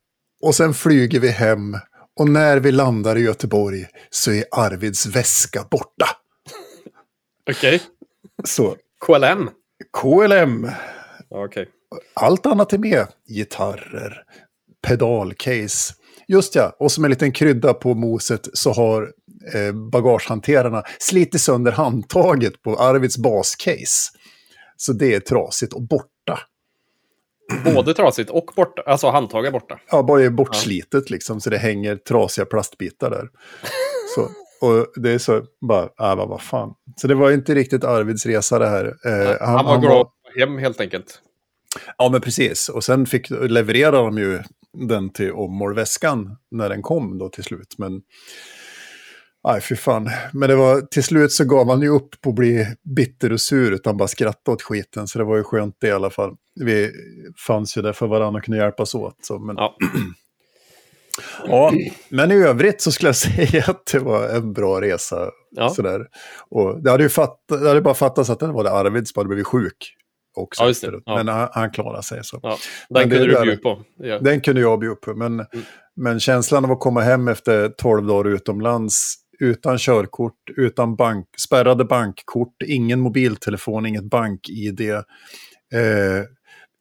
och 0.42 0.55
sen 0.55 0.74
flyger 0.74 1.20
vi 1.20 1.29
hem. 1.29 1.77
Och 2.16 2.29
när 2.29 2.57
vi 2.57 2.72
landar 2.72 3.16
i 3.16 3.20
Göteborg 3.20 3.87
så 4.11 4.33
är 4.33 4.44
Arvids 4.51 5.07
väska 5.07 5.66
borta. 5.70 6.07
Okej. 7.51 7.83
Så 8.44 8.77
KLM. 9.07 9.51
KLM, 10.01 10.70
Okej. 11.29 11.68
allt 12.14 12.46
annat 12.46 12.72
är 12.72 12.79
med. 12.79 13.07
Gitarrer, 13.29 14.22
pedalcase. 14.87 15.94
Just 16.29 16.55
ja, 16.55 16.77
och 16.79 16.92
som 16.92 17.05
en 17.05 17.11
liten 17.11 17.33
krydda 17.33 17.74
på 17.74 17.94
moset 17.94 18.48
så 18.53 18.72
har 18.72 19.12
eh, 19.55 19.72
bagagehanterarna 19.72 20.83
slitit 20.98 21.40
sönder 21.40 21.72
handtaget 21.72 22.62
på 22.62 22.77
Arvids 22.77 23.18
bascase. 23.18 24.11
Så 24.77 24.92
det 24.92 25.14
är 25.14 25.20
trasigt 25.20 25.72
och 25.72 25.83
borta. 25.83 26.09
Både 27.65 27.95
trasigt 27.95 28.31
och 28.31 28.51
borta. 28.57 28.83
Alltså 28.87 29.11
handtaget 29.11 29.53
borta. 29.53 29.81
Ja, 29.91 30.03
bara 30.03 30.23
är 30.23 30.31
bortslitet 30.31 31.11
liksom, 31.11 31.41
så 31.41 31.51
det 31.51 31.59
hänger 31.59 31.97
trasiga 31.97 32.45
plastbitar 32.45 33.11
där. 33.11 33.29
Så, 34.15 34.29
och 34.67 34.87
det 34.97 35.11
är 35.11 35.19
så, 35.19 35.43
bara, 35.61 35.83
äh, 35.83 36.17
vad, 36.17 36.29
vad 36.29 36.43
fan. 36.43 36.75
Så 36.97 37.07
det 37.07 37.15
var 37.15 37.31
inte 37.31 37.55
riktigt 37.55 37.85
Arvids 37.85 38.27
resa 38.27 38.59
det 38.59 38.69
här. 38.69 38.85
Eh, 38.85 39.47
Han, 39.49 39.65
var 39.65 39.79
glad 39.79 40.01
att 40.01 40.07
komma 40.07 40.47
hem 40.47 40.59
helt 40.59 40.81
enkelt. 40.81 41.21
Ja, 41.99 42.09
men 42.09 42.21
precis. 42.21 42.69
Och 42.69 42.85
sen 42.85 43.07
fick, 43.07 43.31
levererade 43.31 43.97
de 43.97 44.19
ju 44.19 44.43
den 44.73 45.11
till 45.11 45.33
ommålväskan 45.33 46.37
när 46.51 46.69
den 46.69 46.83
kom 46.83 47.19
då 47.19 47.29
till 47.29 47.45
slut. 47.45 47.75
Men 47.79 48.03
nej, 49.44 49.61
fy 49.61 49.77
fan. 49.77 50.11
Men 50.33 50.48
det 50.48 50.57
var, 50.57 50.81
till 50.81 51.03
slut 51.05 51.33
så 51.33 51.44
gav 51.44 51.68
han 51.70 51.83
ju 51.83 51.88
upp 51.88 52.20
på 52.20 52.31
att 52.31 52.37
bli 52.37 52.66
bitter 52.96 53.33
och 53.33 53.40
sur 53.40 53.72
utan 53.72 53.96
bara 53.96 54.09
skratta 54.09 54.51
åt 54.51 54.62
skiten. 54.62 55.07
Så 55.09 55.18
det 55.18 55.24
var 55.24 55.37
ju 55.37 55.42
skönt 55.44 55.77
det 55.81 55.87
i 55.88 55.90
alla 55.92 56.11
fall. 56.11 56.35
Vi 56.61 56.90
fanns 57.46 57.77
ju 57.77 57.83
där 57.83 57.92
för 57.92 58.07
varandra 58.07 58.38
och 58.38 58.44
kunde 58.44 58.59
hjälpas 58.61 58.94
åt. 58.94 59.16
Så, 59.22 59.38
men... 59.38 59.57
Ja. 59.57 59.77
Ja, 61.46 61.72
men 62.09 62.33
i 62.33 62.35
övrigt 62.35 62.81
så 62.83 62.92
skulle 62.92 63.09
jag 63.09 63.16
säga 63.51 63.64
att 63.66 63.87
det 63.92 63.98
var 63.98 64.29
en 64.29 64.53
bra 64.53 64.81
resa. 64.81 65.31
Ja. 65.51 65.70
Sådär. 65.70 66.07
Och 66.51 66.83
det, 66.83 66.90
hade 66.90 67.03
ju 67.03 67.09
fatt, 67.09 67.44
det 67.48 67.68
hade 67.68 67.81
bara 67.81 67.94
fattats 67.94 68.31
att 68.31 68.40
det 68.40 68.46
var 68.46 68.64
det 68.64 68.70
Arvid 68.70 69.09
som 69.09 69.20
hade 69.20 69.29
blivit 69.29 69.46
sjuk. 69.46 69.94
Också 70.37 70.64
Ja, 70.64 70.90
det. 70.90 71.01
Ja. 71.05 71.16
Men 71.16 71.29
han, 71.29 71.48
han 71.53 71.70
klarade 71.70 72.03
sig. 72.03 72.20
Så. 72.24 72.40
Men 72.42 72.53
den 72.90 73.09
det 73.09 73.16
kunde 73.16 73.33
där- 73.35 73.40
du 73.40 73.46
bjuda 73.46 73.62
på. 73.62 73.83
Den 74.24 74.40
kunde 74.40 74.61
jag 74.61 74.79
bjuda 74.81 74.94
på. 74.96 75.14
Men, 75.14 75.46
men 75.96 76.20
känslan 76.20 76.64
av 76.64 76.70
att 76.72 76.81
komma 76.81 77.01
hem 77.01 77.29
efter 77.29 77.68
12 77.68 78.07
dagar 78.07 78.31
utomlands 78.31 79.14
utan 79.40 79.79
körkort, 79.79 80.51
utan 80.57 80.96
bank, 80.96 81.29
spärrade 81.38 81.85
bankkort, 81.85 82.62
ingen 82.66 83.01
mobiltelefon, 83.01 83.87
inget 83.87 84.05
bank-id. 84.05 84.81
Eh, 84.81 86.24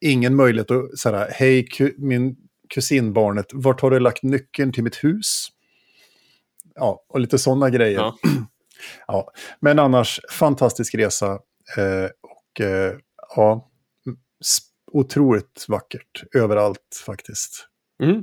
ingen 0.00 0.36
möjlighet 0.36 0.70
att 0.70 0.98
säga, 0.98 1.28
hej 1.30 1.66
ku, 1.66 1.94
min 1.98 2.36
kusinbarnet, 2.68 3.46
vart 3.52 3.80
har 3.80 3.90
du 3.90 4.00
lagt 4.00 4.22
nyckeln 4.22 4.72
till 4.72 4.84
mitt 4.84 5.04
hus? 5.04 5.48
Ja, 6.74 7.04
och 7.08 7.20
lite 7.20 7.38
sådana 7.38 7.70
grejer. 7.70 7.98
Ja. 7.98 8.16
Ja, 9.06 9.30
men 9.60 9.78
annars, 9.78 10.20
fantastisk 10.30 10.94
resa. 10.94 11.38
Eh, 11.76 12.10
och 12.22 12.60
eh, 12.60 12.94
ja, 13.36 13.70
otroligt 14.92 15.64
vackert 15.68 16.22
överallt 16.34 17.02
faktiskt. 17.06 17.68
Mm. 18.02 18.22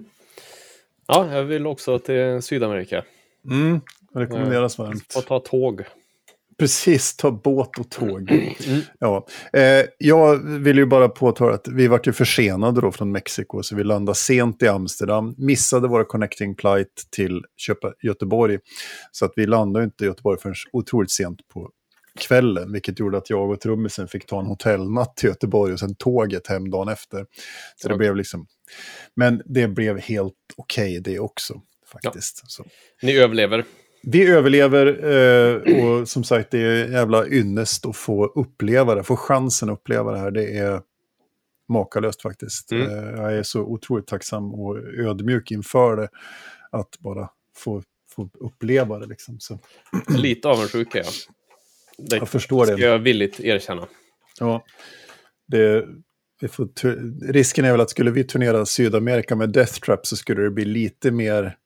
ja, 1.08 1.34
jag 1.34 1.44
vill 1.44 1.68
också 1.68 2.00
till 2.00 2.42
Sydamerika. 2.42 3.04
Mm, 3.50 3.82
rekommenderas 4.16 4.78
varmt. 4.78 5.14
Och 5.18 5.26
ta 5.26 5.40
tåg. 5.40 5.84
Precis, 6.58 7.16
ta 7.18 7.32
båt 7.32 7.80
och 7.80 7.90
tåg. 7.92 8.32
Ja. 9.00 9.28
Eh, 9.54 9.86
jag 9.98 10.38
vill 10.60 10.78
ju 10.78 10.86
bara 10.86 11.10
påtala 11.10 11.54
att 11.54 11.68
vi 11.68 11.88
vart 11.88 12.08
ju 12.08 12.14
försenade 12.14 12.82
då 12.82 12.92
från 12.92 13.12
Mexiko, 13.12 13.64
så 13.64 13.76
vi 13.76 13.84
landade 13.84 14.16
sent 14.16 14.64
i 14.64 14.68
Amsterdam, 14.68 15.36
missade 15.38 15.88
våra 15.88 16.06
connecting 16.06 16.56
flight 16.56 17.08
till 17.12 17.44
Köpa 17.58 17.94
Göteborg. 18.02 18.60
Så 19.12 19.26
att 19.26 19.32
vi 19.36 19.46
landade 19.48 19.86
inte 19.86 20.04
i 20.04 20.08
Göteborg 20.08 20.40
förrän 20.42 20.56
otroligt 20.74 21.12
sent 21.12 21.48
på 21.54 21.70
kvällen, 22.20 22.72
vilket 22.72 23.00
gjorde 23.00 23.18
att 23.18 23.30
jag 23.30 23.50
och 23.52 23.62
trummisen 23.62 24.08
fick 24.08 24.26
ta 24.26 24.40
en 24.40 24.46
hotellnatt 24.46 25.18
till 25.18 25.30
Göteborg 25.30 25.74
och 25.74 25.80
sen 25.80 25.96
tåget 25.96 26.48
hem 26.48 26.70
dagen 26.72 26.88
efter. 26.88 27.26
Så 27.76 27.88
det 27.88 27.94
Ja. 27.94 27.98
blev 27.98 28.16
liksom... 28.16 28.48
Men 29.16 29.42
det 29.46 29.68
blev 29.68 30.00
helt 30.00 30.34
okej 30.58 31.00
det 31.04 31.20
också, 31.20 31.62
faktiskt. 31.92 32.52
Så. 32.52 32.66
Ni 33.02 33.18
överlever. 33.18 33.66
Vi 34.08 34.28
överlever 34.28 34.86
eh, 34.86 35.86
och 35.86 36.08
som 36.08 36.24
sagt 36.24 36.52
det 36.52 36.60
är 36.60 36.92
jävla 36.92 37.28
ynnest 37.28 37.86
att 37.86 37.96
få 37.96 38.26
uppleva 38.26 38.96
det, 38.96 39.04
få 39.04 39.16
chansen 39.16 39.70
att 39.70 39.80
uppleva 39.80 40.12
det 40.12 40.18
här. 40.18 40.32
Det 40.32 40.58
är 40.58 40.82
makalöst 41.70 42.22
faktiskt. 42.22 42.72
Mm. 42.72 42.90
Eh, 42.90 43.22
jag 43.22 43.34
är 43.34 43.44
så 43.44 43.62
otroligt 43.62 44.08
tacksam 44.08 44.54
och 44.54 44.78
ödmjuk 44.78 45.52
inför 45.52 45.98
det. 45.98 46.10
Att 46.72 47.00
bara 47.00 47.30
få, 47.58 47.84
få 48.16 48.30
uppleva 48.40 49.00
det 49.00 49.06
liksom. 49.06 49.40
Så 49.40 49.60
Lite 50.18 50.48
avundsjuk 50.48 50.96
är 50.96 51.00
jag. 51.00 51.14
Det 51.98 52.18
jag 52.18 52.30
förstår 52.30 52.66
ska 52.66 52.76
det. 52.76 52.82
jag 52.82 53.00
villigt 53.00 53.40
erkänna. 53.40 53.88
Ja, 54.40 54.66
det 55.48 55.86
risken 57.22 57.66
är 57.66 57.72
väl 57.72 57.82
att 57.82 57.90
skulle 57.90 58.12
vi 58.12 58.24
turnera 58.24 58.66
Sydamerika 58.66 59.36
med 59.36 59.50
Death 59.50 59.80
Trap 59.80 60.06
så 60.08 60.16
skulle 60.16 60.42
det 60.42 60.52
bli 60.52 60.66
lite 60.66 61.12
mer... 61.12 61.58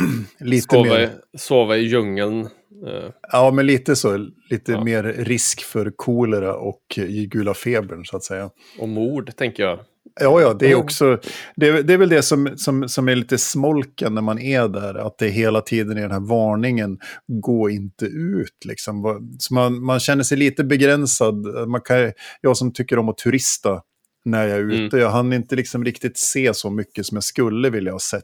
lite 0.40 0.66
Sova, 0.74 0.88
mer... 0.94 1.00
i- 1.34 1.38
sova 1.38 1.76
i 1.76 1.80
djungeln. 1.80 2.40
eh, 2.86 3.10
Ja, 3.32 3.50
men 3.50 3.66
lite 3.66 3.96
så. 3.96 4.16
Lite 4.50 4.72
Ja. 4.72 4.84
mer 4.84 5.02
risk 5.02 5.60
för 5.64 5.92
kolera 5.96 6.54
och 6.56 6.82
gula 7.30 7.54
febern, 7.54 8.04
så 8.04 8.16
att 8.16 8.24
säga. 8.24 8.50
och 8.78 8.88
mord, 8.88 9.36
tänker 9.36 9.62
jag. 9.62 9.78
Ja, 10.20 10.40
ja, 10.40 10.54
det 10.54 10.66
är 10.66 10.70
Mm. 10.72 10.80
också... 10.84 11.18
Det, 11.56 11.82
det 11.82 11.92
är 11.92 11.98
väl 11.98 12.08
det 12.08 12.22
som, 12.22 12.52
som, 12.56 12.88
som 12.88 13.08
är 13.08 13.14
lite 13.16 13.38
smolken 13.38 14.14
när 14.14 14.22
man 14.22 14.38
är 14.38 14.68
där. 14.68 14.94
Att 14.94 15.18
det 15.18 15.28
hela 15.28 15.60
tiden 15.60 15.96
är 15.98 16.02
den 16.02 16.10
här 16.10 16.28
varningen, 16.28 16.98
gå 17.42 17.70
inte 17.70 18.04
ut. 18.06 18.64
Liksom. 18.66 19.20
Så 19.38 19.54
man, 19.54 19.84
man 19.84 20.00
känner 20.00 20.22
sig 20.24 20.38
lite 20.38 20.64
begränsad. 20.64 21.34
Man 21.68 21.80
kan, 21.80 22.12
jag 22.40 22.56
som 22.56 22.72
tycker 22.72 22.98
om 22.98 23.08
att 23.08 23.18
turista 23.18 23.82
när 24.24 24.48
jag 24.48 24.58
är 24.58 24.62
Mm. 24.62 24.80
ute, 24.80 24.96
jag 24.98 25.10
hann 25.10 25.32
inte 25.32 25.56
liksom 25.56 25.84
riktigt 25.84 26.18
se 26.18 26.54
så 26.54 26.70
mycket 26.70 27.06
som 27.06 27.16
jag 27.16 27.24
skulle 27.24 27.70
vilja 27.70 27.92
ha 27.92 27.98
sett. 27.98 28.22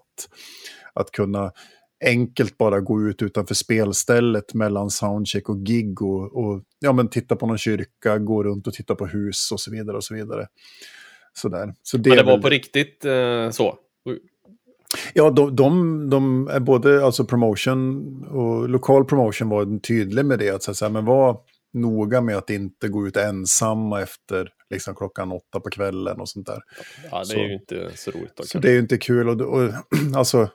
Att 0.94 1.10
kunna 1.10 1.52
enkelt 2.04 2.58
bara 2.58 2.80
gå 2.80 3.02
ut 3.02 3.22
utanför 3.22 3.54
spelstället 3.54 4.54
mellan 4.54 4.90
soundcheck 4.90 5.48
och 5.48 5.66
gig 5.66 6.02
och, 6.02 6.36
och 6.36 6.62
ja, 6.80 6.92
men 6.92 7.08
titta 7.08 7.36
på 7.36 7.46
någon 7.46 7.58
kyrka, 7.58 8.18
gå 8.18 8.42
runt 8.44 8.66
och 8.66 8.72
titta 8.72 8.94
på 8.94 9.06
hus 9.06 9.52
och 9.52 9.60
så 9.60 9.70
vidare. 9.70 9.96
och 9.96 10.04
så 10.04 10.14
vidare. 10.14 10.46
Sådär. 11.32 11.74
Så 11.82 11.96
det 11.96 12.08
Men 12.10 12.18
det 12.18 12.24
var 12.24 12.32
väl- 12.32 12.42
på 12.42 12.48
riktigt 12.48 13.04
eh, 13.04 13.50
så. 13.50 13.76
Ja, 15.14 15.30
de, 15.30 15.56
de, 15.56 16.10
de 16.10 16.48
är 16.48 16.60
både 16.60 17.04
alltså 17.04 17.24
promotion 17.24 18.24
och 18.24 18.68
lokal 18.68 19.04
promotion 19.04 19.48
var 19.48 19.78
tydlig 19.80 20.24
med 20.24 20.38
det. 20.38 20.50
Att 20.50 20.62
så 20.62 20.70
att 20.70 20.76
säga, 20.76 20.88
men 20.88 21.04
var 21.04 21.40
noga 21.72 22.20
med 22.20 22.36
att 22.36 22.50
inte 22.50 22.88
gå 22.88 23.06
ut 23.06 23.16
ensamma 23.16 24.02
efter 24.02 24.48
liksom, 24.70 24.94
klockan 24.94 25.32
åtta 25.32 25.60
på 25.60 25.70
kvällen 25.70 26.20
och 26.20 26.28
sånt 26.28 26.46
där. 26.46 26.60
Ja, 27.10 27.18
det 27.18 27.26
Så- 27.26 27.34
är 27.38 27.44
ju 27.44 27.52
inte 27.54 27.90
så 27.94 28.10
roligt. 28.10 28.36
Då, 28.36 28.42
Så 28.42 28.52
kanske. 28.52 28.58
det 28.58 28.68
är 28.68 28.74
ju 28.74 28.80
inte 28.80 28.98
kul. 28.98 29.28
Och, 29.28 29.40
och, 29.40 29.70
alltså, 30.16 30.48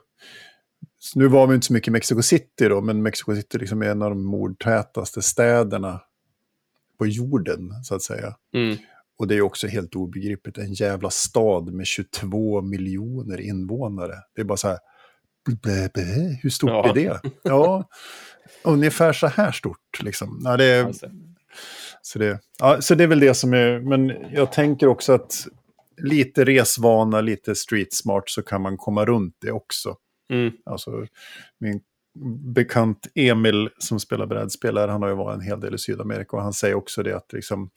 nu 1.14 1.28
var 1.28 1.46
vi 1.46 1.54
inte 1.54 1.66
så 1.66 1.72
mycket 1.72 1.88
i 1.88 1.90
Mexico 1.90 2.22
City 2.22 2.68
då, 2.68 2.80
men 2.80 3.02
Mexico 3.02 3.34
City 3.34 3.58
liksom 3.58 3.82
är 3.82 3.86
en 3.86 4.02
av 4.02 4.10
de 4.10 4.24
mordtätaste 4.24 5.22
städerna 5.22 6.00
på 6.98 7.06
jorden, 7.06 7.70
så 7.84 7.94
att 7.94 8.02
säga. 8.02 8.34
Mm. 8.54 8.76
Och 9.18 9.28
det 9.28 9.34
är 9.34 9.40
också 9.42 9.66
helt 9.66 9.94
obegripligt, 9.94 10.58
en 10.58 10.72
jävla 10.72 11.10
stad 11.10 11.72
med 11.72 11.86
22 11.86 12.62
miljoner 12.62 13.40
invånare. 13.40 14.14
Det 14.34 14.40
är 14.40 14.44
bara 14.44 14.56
så 14.56 14.68
här, 14.68 14.78
blä, 15.62 15.90
blä, 15.94 16.38
hur 16.42 16.50
stort 16.50 16.70
Ja. 16.70 16.88
är 16.90 16.94
det? 16.94 17.20
Ja, 17.42 17.88
ungefär 18.64 19.12
så 19.12 19.26
här 19.26 19.52
stort 19.52 20.02
liksom. 20.02 20.40
Ja, 20.44 20.56
det 20.56 20.64
är, 20.64 20.84
Alltså. 20.84 21.06
så, 22.02 22.18
det, 22.18 22.40
ja, 22.58 22.80
så 22.80 22.94
det 22.94 23.04
är 23.04 23.08
väl 23.08 23.20
det 23.20 23.34
som 23.34 23.52
är, 23.54 23.80
men 23.80 24.12
jag 24.32 24.52
tänker 24.52 24.86
också 24.86 25.12
att 25.12 25.46
lite 26.02 26.44
resvana, 26.44 27.20
lite 27.20 27.54
street 27.54 27.92
smart 27.92 28.22
så 28.26 28.42
kan 28.42 28.62
man 28.62 28.76
komma 28.76 29.04
runt 29.04 29.36
det 29.40 29.52
också. 29.52 29.96
Mm. 30.30 30.52
Alltså, 30.64 31.06
min 31.58 31.80
bekant 32.54 33.06
Emil 33.14 33.70
som 33.78 34.00
spelar 34.00 34.26
brädspel 34.26 34.78
här, 34.78 34.88
han 34.88 35.02
har 35.02 35.08
ju 35.08 35.14
varit 35.14 35.34
en 35.34 35.40
hel 35.46 35.60
del 35.60 35.74
i 35.74 35.78
Sydamerika 35.78 36.36
och 36.36 36.42
han 36.42 36.52
säger 36.52 36.74
också 36.74 37.02
det 37.02 37.16
att 37.16 37.32
liksom, 37.32 37.70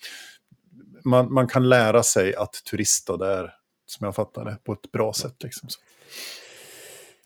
man, 1.04 1.34
man 1.34 1.48
kan 1.48 1.70
lära 1.70 2.04
sig 2.04 2.36
att 2.36 2.54
turista 2.72 3.18
där, 3.18 3.54
som 3.86 4.06
jag 4.06 4.16
fattar 4.16 4.46
det, 4.46 4.58
på 4.64 4.74
ett 4.74 4.92
bra 4.92 5.14
sätt. 5.14 5.44
Liksom. 5.44 5.70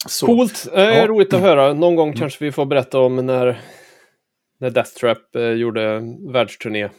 Så. 0.08 0.26
Coolt, 0.26 0.68
eh, 0.74 0.84
Ja. 0.84 0.92
Mm. 0.92 1.08
roligt 1.08 1.34
att 1.34 1.42
höra. 1.42 1.74
Någon 1.74 1.96
gång 1.96 2.14
kanske 2.14 2.46
vi 2.46 2.52
får 2.52 2.66
berätta 2.66 3.00
om 3.00 3.16
när, 3.16 3.62
när 4.58 4.70
Death 4.70 4.92
Trap 4.92 5.36
eh, 5.36 5.42
gjorde 5.50 6.02
världsturné. 6.32 6.90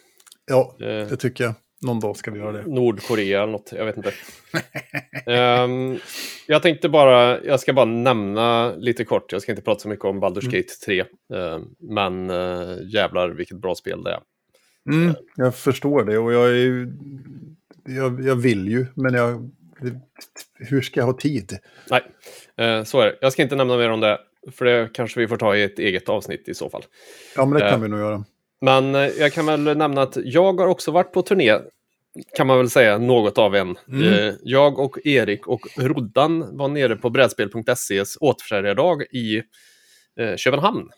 Ja, 0.46 0.74
Eh, 0.80 0.86
det 0.86 1.16
tycker 1.16 1.44
jag. 1.44 1.54
Någon 1.82 2.00
dag 2.00 2.16
ska 2.16 2.30
vi 2.30 2.38
göra 2.38 2.52
det. 2.52 2.62
Nordkorea 2.66 3.42
eller 3.42 3.52
något, 3.52 3.72
jag 3.76 3.84
vet 3.84 3.96
inte. 3.96 4.12
Ehm, 5.26 5.98
jag 6.46 6.62
tänkte 6.62 6.88
bara, 6.88 7.44
jag 7.44 7.60
ska 7.60 7.72
bara 7.72 7.84
nämna 7.84 8.74
lite 8.76 9.04
kort, 9.04 9.32
jag 9.32 9.42
ska 9.42 9.52
inte 9.52 9.62
prata 9.62 9.80
så 9.80 9.88
mycket 9.88 10.04
om 10.04 10.24
Baldur's 10.24 10.40
Mm. 10.48 10.52
Gate 10.52 10.68
3. 10.86 11.00
ehm, 11.34 11.62
men 11.78 12.30
uh, 12.30 12.78
jävlar 12.94 13.28
vilket 13.28 13.56
bra 13.56 13.74
spel 13.74 14.02
det 14.04 14.10
är. 14.10 14.20
Mm, 14.92 15.14
jag 15.36 15.54
förstår 15.56 16.04
det 16.04 16.18
och 16.18 16.32
jag 16.32 16.48
är. 16.50 16.88
Jag, 17.88 18.24
jag 18.24 18.34
vill 18.36 18.68
ju, 18.68 18.86
men 18.94 19.14
jag... 19.14 19.50
Hur 20.58 20.80
ska 20.80 21.00
jag 21.00 21.06
ha 21.06 21.12
tid? 21.12 21.58
Nej, 21.90 22.02
eh, 22.56 22.84
så 22.84 23.00
är 23.00 23.06
det. 23.06 23.18
Jag 23.20 23.32
ska 23.32 23.42
inte 23.42 23.56
nämna 23.56 23.76
mer 23.76 23.90
om 23.90 24.00
det, 24.00 24.18
för 24.52 24.64
det 24.64 24.90
kanske 24.94 25.20
vi 25.20 25.28
får 25.28 25.36
ta 25.36 25.56
i 25.56 25.62
ett 25.62 25.78
eget 25.78 26.08
avsnitt 26.08 26.48
i 26.48 26.54
så 26.54 26.70
fall. 26.70 26.82
Ja, 27.36 27.44
men 27.46 27.54
det 27.60 27.70
kan 27.70 27.74
Eh. 27.74 27.80
vi 27.82 27.88
nog 27.88 28.00
göra. 28.00 28.24
Men 28.60 28.94
eh, 28.94 29.00
jag 29.00 29.32
kan 29.32 29.46
väl 29.46 29.76
nämna 29.76 30.02
att 30.02 30.16
jag 30.24 30.60
har 30.60 30.66
också 30.66 30.90
varit 30.90 31.12
på 31.12 31.22
turné, 31.22 31.58
kan 32.36 32.46
man 32.46 32.58
väl 32.58 32.70
säga, 32.70 32.98
något 32.98 33.38
av 33.38 33.54
en. 33.54 33.76
Mm. 33.88 34.12
Eh, 34.12 34.34
Jag 34.42 34.78
och 34.78 35.06
Erik 35.06 35.46
och 35.46 35.60
Roddan 35.76 36.56
var 36.56 36.68
nere 36.68 36.96
på 36.96 37.10
brädspel.ses 37.10 38.16
återförsäljardag 38.20 39.02
i 39.02 39.42
eh, 40.20 40.36
Köpenhamn. 40.36 40.90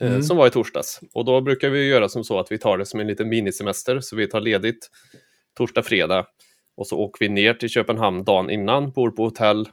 Mm. 0.00 0.22
Som 0.22 0.36
var 0.36 0.46
i 0.46 0.50
torsdags. 0.50 1.00
Och 1.14 1.24
då 1.24 1.40
brukar 1.40 1.70
vi 1.70 1.88
göra 1.88 2.08
som 2.08 2.24
så 2.24 2.38
att 2.38 2.52
vi 2.52 2.58
tar 2.58 2.78
det 2.78 2.86
som 2.86 3.00
en 3.00 3.06
liten 3.06 3.28
minisemester. 3.28 4.00
Så 4.00 4.16
vi 4.16 4.26
tar 4.26 4.40
ledigt 4.40 4.88
torsdag, 5.56 5.82
fredag. 5.82 6.26
Och 6.76 6.86
så 6.86 6.98
åker 6.98 7.24
vi 7.24 7.28
ner 7.28 7.54
till 7.54 7.68
Köpenhamn 7.68 8.24
dagen 8.24 8.50
innan, 8.50 8.90
bor 8.90 9.10
på 9.10 9.24
hotell, 9.24 9.68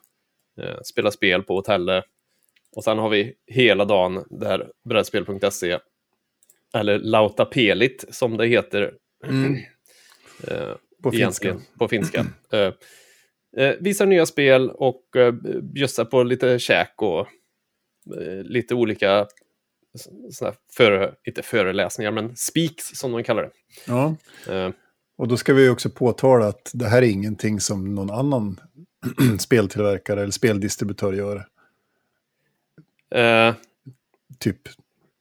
eh, 0.62 0.82
spelar 0.84 1.12
spel 1.12 1.44
på 1.44 1.56
hotellet. 1.56 2.04
Och 2.76 2.84
sen 2.84 2.98
har 2.98 3.10
vi 3.10 3.34
hela 3.48 3.86
dagen 3.86 4.24
där 4.30 4.72
brädspel.se, 4.90 5.80
eller 6.74 7.00
Lautapelit 7.00 8.06
som 8.10 8.38
det 8.38 8.48
heter 8.48 8.94
Mm. 9.26 9.54
eh, 10.48 10.76
På 11.04 11.12
finska. 11.12 11.56
på 11.80 11.88
finska. 11.88 12.26
Eh, 12.54 12.74
eh, 13.64 13.76
visar 13.80 14.06
nya 14.06 14.26
spel 14.26 14.70
och 14.70 15.16
eh, 15.16 15.32
bjussar 15.62 16.06
på 16.06 16.24
lite 16.24 16.60
käk 16.60 16.94
och 17.02 17.28
eh, 18.18 18.44
lite 18.44 18.76
olika 18.76 19.28
såna 20.32 20.54
före, 20.78 21.14
inte 21.28 21.42
föreläsningar, 21.42 22.12
men 22.12 22.36
speaks 22.36 22.88
som 22.90 23.12
de 23.12 23.24
kallar 23.24 23.44
det. 23.44 23.52
Ja. 23.88 24.16
Eh, 24.50 24.70
Och 25.18 25.28
då 25.28 25.38
ska 25.38 25.54
vi 25.54 25.70
också 25.70 25.90
påtala 25.90 26.48
att 26.48 26.72
det 26.74 26.86
här 26.88 27.02
är 27.02 27.08
ingenting 27.10 27.60
som 27.60 27.96
någon 27.96 28.10
annan 28.12 28.60
speltillverkare 29.40 30.22
eller 30.22 30.32
speldistributör 30.32 31.14
gör. 31.14 31.48
eh, 33.16 33.56
Typ, 34.40 34.60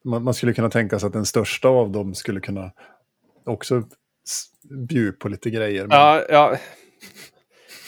man, 0.05 0.25
man 0.25 0.35
skulle 0.35 0.53
kunna 0.53 0.71
tänka 0.71 0.99
sig 0.99 1.07
att 1.07 1.13
den 1.13 1.27
största 1.27 1.69
av 1.69 1.91
dem 1.91 2.15
skulle 2.15 2.41
kunna 2.41 2.73
också 3.47 3.83
bjuda 4.89 5.17
på 5.19 5.29
lite 5.29 5.51
grejer. 5.51 5.87
Men, 5.87 5.99
ja, 5.99 6.25
ja. 6.29 6.57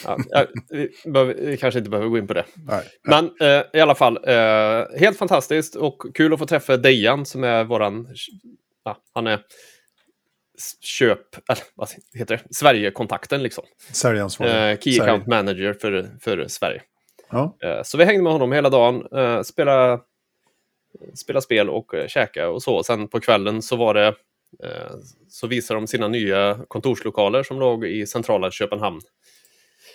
Ja, 0.06 0.18
ja, 0.30 0.46
vi, 0.70 0.90
behöver, 1.04 1.34
vi 1.34 1.56
kanske 1.56 1.78
inte 1.78 1.90
behöver 1.90 2.08
gå 2.08 2.18
in 2.18 2.26
på 2.26 2.34
det. 2.34 2.44
nej. 2.54 2.82
Men 3.02 3.24
eh, 3.40 3.64
i 3.72 3.80
alla 3.80 3.94
fall, 3.94 4.18
eh, 4.26 4.98
helt 4.98 5.18
fantastiskt 5.18 5.74
och 5.74 6.02
kul 6.14 6.32
att 6.32 6.38
få 6.38 6.46
träffa 6.46 6.76
Dejan 6.76 7.26
som 7.26 7.44
är 7.44 7.64
våran, 7.64 8.08
ja, 8.84 8.96
han 9.14 9.26
är 9.26 9.40
köp, 10.80 11.20
eller 11.48 11.64
vad 11.74 11.88
heter 12.14 12.36
det, 12.36 12.54
Sverigekontakten 12.54 13.42
liksom. 13.42 13.64
Säljansvarig. 13.92 14.72
Eh, 14.72 14.78
key 14.78 15.00
account 15.00 15.26
manager 15.26 15.72
för, 15.72 16.10
för 16.20 16.48
Sverige. 16.48 16.82
Ja. 17.30 17.56
Eh, 17.64 17.82
så 17.82 17.98
vi 17.98 18.04
hängde 18.04 18.22
med 18.22 18.32
honom 18.32 18.52
hela 18.52 18.70
dagen, 18.70 19.06
eh, 19.16 19.42
spela, 19.42 20.00
spela 21.14 21.40
spel 21.40 21.70
och 21.70 21.94
eh, 21.94 22.06
käka 22.06 22.48
och 22.48 22.62
så. 22.62 22.82
Sen 22.82 23.08
på 23.08 23.20
kvällen 23.20 23.62
så 23.62 23.76
var 23.76 23.94
det, 23.94 24.06
eh, 24.64 24.96
så 25.28 25.46
visade 25.46 25.80
de 25.80 25.86
sina 25.86 26.08
nya 26.08 26.58
kontorslokaler 26.68 27.42
som 27.42 27.60
låg 27.60 27.84
i 27.84 28.06
centrala 28.06 28.50
Köpenhamn. 28.50 29.00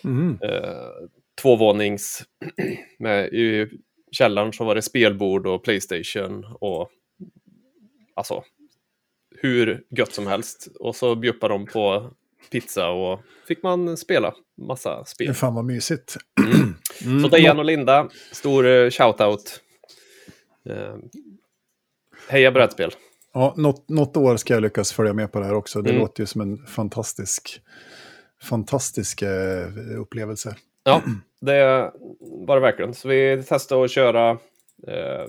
Mhm. 0.04 0.40
Eh, 0.44 1.10
tvåvånings, 1.42 2.24
med, 3.00 3.34
i 3.34 3.68
källaren 4.12 4.54
så 4.54 4.64
var 4.64 4.76
det 4.76 4.82
spelbord 4.82 5.48
och 5.48 5.64
Playstation 5.64 6.46
och 6.60 6.90
alltså 8.16 8.44
hur 9.42 9.84
gött 9.90 10.14
som 10.14 10.28
helst. 10.28 10.68
Och 10.80 10.96
så 10.96 11.16
bjuppade 11.16 11.54
de 11.54 11.66
på 11.66 12.12
pizza 12.52 12.90
och 12.90 13.20
fick 13.48 13.64
man 13.64 13.98
spela 13.98 14.34
massa 14.58 15.06
spel. 15.06 15.34
Fan 15.34 15.56
vad 15.56 15.66
mysigt. 15.66 16.16
Så 17.00 17.06
Mm. 17.06 17.30
Dejan 17.30 17.60
och 17.60 17.66
Linda, 17.66 18.10
stor 18.32 18.90
shoutout. 18.90 19.62
Eh, 20.70 20.96
heja 22.30 22.52
brädspel. 22.52 22.92
Ja, 23.34 23.54
något, 23.58 23.90
något 23.90 24.18
år 24.18 24.38
ska 24.38 24.54
jag 24.54 24.62
lyckas 24.64 24.92
följa 24.94 25.14
med 25.14 25.32
på 25.32 25.40
det 25.40 25.46
här 25.46 25.54
också. 25.54 25.82
Det 25.82 25.90
Mm. 25.90 26.02
låter 26.02 26.22
ju 26.24 26.28
som 26.28 26.42
en 26.42 26.66
fantastisk, 26.66 27.62
fantastisk 28.44 29.22
eh, 29.22 29.68
upplevelse. 30.00 30.56
Ja, 30.84 31.02
det 31.42 31.92
var 32.20 32.56
det 32.56 32.62
verkligen. 32.62 32.94
Så 32.94 33.08
vi 33.08 33.44
testade 33.48 33.84
att 33.86 33.92
köra 33.92 34.30
eh, 34.88 35.26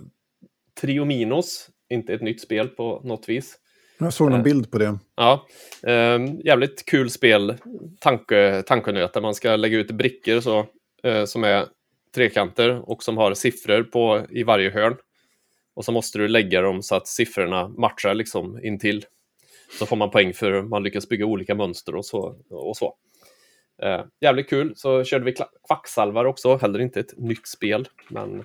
Triominos, 0.81 1.71
inte 1.89 2.15
ett 2.15 2.23
nytt 2.23 2.41
spel 2.41 2.69
på 2.69 3.01
något 3.05 3.29
vis. 3.29 3.57
Jag 3.99 4.13
såg 4.13 4.31
någon 4.31 4.39
Eh. 4.41 4.45
bild 4.45 4.71
på 4.71 4.79
det. 4.79 4.99
Ja, 5.17 5.47
eh, 5.83 6.19
jävligt 6.45 6.85
kul 6.87 7.11
spel, 7.11 7.55
tanke, 8.01 8.63
tankenöt, 8.67 9.13
där 9.13 9.21
man 9.21 9.35
ska 9.35 9.57
lägga 9.57 9.79
ut 9.79 9.91
brickor 9.91 10.41
så, 10.41 10.67
eh, 11.03 11.25
som 11.25 11.45
är 11.45 11.67
trekanter 12.15 12.91
och 12.91 13.03
som 13.03 13.17
har 13.17 13.35
siffror 13.35 13.83
på 13.83 14.27
i 14.31 14.43
varje 14.43 14.71
hörn. 14.71 14.97
Och 15.75 15.85
så 15.85 15.93
måste 15.93 16.19
du 16.19 16.29
lägga 16.29 16.61
dem 16.61 16.83
så 16.83 16.95
att 16.95 17.07
siffrorna 17.07 17.69
matchar 17.69 18.15
liksom 18.15 18.65
intill. 18.65 19.05
Så 19.79 19.87
får 19.87 19.97
man 19.97 20.11
poäng 20.11 20.35
för 20.35 20.63
man 20.63 20.83
lyckas 20.83 21.09
bygga 21.09 21.27
olika 21.27 21.55
mönster 21.55 21.97
och 21.97 22.07
så. 22.07 22.37
Och 22.51 22.77
så. 22.77 22.97
Eh, 23.83 24.05
jävligt 24.21 24.49
kul. 24.51 24.73
Så 24.77 25.05
körde 25.05 25.25
vi 25.25 25.35
kvacksalvar 25.69 26.25
också, 26.25 26.57
heller 26.57 26.79
inte 26.79 27.01
ett 27.01 27.19
nytt 27.19 27.49
spel. 27.49 27.89
Men, 28.09 28.45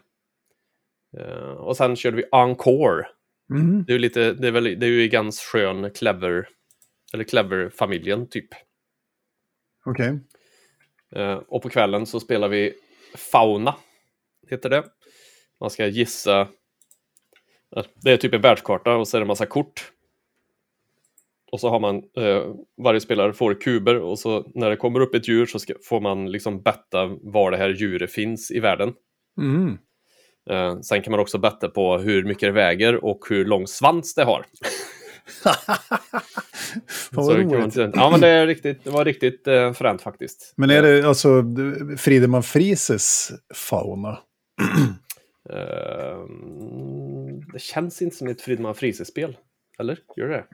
eh, 1.17 1.51
och 1.51 1.77
sen 1.77 1.95
körde 1.95 2.17
vi 2.17 2.23
Encore. 2.31 3.07
Mhm. 3.49 3.83
Det 3.87 3.93
är 3.93 3.99
lite, 3.99 4.33
det 4.33 4.47
är 4.47 4.51
väl, 4.51 4.79
det 4.79 4.85
är 4.85 4.89
ju 4.89 5.07
ganz 5.07 5.39
skön 5.41 5.91
Clever, 5.91 6.47
eller 7.13 7.23
Clever-familjen 7.23 8.29
typ. 8.29 8.49
Okej. 9.85 10.19
Eh, 11.15 11.35
och 11.47 11.61
på 11.61 11.69
kvällen 11.69 12.05
så 12.05 12.19
spelar 12.19 12.47
vi 12.47 12.73
Fauna, 13.15 13.75
heter 14.49 14.69
det. 14.69 14.83
Man 15.59 15.69
ska 15.69 15.87
gissa, 15.87 16.47
det 18.03 18.11
är 18.11 18.17
typ 18.17 18.33
en 18.33 18.41
världskarta 18.41 18.95
och 18.95 19.07
så 19.07 19.17
är 19.17 19.21
det 19.21 19.23
en 19.23 19.27
massa 19.27 19.45
kort. 19.45 19.91
Och 21.51 21.59
så 21.59 21.69
har 21.69 21.79
man, 21.79 21.95
eh, 21.95 22.43
varje 22.83 22.99
spelare 22.99 23.33
får 23.33 23.61
kuber 23.61 23.95
och 23.95 24.19
så 24.19 24.51
när 24.55 24.69
det 24.69 24.75
kommer 24.75 24.99
upp 24.99 25.15
ett 25.15 25.27
djur 25.27 25.45
så 25.45 25.59
ska, 25.59 25.73
får 25.83 26.01
man 26.01 26.31
liksom 26.31 26.61
betta 26.61 27.05
var 27.21 27.51
det 27.51 27.57
här 27.57 27.69
djuret 27.69 28.11
finns 28.11 28.51
i 28.51 28.59
världen. 28.59 28.93
Mhm. 29.37 29.77
Eh, 30.49 30.79
sen 30.79 31.01
kan 31.01 31.11
man 31.11 31.19
också 31.19 31.37
betta 31.37 31.69
på 31.69 31.97
hur 31.97 32.23
mycket 32.23 32.47
det 32.47 32.51
väger 32.51 33.05
och 33.05 33.25
hur 33.29 33.45
lång 33.45 33.67
svans 33.67 34.15
det 34.15 34.23
har. 34.23 34.45
Fan 35.43 35.55
vad 37.11 37.45
man 37.45 37.71
ja, 37.93 38.11
men 38.11 38.19
det, 38.19 38.27
är 38.27 38.47
riktigt, 38.47 38.83
det 38.83 38.89
var 38.89 39.05
riktigt 39.05 39.47
eh, 39.47 39.73
fränt 39.73 40.01
faktiskt. 40.01 40.53
Men 40.57 40.69
är 40.69 40.81
det 40.81 41.07
alltså 41.07 41.43
Friedemann 41.97 42.43
Frieses 42.43 43.31
fauna? 43.53 44.17
Eh, 45.49 46.15
mm, 46.15 47.04
det 47.53 47.59
känns 47.59 48.01
inte 48.01 48.15
som 48.15 48.27
ett 48.27 48.41
Fridman 48.41 48.75
Friese-spel. 48.75 49.37
Eller? 49.79 49.99
Gör 50.15 50.27
det? 50.29 50.45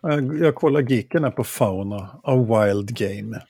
Jag, 0.00 0.38
jag 0.38 0.54
kollar 0.54 0.80
geeken 0.80 1.24
här 1.24 1.30
på 1.30 1.44
fauna. 1.44 2.20
A 2.22 2.36
wild 2.36 2.96
game. 2.96 3.40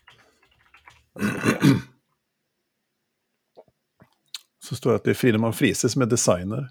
Så 4.58 4.76
står 4.76 4.90
det 4.90 4.96
att 4.96 5.04
det 5.04 5.10
är 5.10 5.14
Friedemann 5.14 5.52
Friese 5.52 5.88
som 5.88 6.02
är 6.02 6.06
designer. 6.06 6.68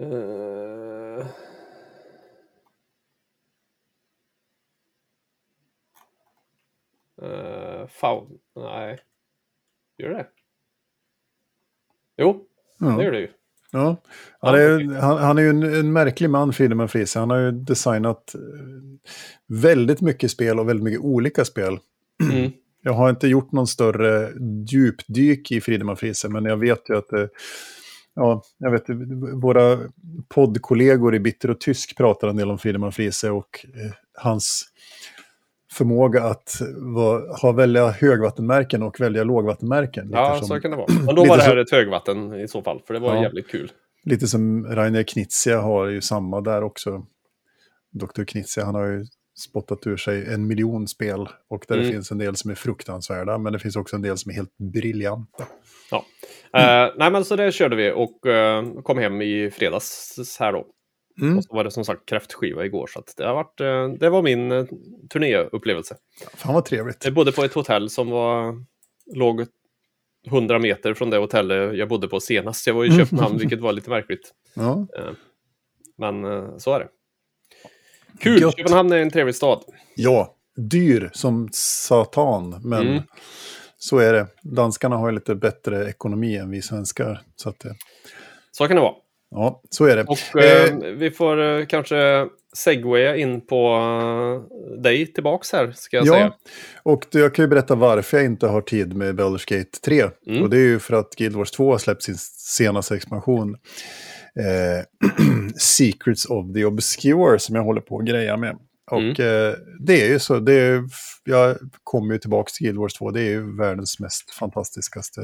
Uh... 0.00 1.26
Uh, 7.22 7.86
faun... 7.86 8.38
Nej. 8.56 9.00
Gör 9.98 10.10
det? 10.10 10.28
Jo, 12.16 12.46
Ja. 12.78 12.86
det 12.86 13.04
gör 13.04 13.12
det 13.12 13.20
ju. 13.20 13.32
Ja, 13.72 14.02
ja 14.40 14.58
är, 14.58 15.00
han, 15.00 15.18
han 15.18 15.38
är 15.38 15.42
ju 15.42 15.50
en, 15.50 15.62
en 15.62 15.92
märklig 15.92 16.30
man, 16.30 16.52
Friedemann 16.52 16.88
Friese. 16.88 17.18
Han 17.18 17.30
har 17.30 17.38
ju 17.38 17.50
designat 17.50 18.34
eh, 18.34 18.40
väldigt 19.48 20.00
mycket 20.00 20.30
spel 20.30 20.58
och 20.58 20.68
väldigt 20.68 20.84
mycket 20.84 21.00
olika 21.00 21.44
spel. 21.44 21.78
Mm. 22.30 22.50
Jag 22.82 22.92
har 22.92 23.10
inte 23.10 23.28
gjort 23.28 23.52
någon 23.52 23.66
större 23.66 24.32
djupdyk 24.66 25.52
i 25.52 25.60
Friedemann 25.60 25.96
Friese, 25.96 26.28
men 26.28 26.44
jag 26.44 26.56
vet 26.56 26.88
ju 26.88 26.96
att 26.96 27.12
eh, 27.12 27.26
Ja, 28.14 28.42
jag 28.58 28.70
vet, 28.70 28.84
våra 29.42 29.78
poddkollegor 30.28 31.14
i 31.14 31.20
Bitter 31.20 31.50
och 31.50 31.60
Tysk 31.60 31.96
pratar 31.96 32.28
en 32.28 32.36
del 32.36 32.50
om 32.50 32.58
Friedemann 32.58 32.92
Friese 32.92 33.30
och 33.30 33.66
eh, 33.74 33.92
hans 34.14 34.64
förmåga 35.72 36.22
att 36.24 36.52
ha 37.42 37.52
välja 37.52 37.88
högvattenmärken 37.90 38.82
och 38.82 39.00
välja 39.00 39.24
lågvattenmärken. 39.24 40.08
Ja, 40.12 40.38
som, 40.38 40.48
så 40.48 40.60
kan 40.60 40.70
det 40.70 40.76
vara. 40.76 40.86
Men 41.06 41.14
då 41.14 41.24
var 41.24 41.36
det 41.36 41.42
här 41.42 41.50
så- 41.54 41.60
ett 41.60 41.70
högvatten 41.70 42.34
i 42.40 42.48
så 42.48 42.62
fall, 42.62 42.80
för 42.86 42.94
det 42.94 43.00
var 43.00 43.14
Ja. 43.16 43.22
jävligt 43.22 43.48
kul. 43.48 43.70
lite 44.04 44.26
som 44.26 44.66
Rainer 44.66 45.02
Knizia 45.02 45.60
har 45.60 45.86
ju 45.86 46.00
samma 46.00 46.40
där 46.40 46.62
också. 46.64 47.06
Dr. 47.92 48.24
Knizia, 48.24 48.64
han 48.64 48.74
har 48.74 48.86
ju 48.86 49.06
spottat 49.38 49.86
ur 49.86 49.96
sig 49.96 50.26
en 50.34 50.46
miljon 50.46 50.88
spel 50.88 51.28
och 51.50 51.64
där 51.68 51.76
det 51.76 51.82
Mm. 51.82 51.92
finns 51.92 52.10
en 52.10 52.18
del 52.18 52.36
som 52.36 52.50
är 52.50 52.54
fruktansvärda, 52.54 53.38
men 53.38 53.52
det 53.52 53.58
finns 53.58 53.76
också 53.76 53.96
en 53.96 54.02
del 54.02 54.18
som 54.18 54.30
är 54.30 54.34
helt 54.34 54.58
briljanta. 54.72 55.44
Ja. 55.90 56.04
Eh, 56.60 56.92
nej, 56.98 57.10
men 57.12 57.24
så 57.24 57.36
det 57.36 57.52
körde 57.52 57.76
vi 57.76 57.92
och 57.92 58.26
eh, 58.26 58.64
kom 58.82 58.98
hem 58.98 59.22
i 59.22 59.50
fredags 59.50 60.36
här 60.40 60.52
då. 60.52 60.66
Mm. 61.20 61.38
Och 61.38 61.44
så 61.44 61.54
var 61.54 61.64
det 61.64 61.70
som 61.70 61.84
sagt 61.84 62.08
kräftskiva 62.08 62.64
igår, 62.64 62.86
så 62.86 63.02
det, 63.16 63.24
har 63.24 63.34
varit, 63.34 63.60
eh, 63.60 63.88
det 64.00 64.10
var 64.10 64.22
min 64.22 64.52
uh, 64.52 64.66
turnéupplevelse. 65.12 65.96
Fan 66.34 66.54
vad 66.54 66.64
trevligt. 66.64 67.04
Jag 67.04 67.14
bodde 67.14 67.32
på 67.32 67.44
ett 67.44 67.54
hotell 67.54 67.90
som 67.90 68.10
var, 68.10 68.54
låg 69.14 69.46
100 70.26 70.58
meter 70.58 70.94
från 70.94 71.10
det 71.10 71.16
hotellet 71.18 71.76
jag 71.76 71.88
bodde 71.88 72.08
på 72.08 72.20
senast. 72.20 72.66
Jag 72.66 72.74
var 72.74 72.84
i 72.84 72.96
Köpenhamn, 72.98 73.38
vilket 73.38 73.60
var 73.60 73.72
lite 73.72 73.90
märkligt. 73.90 74.32
Ja. 74.54 74.86
Men 75.98 76.24
eh, 76.24 76.56
så 76.58 76.72
är 76.74 76.78
det. 76.80 76.88
Kul! 78.20 78.40
Gött. 78.40 78.56
Köpenhamn 78.56 78.92
är 78.92 78.96
en 78.98 79.10
trevlig 79.10 79.34
stad. 79.34 79.64
ja, 79.96 80.34
dyr 80.56 81.10
som 81.12 81.48
satan, 81.52 82.60
men 82.64 82.88
Mm. 82.88 83.02
så 83.78 83.98
är 83.98 84.12
det. 84.12 84.26
Danskarna 84.42 84.96
har 84.96 85.12
lite 85.12 85.34
bättre 85.34 85.88
ekonomi 85.88 86.36
än 86.36 86.50
vi 86.50 86.62
svenskar. 86.62 87.20
Så 87.36 87.48
att, 87.48 87.64
eh, 87.64 87.72
Så 88.52 88.66
kan 88.66 88.76
det 88.76 88.82
vara. 88.82 88.94
Ja, 89.32 89.62
så 89.70 89.84
är 89.84 89.96
det. 89.96 90.04
Och 90.04 90.42
eh, 90.42 90.76
vi 90.96 91.10
får 91.10 91.42
eh, 91.42 91.66
kanske 91.66 92.26
segwaya 92.56 93.16
in 93.16 93.46
på 93.46 93.76
eh, 93.76 94.82
dig 94.82 95.12
tillbaks 95.12 95.52
här, 95.52 95.72
ska 95.72 95.96
jag 95.96 96.06
Ja, 96.06 96.12
säga. 96.12 96.32
och 96.82 97.06
jag 97.10 97.34
kan 97.34 97.42
ju 97.44 97.48
berätta 97.48 97.74
varför 97.74 98.16
jag 98.16 98.26
inte 98.26 98.46
har 98.46 98.60
tid 98.60 98.96
med 98.96 99.20
Baldur's 99.20 99.56
Gate 99.56 99.80
3. 99.84 100.04
Mm. 100.26 100.42
Och 100.42 100.50
det 100.50 100.56
är 100.56 100.66
ju 100.66 100.78
för 100.78 100.94
att 100.94 101.14
Guild 101.16 101.36
Wars 101.36 101.50
2 101.50 101.70
har 101.70 101.78
släppt 101.78 102.02
sin 102.02 102.16
senaste 102.38 102.94
expansion. 102.94 103.56
Eh, 104.38 104.84
Secrets 105.56 106.26
of 106.26 106.52
the 106.54 106.64
Obscure 106.64 107.38
som 107.38 107.54
jag 107.56 107.62
håller 107.62 107.80
på 107.80 107.98
att 107.98 108.06
greja 108.06 108.36
med. 108.36 108.56
Och 108.90 108.98
mm. 108.98 109.48
eh, 109.48 109.54
det 109.80 110.02
är 110.02 110.08
ju 110.08 110.18
så, 110.18 110.38
det 110.38 110.54
är, 110.54 110.82
jag 111.24 111.56
kommer 111.84 112.12
ju 112.12 112.18
tillbaka 112.18 112.50
till 112.50 112.66
Guild 112.66 112.78
Wars 112.78 112.94
2, 112.94 113.10
det 113.10 113.20
är 113.20 113.30
ju 113.30 113.56
världens 113.56 114.00
mest 114.00 114.30
fantastiskaste 114.30 115.20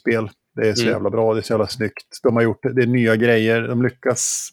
spel. 0.00 0.28
Det 0.54 0.68
är 0.68 0.74
så 0.74 0.82
mm. 0.82 0.92
jävla 0.92 1.10
bra, 1.10 1.34
det 1.34 1.40
är 1.40 1.42
så 1.42 1.52
jävla 1.52 1.66
snyggt. 1.66 2.18
De 2.22 2.36
har 2.36 2.42
gjort 2.42 2.62
det, 2.62 2.72
det 2.72 2.82
är 2.82 2.86
nya 2.86 3.16
grejer, 3.16 3.62
de 3.62 3.82
lyckas 3.82 4.50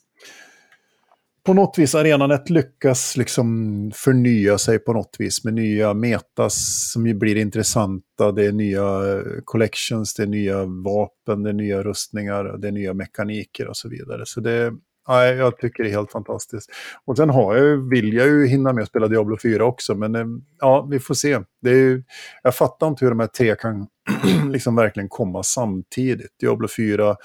på 1.50 1.54
något 1.54 1.78
vis, 1.78 1.96
Arenanet 1.96 2.50
lyckas 2.50 3.18
liksom 3.18 3.92
förnya 3.96 4.58
sig 4.58 4.80
på 4.80 4.94
något 4.94 5.16
vis 5.20 5.44
med 5.44 5.54
nya 5.54 5.94
metas 5.94 6.92
som 6.94 7.08
ju 7.08 7.14
blir 7.14 7.36
intressanta. 7.36 8.32
Det 8.32 8.46
är 8.46 8.52
nya 8.52 9.02
collections, 9.44 10.14
det 10.14 10.24
är 10.24 10.28
nya 10.28 10.66
vapen, 10.66 11.44
det 11.44 11.50
är 11.50 11.54
nya 11.54 11.84
rustningar, 11.84 12.58
det 12.58 12.68
är 12.68 12.72
nya 12.72 12.94
mekaniker 12.94 13.68
och 13.68 13.78
så 13.78 13.90
vidare. 13.90 14.22
Så 14.26 14.42
det, 14.42 14.72
ja, 15.10 15.26
jag 15.26 15.58
tycker 15.58 15.84
det 15.84 15.89
är 15.89 15.93
helt 15.93 16.12
fantastiskt. 16.12 16.69
Och 17.06 17.17
sen 17.17 17.30
har 17.30 17.56
jag, 17.56 17.89
vill 17.89 18.13
jag 18.13 18.28
ju 18.28 18.48
hinna 18.48 18.74
med 18.74 18.82
att 18.82 18.89
spela 18.89 19.08
Diablo 19.08 19.38
4 19.41 19.65
också, 19.65 19.95
men 19.95 20.15
eh, 20.15 20.26
ja, 20.60 20.88
vi 20.91 21.00
får 21.00 21.13
se. 21.13 21.39
Det 21.62 21.69
är 21.69 21.76
ju, 21.76 22.04
jag 22.43 22.56
fattar 22.56 22.88
inte 22.88 23.06
hur 23.06 23.10
de 23.10 23.19
här 23.19 23.28
tre 23.28 23.56
kan 23.56 23.88
liksom 24.52 24.76
verkligen 24.76 25.10
komma 25.10 25.43
samtidigt. 25.43 26.39
Diablo 26.39 26.67
4, 26.67 27.15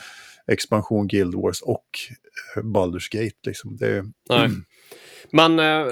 expansion 0.46 1.08
Guild 1.08 1.34
Wars 1.34 1.62
och 1.62 1.86
eh, 2.56 2.62
Baldur's 2.62 3.08
Gate. 3.10 3.36
Liksom. 3.46 3.76
Det, 3.76 4.04
Nej. 4.28 4.48
Men 5.30 5.58
äh, 5.58 5.86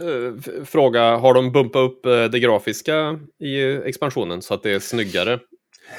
fråga, 0.64 1.16
har 1.16 1.34
de 1.34 1.52
bumpat 1.52 1.82
upp 1.90 2.02
det 2.32 2.40
grafiska 2.40 3.18
i 3.38 3.62
expansionen 3.62 4.42
så 4.42 4.54
att 4.54 4.62
det 4.62 4.70
är 4.70 4.78
snyggare? 4.78 5.38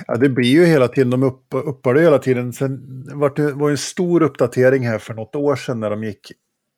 Ja, 0.08 0.15
det 0.15 0.30
blir 0.30 0.50
ju 0.50 0.65
hela 0.65 0.88
tiden, 0.88 1.10
de 1.10 1.24
upp, 1.24 1.46
uppar 1.50 1.93
det 1.93 2.02
hela 2.02 2.19
tiden. 2.19 2.54
Sen 2.54 3.04
var 3.13 3.34
det 3.36 3.52
var 3.52 3.69
en 3.69 3.78
stor 3.78 4.24
uppdatering 4.24 4.88
här 4.88 5.00
för 5.00 5.13
något 5.13 5.36
år 5.36 5.56
sedan 5.56 5.80
när 5.80 5.89
de 5.89 6.04
gick 6.04 6.32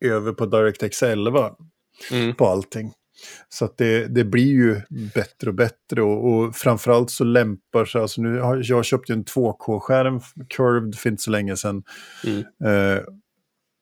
över 0.06 0.32
på 0.32 0.46
DirectX 0.46 1.04
11 1.04 1.56
mm. 2.12 2.36
på 2.36 2.48
allting. 2.48 2.91
Så 3.50 3.65
att 3.65 3.78
det, 3.78 4.08
det 4.08 4.24
blir 4.24 4.54
ju 4.54 4.82
bättre 5.15 5.50
och 5.50 5.56
bättre 5.56 6.02
och, 6.02 6.34
och 6.34 6.56
framförallt 6.56 7.12
så 7.12 7.24
lämpar 7.24 7.86
sig, 7.86 8.02
alltså 8.02 8.22
nu 8.22 8.39
har 8.39 8.62
jag 8.63 8.86
köpt 8.86 9.10
en 9.10 9.24
2K-skärm, 9.24 10.22
Curved, 10.50 10.96
för 10.96 11.10
inte 11.10 11.24
så 11.24 11.32
länge 11.32 11.56
sedan. 11.56 11.84
Mm. 12.26 12.39
Eh, 12.39 13.04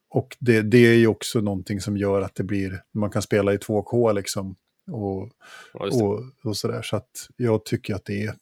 och 0.10 0.38
det, 0.40 0.62
det 0.62 0.78
är 0.78 0.96
ju 0.96 1.08
också 1.08 1.42
någonting 1.42 1.82
som 1.82 1.98
gör 1.98 2.22
att 2.22 2.36
det 2.36 2.44
blir, 2.44 2.84
man 2.94 3.10
kan 3.10 3.22
spela 3.22 3.54
i 3.54 3.58
2K 3.58 4.14
liksom. 4.14 4.56
Och, 4.92 5.30
ja, 5.74 6.04
och, 6.04 6.24
och 6.44 6.58
sådär, 6.58 6.82
så 6.82 6.96
att 6.96 7.12
jag 7.38 7.66
tycker 7.66 7.96
att 7.96 8.06
det 8.06 8.24
är 8.24 8.34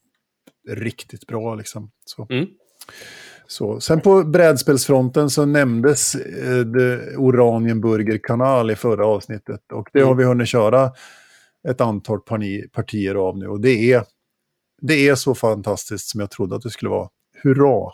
riktigt 0.70 1.28
bra 1.28 1.56
liksom. 1.56 1.92
Så. 2.06 2.28
Mm. 2.30 2.48
Så, 3.48 3.80
sen 3.80 4.02
på 4.02 4.24
brädspelsfronten 4.24 5.30
så 5.30 5.46
nämndes 5.46 6.16
eh, 6.16 6.66
Oranienburger 7.18 8.20
kanal 8.24 8.72
i 8.72 8.76
förra 8.76 9.06
avsnittet. 9.06 9.72
Och 9.72 9.90
det 9.94 10.00
mm. 10.00 10.08
har 10.08 10.16
vi 10.16 10.24
hunnit 10.24 10.48
köra 10.48 10.92
ett 11.70 11.82
antal 11.82 12.20
partier 12.72 13.16
av 13.16 13.38
nu. 13.38 13.48
Och 13.48 13.62
det 13.62 13.94
är, 13.94 14.04
det 14.82 15.08
är 15.08 15.16
så 15.16 15.36
fantastiskt 15.36 16.10
som 16.10 16.20
jag 16.20 16.32
trodde 16.32 16.56
att 16.56 16.62
det 16.62 16.70
skulle 16.70 16.90
vara. 16.90 17.10
Hurra! 17.44 17.92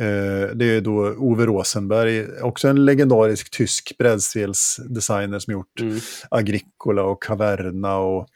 Eh, 0.00 0.56
det 0.56 0.64
är 0.64 0.80
då 0.80 1.14
Ove 1.18 1.46
Rosenberg, 1.46 2.40
också 2.40 2.68
en 2.68 2.84
legendarisk 2.84 3.50
tysk 3.50 3.98
brädspelsdesigner 3.98 5.38
som 5.38 5.52
gjort 5.52 5.80
mm. 5.80 5.98
Agricola 6.30 7.02
och 7.02 7.22
Caverna 7.22 7.98
och 7.98 8.26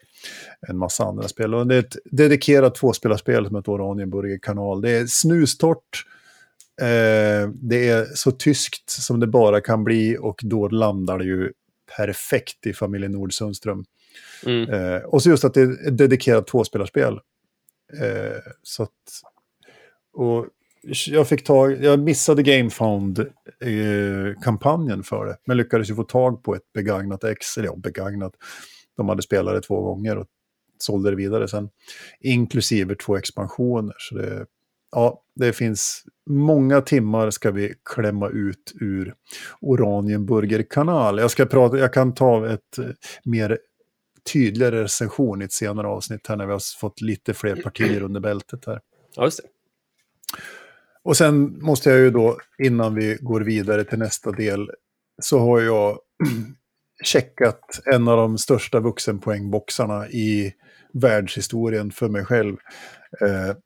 en 0.68 0.78
massa 0.78 1.04
andra 1.04 1.28
spel. 1.28 1.54
Och 1.54 1.66
det 1.66 1.74
är 1.74 1.78
ett 1.78 1.96
dedikerat 2.04 2.74
tvåspelarspel 2.74 3.46
som 3.46 3.56
heter 3.56 3.72
Oranienburger 3.72 4.38
kanal. 4.42 4.80
Det 4.80 4.90
är 4.90 5.06
snustort. 5.06 6.04
Eh, 6.80 7.48
det 7.54 7.88
är 7.88 8.04
så 8.14 8.30
tyskt 8.30 8.90
som 8.90 9.20
det 9.20 9.26
bara 9.26 9.60
kan 9.60 9.84
bli 9.84 10.16
och 10.20 10.40
då 10.42 10.68
landar 10.68 11.18
det 11.18 11.24
ju 11.24 11.52
perfekt 11.96 12.66
i 12.66 12.72
familjen 12.72 13.12
Nordsundström. 13.12 13.84
Mm. 14.46 14.70
Eh, 14.70 15.02
och 15.02 15.22
så 15.22 15.30
just 15.30 15.44
att 15.44 15.54
det 15.54 15.60
är 15.60 15.88
ett 15.88 15.98
dedikerat 15.98 16.46
tvåspelarspel. 16.46 17.20
Eh, 18.00 18.38
så 18.62 18.82
att, 18.82 18.90
och 20.12 20.46
jag 21.06 21.28
fick 21.28 21.44
tag, 21.44 21.84
jag 21.84 22.00
missade 22.00 22.42
Gamefound-kampanjen 22.42 25.02
för 25.02 25.26
det, 25.26 25.36
men 25.46 25.56
lyckades 25.56 25.90
ju 25.90 25.94
få 25.94 26.04
tag 26.04 26.42
på 26.42 26.54
ett 26.54 26.72
begagnat 26.74 27.24
ex, 27.24 27.58
eller 27.58 27.68
ja, 27.68 27.76
begagnat. 27.76 28.32
De 28.96 29.08
hade 29.08 29.22
spelat 29.22 29.54
det 29.54 29.60
två 29.60 29.80
gånger 29.80 30.18
och 30.18 30.26
sålde 30.78 31.10
det 31.10 31.16
vidare 31.16 31.48
sen. 31.48 31.68
Inklusive 32.20 32.94
två 32.94 33.16
expansioner. 33.16 33.94
Så 33.98 34.14
det, 34.14 34.46
ja, 34.90 35.22
det 35.34 35.52
finns 35.52 36.04
många 36.30 36.80
timmar 36.80 37.30
ska 37.30 37.50
vi 37.50 37.74
klämma 37.94 38.28
ut 38.28 38.72
ur 38.80 39.14
Oranienburger 39.60 40.62
kanal. 40.70 41.18
Jag, 41.18 41.30
ska 41.30 41.46
prata, 41.46 41.78
jag 41.78 41.92
kan 41.92 42.14
ta 42.14 42.50
ett 42.50 42.78
eh, 42.78 42.84
mer 43.24 43.58
tydligare 44.32 44.82
recension 44.82 45.42
i 45.42 45.44
ett 45.44 45.52
senare 45.52 45.86
avsnitt 45.86 46.26
här 46.26 46.36
när 46.36 46.46
vi 46.46 46.52
har 46.52 46.80
fått 46.80 47.00
lite 47.00 47.34
fler 47.34 47.56
partier 47.56 48.02
under 48.02 48.20
bältet 48.20 48.66
här. 48.66 48.80
Ja, 49.16 49.24
just 49.24 49.42
det. 49.42 49.48
Och 51.02 51.16
sen 51.16 51.58
måste 51.62 51.90
jag 51.90 51.98
ju 51.98 52.10
då, 52.10 52.38
innan 52.58 52.94
vi 52.94 53.18
går 53.20 53.40
vidare 53.40 53.84
till 53.84 53.98
nästa 53.98 54.32
del, 54.32 54.70
så 55.22 55.38
har 55.38 55.60
jag 55.60 55.98
checkat 57.04 57.80
en 57.84 58.08
av 58.08 58.16
de 58.16 58.38
största 58.38 58.80
vuxenpoängboxarna 58.80 60.08
i 60.08 60.54
världshistorien 60.92 61.90
för 61.90 62.08
mig 62.08 62.24
själv. 62.24 62.56
Eh, 63.20 63.56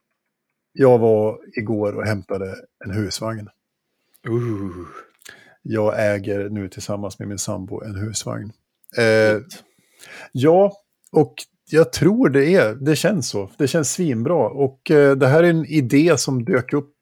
jag 0.72 0.98
var 0.98 1.38
igår 1.58 1.92
och 1.92 2.04
hämtade 2.04 2.54
en 2.84 2.90
husvagn. 2.90 3.48
Uh. 4.28 4.86
Jag 5.62 6.14
äger 6.14 6.48
nu 6.48 6.68
tillsammans 6.68 7.18
med 7.18 7.28
min 7.28 7.38
sambo 7.38 7.84
en 7.84 7.94
husvagn. 7.94 8.52
Eh, 8.96 9.40
ja, 10.32 10.72
och 11.12 11.34
jag 11.70 11.92
tror 11.92 12.28
det 12.28 12.54
är, 12.54 12.74
det 12.74 12.96
känns 12.96 13.28
så. 13.28 13.50
Det 13.58 13.68
känns 13.68 13.92
svinbra. 13.92 14.48
Och 14.48 14.90
eh, 14.90 15.16
det 15.16 15.26
här 15.26 15.42
är 15.42 15.50
en 15.50 15.66
idé 15.66 16.18
som 16.18 16.44
dök 16.44 16.72
upp, 16.72 16.94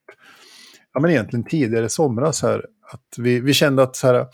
ja 0.93 0.99
men 0.99 1.11
egentligen 1.11 1.45
tidigare 1.45 1.85
i 1.85 1.89
somras 1.89 2.41
här. 2.41 2.65
Att 2.91 3.17
vi, 3.17 3.39
vi 3.39 3.53
kände 3.53 3.83
att 3.83 3.95
så 3.95 4.07
här, 4.07 4.27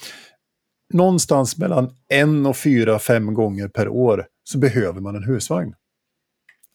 någonstans 0.93 1.57
mellan 1.57 1.89
en 2.09 2.45
och 2.45 2.57
fyra, 2.57 2.99
fem 2.99 3.33
gånger 3.33 3.67
per 3.67 3.87
år 3.87 4.25
så 4.43 4.57
behöver 4.57 5.01
man 5.01 5.15
en 5.15 5.23
husvagn. 5.23 5.73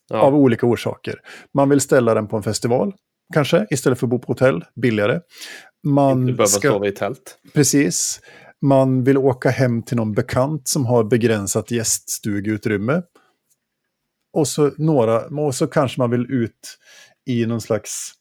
Ja. 0.09 0.21
Av 0.21 0.35
olika 0.35 0.67
orsaker. 0.67 1.21
Man 1.55 1.69
vill 1.69 1.81
ställa 1.81 2.15
den 2.15 2.29
på 2.29 2.37
en 2.37 2.43
festival, 2.43 2.95
kanske, 3.35 3.67
istället 3.71 3.99
för 3.99 4.07
att 4.07 4.11
bo 4.11 4.19
på 4.19 4.33
hotell, 4.33 4.65
billigare. 4.75 5.21
Man 5.87 6.27
du 6.27 6.33
behöver 6.33 6.47
ska... 6.47 6.69
sova 6.69 6.87
i 6.87 6.93
tält. 6.93 7.39
Precis. 7.55 8.21
Man 8.61 9.05
vill 9.05 9.19
åka 9.19 9.51
hem 9.51 9.83
till 9.83 9.97
någon 9.97 10.13
bekant 10.13 10.69
som 10.69 10.87
har 10.87 11.05
begränsat 11.05 11.71
gäststugeutrymme. 11.71 13.03
Och 14.33 14.49
så, 14.49 14.71
några, 14.77 15.27
och 15.27 15.55
så 15.55 15.67
kanske 15.67 16.01
man 16.01 16.11
vill 16.11 16.27
ut 16.31 16.79
i 17.27 17.47
någon 17.47 17.61
slags 17.61 18.13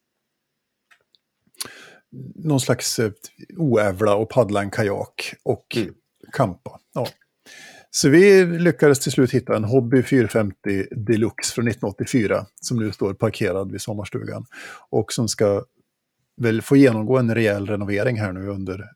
någon 2.35 2.59
slags 2.59 2.99
eh, 2.99 3.11
oävla 3.57 4.15
och 4.15 4.29
paddla 4.29 4.61
en 4.61 4.71
kajak 4.71 5.33
och 5.43 5.77
mm. 5.77 5.93
kampa. 6.33 6.79
Ja. 6.93 7.07
Så 7.91 8.09
vi 8.09 8.45
lyckades 8.45 8.99
till 8.99 9.11
slut 9.11 9.31
hitta 9.31 9.55
en 9.55 9.63
Hobby 9.63 10.03
450 10.03 10.55
Deluxe 10.91 11.53
från 11.53 11.67
1984 11.67 12.45
som 12.61 12.77
nu 12.79 12.91
står 12.91 13.13
parkerad 13.13 13.71
vid 13.71 13.81
sommarstugan. 13.81 14.45
Och 14.89 15.13
som 15.13 15.27
ska 15.27 15.63
väl 16.37 16.61
få 16.61 16.75
genomgå 16.75 17.17
en 17.17 17.35
rejäl 17.35 17.67
renovering 17.67 18.19
här 18.19 18.33
nu 18.33 18.47
under, 18.47 18.89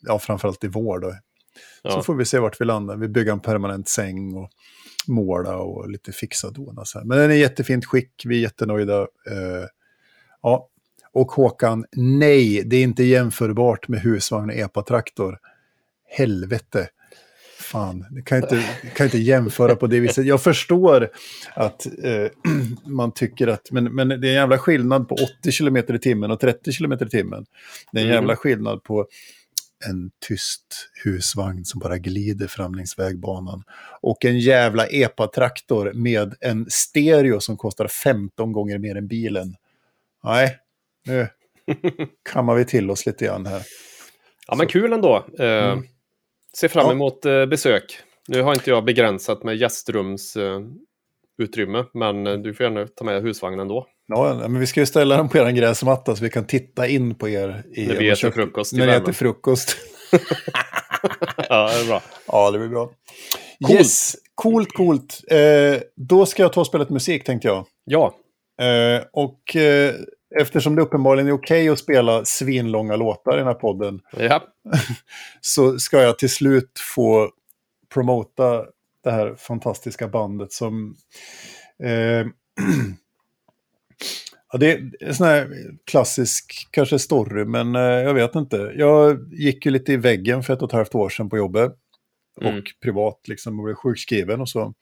ja 0.00 0.18
framförallt 0.18 0.64
i 0.64 0.68
vår 0.68 0.98
då. 0.98 1.14
Ja. 1.82 1.90
Så 1.90 2.02
får 2.02 2.14
vi 2.14 2.24
se 2.24 2.38
vart 2.38 2.60
vi 2.60 2.64
landar. 2.64 2.96
Vi 2.96 3.08
bygger 3.08 3.32
en 3.32 3.40
permanent 3.40 3.88
säng 3.88 4.34
och 4.34 4.50
måla 5.06 5.56
och 5.56 5.90
lite 5.90 6.12
fixa 6.12 6.50
dona. 6.50 6.84
Men 7.04 7.18
den 7.18 7.30
är 7.30 7.34
i 7.34 7.38
jättefint 7.38 7.84
skick, 7.84 8.22
vi 8.24 8.36
är 8.36 8.40
jättenöjda. 8.40 9.00
Uh, 9.00 9.66
ja. 10.42 10.68
Och 11.14 11.32
Håkan, 11.32 11.84
nej, 11.96 12.62
det 12.64 12.76
är 12.76 12.82
inte 12.82 13.04
jämförbart 13.04 13.88
med 13.88 14.00
husvagn 14.00 14.50
och 14.50 14.56
epatraktor. 14.56 15.38
Helvete 16.08 16.88
fan, 17.64 18.06
det 18.10 18.22
kan 18.22 18.38
inte, 18.38 18.64
kan 18.94 19.06
inte 19.06 19.18
jämföra 19.18 19.76
på 19.76 19.86
det 19.86 20.00
viset. 20.00 20.26
Jag 20.26 20.42
förstår 20.42 21.10
att 21.54 21.86
eh, 21.86 22.30
man 22.84 23.12
tycker 23.12 23.46
att, 23.46 23.70
men, 23.70 23.84
men 23.84 24.08
det 24.08 24.14
är 24.14 24.30
en 24.30 24.34
jävla 24.34 24.58
skillnad 24.58 25.08
på 25.08 25.14
80 25.40 25.52
km 25.52 25.76
i 25.76 25.98
timmen 25.98 26.30
och 26.30 26.40
30 26.40 26.72
km 26.72 26.92
i 26.92 26.96
timmen. 26.96 27.46
Det 27.92 27.98
är 27.98 28.02
en 28.02 28.10
mm. 28.10 28.14
jävla 28.14 28.36
skillnad 28.36 28.82
på 28.82 29.06
en 29.88 30.10
tyst 30.28 30.90
husvagn 31.04 31.64
som 31.64 31.78
bara 31.80 31.98
glider 31.98 32.46
fram 32.46 32.74
längs 32.74 32.98
vägbanan. 32.98 33.62
Och 34.00 34.24
en 34.24 34.38
jävla 34.38 34.86
epatraktor 34.86 35.92
med 35.92 36.34
en 36.40 36.66
stereo 36.68 37.40
som 37.40 37.56
kostar 37.56 37.88
15 37.88 38.52
gånger 38.52 38.78
mer 38.78 38.96
än 38.96 39.06
bilen. 39.06 39.54
Nej, 40.24 40.58
nu 41.06 41.28
kammar 42.32 42.54
vi 42.54 42.64
till 42.64 42.90
oss 42.90 43.06
lite 43.06 43.24
grann 43.24 43.46
här. 43.46 43.62
Ja, 44.46 44.54
men 44.54 44.66
kul 44.66 44.92
ändå. 44.92 45.26
Uh, 45.40 45.46
mm. 45.46 45.84
Ser 46.56 46.68
fram 46.68 46.90
emot. 46.90 47.24
Eh, 47.24 47.46
besök. 47.46 47.98
Nu 48.28 48.42
har 48.42 48.54
inte 48.54 48.70
jag 48.70 48.84
begränsat 48.84 49.42
med 49.42 49.56
gästrumsutrymme, 49.56 51.78
uh, 51.78 51.86
men 51.94 52.26
uh, 52.26 52.38
du 52.38 52.54
får 52.54 52.64
gärna 52.64 52.86
ta 52.86 53.04
med 53.04 53.22
husvagnen 53.22 53.60
ändå. 53.60 53.86
Ja, 54.06 54.48
men 54.48 54.60
vi 54.60 54.66
ska 54.66 54.80
ju 54.80 54.86
ställa 54.86 55.16
den 55.16 55.28
på 55.28 55.38
er 55.38 55.50
gräsmatta 55.50 56.16
så 56.16 56.24
vi 56.24 56.30
kan 56.30 56.46
titta 56.46 56.86
in 56.86 57.14
på 57.14 57.28
er. 57.28 57.64
I, 57.76 57.86
när 57.86 57.96
vi 57.96 58.10
äter 58.10 58.30
frukost. 58.30 58.72
När 58.72 58.86
ni 58.86 58.92
äter 58.92 59.12
frukost. 59.12 59.76
Ja, 61.48 61.70
det 61.72 61.80
är 61.80 61.86
bra. 61.86 62.02
Ja, 62.26 62.50
det 62.50 62.58
blir 62.58 62.68
bra. 62.68 62.90
Coolt. 63.66 63.78
Yes, 63.78 64.16
coolt, 64.34 64.72
coolt. 64.72 65.20
Eh, 65.30 65.80
då 65.96 66.26
ska 66.26 66.42
jag 66.42 66.52
ta 66.52 66.60
och 66.60 66.66
spela 66.66 66.82
lite 66.82 66.92
musik 66.92 67.24
tänkte 67.24 67.48
jag. 67.48 67.66
Ja, 67.84 68.14
Eh, 68.62 69.02
och 69.12 69.56
eh, 69.56 69.94
eftersom 70.40 70.76
det 70.76 70.82
uppenbarligen 70.82 71.28
är 71.28 71.32
okej 71.32 71.68
att 71.68 71.78
spela 71.78 72.24
svinlånga 72.24 72.96
låtar 72.96 73.34
i 73.34 73.38
den 73.38 73.46
här 73.46 73.54
podden 73.54 74.00
ja. 74.16 74.44
så 75.40 75.78
ska 75.78 76.02
jag 76.02 76.18
till 76.18 76.30
slut 76.30 76.70
få 76.94 77.30
promota 77.94 78.64
det 79.04 79.10
här 79.10 79.34
fantastiska 79.34 80.08
bandet 80.08 80.52
som... 80.52 80.96
Eh, 81.82 81.90
ja, 84.52 84.58
det 84.58 84.72
är 84.72 84.90
en 85.00 85.14
sån 85.14 85.26
här 85.26 85.50
klassisk 85.84 86.68
kanske 86.70 86.98
story, 86.98 87.44
men 87.44 87.74
eh, 87.74 87.82
jag 87.82 88.14
vet 88.14 88.34
inte. 88.34 88.72
Jag 88.76 89.32
gick 89.32 89.66
ju 89.66 89.72
lite 89.72 89.92
i 89.92 89.96
väggen 89.96 90.42
för 90.42 90.52
ett 90.52 90.62
och 90.62 90.68
ett 90.68 90.76
halvt 90.76 90.94
år 90.94 91.08
sedan 91.08 91.30
på 91.30 91.36
jobbet. 91.36 91.72
Mm. 92.40 92.58
Och 92.58 92.64
privat 92.82 93.28
liksom, 93.28 93.58
och 93.58 93.64
blev 93.64 93.74
sjukskriven 93.74 94.40
och 94.40 94.48
så. 94.48 94.74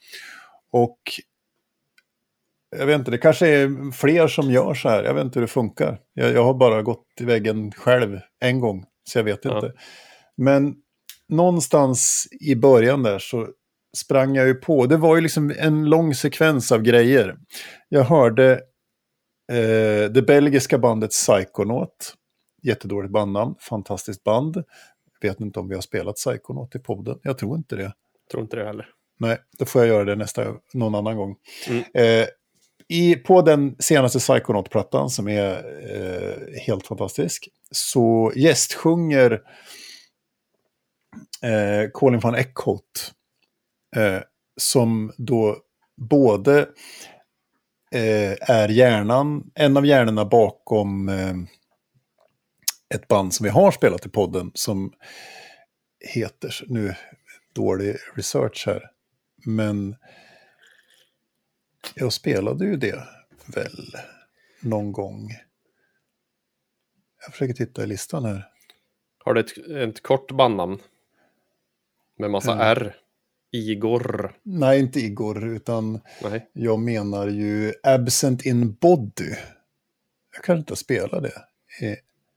Och 0.71 0.99
jag 2.79 2.87
vet 2.87 2.99
inte, 2.99 3.11
det 3.11 3.19
kanske 3.19 3.47
är 3.49 3.91
fler 3.93 4.29
som 4.29 4.51
gör 4.51 4.75
så 4.75 4.89
här. 4.89 5.05
Jag 5.05 5.15
vet 5.15 5.25
inte 5.25 5.39
hur 5.39 5.47
det 5.47 5.53
funkar. 5.53 5.99
Jag, 6.15 6.33
jag 6.33 6.45
har 6.45 6.55
bara 6.55 6.83
gått 6.83 7.07
i 7.21 7.25
väggen 7.25 7.73
själv 7.73 8.21
en 8.41 8.61
gång, 8.61 8.85
så 9.11 9.19
jag 9.19 9.25
vet 9.25 9.45
Ja. 9.45 9.55
inte. 9.57 9.73
Men 10.37 10.75
någonstans 11.29 12.27
i 12.41 12.55
början 12.55 13.03
där 13.03 13.19
så 13.19 13.49
sprang 13.97 14.35
jag 14.35 14.47
ju 14.47 14.55
på. 14.55 14.87
Det 14.87 14.97
var 14.97 15.17
ju 15.17 15.23
liksom 15.23 15.53
en 15.59 15.85
lång 15.85 16.15
sekvens 16.15 16.73
av 16.73 16.83
grejer. 16.83 17.37
Jag 17.89 18.05
hörde 18.05 18.53
eh, 19.53 20.11
det 20.11 20.25
belgiska 20.27 20.79
bandet 20.79 21.11
Psychonaut. 21.11 22.15
Jättedåligt 22.63 23.13
bandnamn, 23.13 23.55
fantastiskt 23.61 24.25
band. 24.25 24.65
Vet 25.21 25.41
inte 25.41 25.61
om 25.61 25.69
vi 25.69 25.75
har 25.75 25.83
spelat 25.83 26.17
Psychonaut 26.17 26.75
i 26.75 26.79
podden. 26.79 27.19
Jag 27.23 27.39
tror 27.39 27.57
inte 27.57 27.77
det. 27.77 27.93
Tror 28.31 28.43
inte 28.43 28.57
det 28.57 28.65
heller. 28.65 28.87
Nej, 29.21 29.39
då 29.59 29.65
får 29.65 29.81
jag 29.83 29.89
göra 29.89 30.05
det 30.05 30.17
nästa, 30.17 30.47
någon 30.75 30.95
annan 30.95 31.17
gång. 31.17 31.37
Mm. 31.69 31.83
Eh, 31.95 32.27
i, 32.93 33.15
på 33.15 33.43
den 33.43 33.77
senaste 33.79 34.19
Psychonaut-plattan 34.19 35.11
som 35.11 35.29
är 35.29 35.55
eh, 35.95 36.63
helt 36.67 36.87
fantastisk 36.87 37.49
så 37.71 38.33
gästsjunger 38.37 39.41
eh, 41.43 41.91
Colin 41.93 42.21
van 42.21 42.35
Eckhout 42.35 43.13
eh, 43.97 44.21
som 44.57 45.13
då 45.17 45.57
både 45.97 46.59
eh, 47.95 48.51
är 48.51 48.69
hjärnan, 48.69 49.51
en 49.55 49.77
av 49.77 49.87
hjärnorna 49.87 50.25
bakom 50.25 51.09
eh, 51.09 51.35
ett 52.95 53.09
band 53.09 53.35
som 53.35 53.45
vi 53.45 53.51
har 53.51 53.71
spelat 53.71 54.07
i 54.07 54.09
podden 54.09 54.51
som 54.55 54.93
heter, 56.15 56.65
nu 56.69 56.95
dålig 57.55 57.97
research 58.15 58.65
här, 58.67 58.91
men 59.47 59.97
jag 61.95 62.13
spelade 62.13 62.65
ju 62.65 62.77
det 62.77 63.05
väl 63.47 63.97
någon 64.61 64.93
gång. 64.93 65.31
Jag 67.25 67.33
försöker 67.33 67.55
titta 67.55 67.83
i 67.83 67.87
listan 67.87 68.25
här. 68.25 68.49
Har 69.25 69.35
du 69.35 69.41
ett, 69.41 69.69
ett 69.91 70.03
kort 70.03 70.31
bandnamn? 70.33 70.79
Med 72.19 72.31
massa 72.31 72.53
Mm. 72.53 72.67
R? 72.67 72.97
Igor? 73.53 74.35
Nej, 74.43 74.81
inte 74.81 75.01
Igor, 75.01 75.45
utan 75.49 76.01
Nej. 76.23 76.51
jag 76.53 76.79
menar 76.79 77.29
ju 77.29 77.73
Absent 77.83 78.47
in 78.47 78.73
Body. 78.73 79.31
Jag 80.35 80.45
kanske 80.45 80.59
inte 80.59 80.77
spelar 80.77 81.21
det. 81.21 81.33
Eh, 81.87 81.97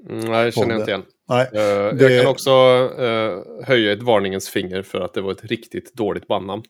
Mm, 0.10 0.20
nej, 0.32 0.52
känner 0.52 0.70
jag 0.70 0.80
inte 0.80 0.92
igen. 0.92 1.04
nej, 1.30 1.48
Eh, 1.54 1.96
Det- 1.96 2.14
Jag 2.14 2.22
kan 2.24 2.32
också 2.32 2.50
eh, 3.00 3.66
höja 3.68 3.94
ett 3.94 4.02
varningens 4.04 4.50
finger 4.50 4.82
för 4.82 5.02
att 5.02 5.14
det 5.14 5.22
var 5.22 5.32
ett 5.32 5.44
riktigt 5.46 5.94
dåligt 5.94 6.28
bandnamn. 6.28 6.64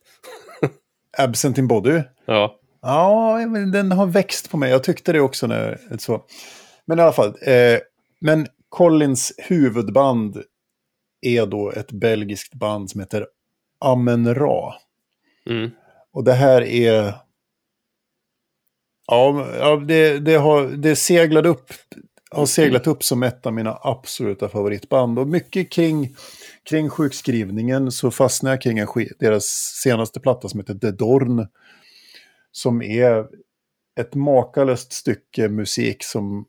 Absent 1.17 1.57
in 1.57 1.67
Body. 1.67 2.01
Ja, 2.25 2.59
Ja, 2.87 3.45
men 3.47 3.71
den 3.71 3.91
har 3.91 4.05
växt 4.05 4.49
på 4.49 4.57
mig. 4.57 4.71
Jag 4.71 4.83
tyckte 4.83 5.13
det 5.13 5.19
också 5.19 5.47
när 5.47 5.79
så. 5.97 6.25
Men 6.85 6.99
i 6.99 7.01
alla 7.01 7.13
fall. 7.13 7.35
Eh, 7.41 7.79
men 8.19 8.47
Collins 8.69 9.33
huvudband 9.37 10.43
är 11.21 11.45
då 11.45 11.71
ett 11.71 11.91
belgiskt 11.91 12.53
band 12.53 12.89
som 12.89 12.99
heter 12.99 13.27
Amen 13.79 14.35
Ra. 14.35 14.75
mm. 15.49 15.71
Och 16.11 16.23
det 16.23 16.33
här 16.33 16.61
är... 16.61 17.13
Ja, 19.07 19.83
det, 19.87 20.19
det, 20.19 20.35
har, 20.35 20.63
det 20.63 20.95
seglade 20.95 21.49
upp, 21.49 21.73
har 22.31 22.45
seglat 22.45 22.87
upp 22.87 23.03
som 23.03 23.23
ett 23.23 23.45
av 23.45 23.53
mina 23.53 23.79
absoluta 23.81 24.49
favoritband. 24.49 25.19
Och 25.19 25.27
mycket 25.27 25.71
kring, 25.71 26.15
kring 26.63 26.89
sjukskrivningen 26.89 27.91
så 27.91 28.11
fastnade 28.11 28.53
jag 28.53 28.61
kring 28.61 28.79
en, 28.79 28.87
deras 29.19 29.45
senaste 29.83 30.19
platta 30.19 30.49
som 30.49 30.59
heter 30.59 30.73
The 30.73 30.91
Dorn. 30.91 31.47
Som 32.55 32.81
är 32.81 33.27
ett 33.99 34.15
makalöst 34.15 34.93
stycke 34.93 35.49
musik 35.49 36.03
som... 36.03 36.45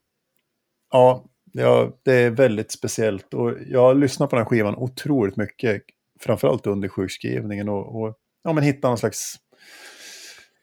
Ja, 0.91 1.25
ja, 1.51 1.99
det 2.03 2.13
är 2.13 2.29
väldigt 2.29 2.71
speciellt. 2.71 3.33
Och 3.33 3.53
jag 3.67 3.81
har 3.81 3.95
lyssnat 3.95 4.29
på 4.29 4.35
den 4.35 4.45
skivan 4.45 4.75
otroligt 4.75 5.37
mycket. 5.37 5.81
Framförallt 6.19 6.67
under 6.67 6.89
sjukskrivningen. 6.89 7.69
Och, 7.69 8.01
och 8.01 8.17
ja, 8.43 8.53
men 8.53 8.63
hitta 8.63 8.87
någon 8.87 8.97
slags 8.97 9.35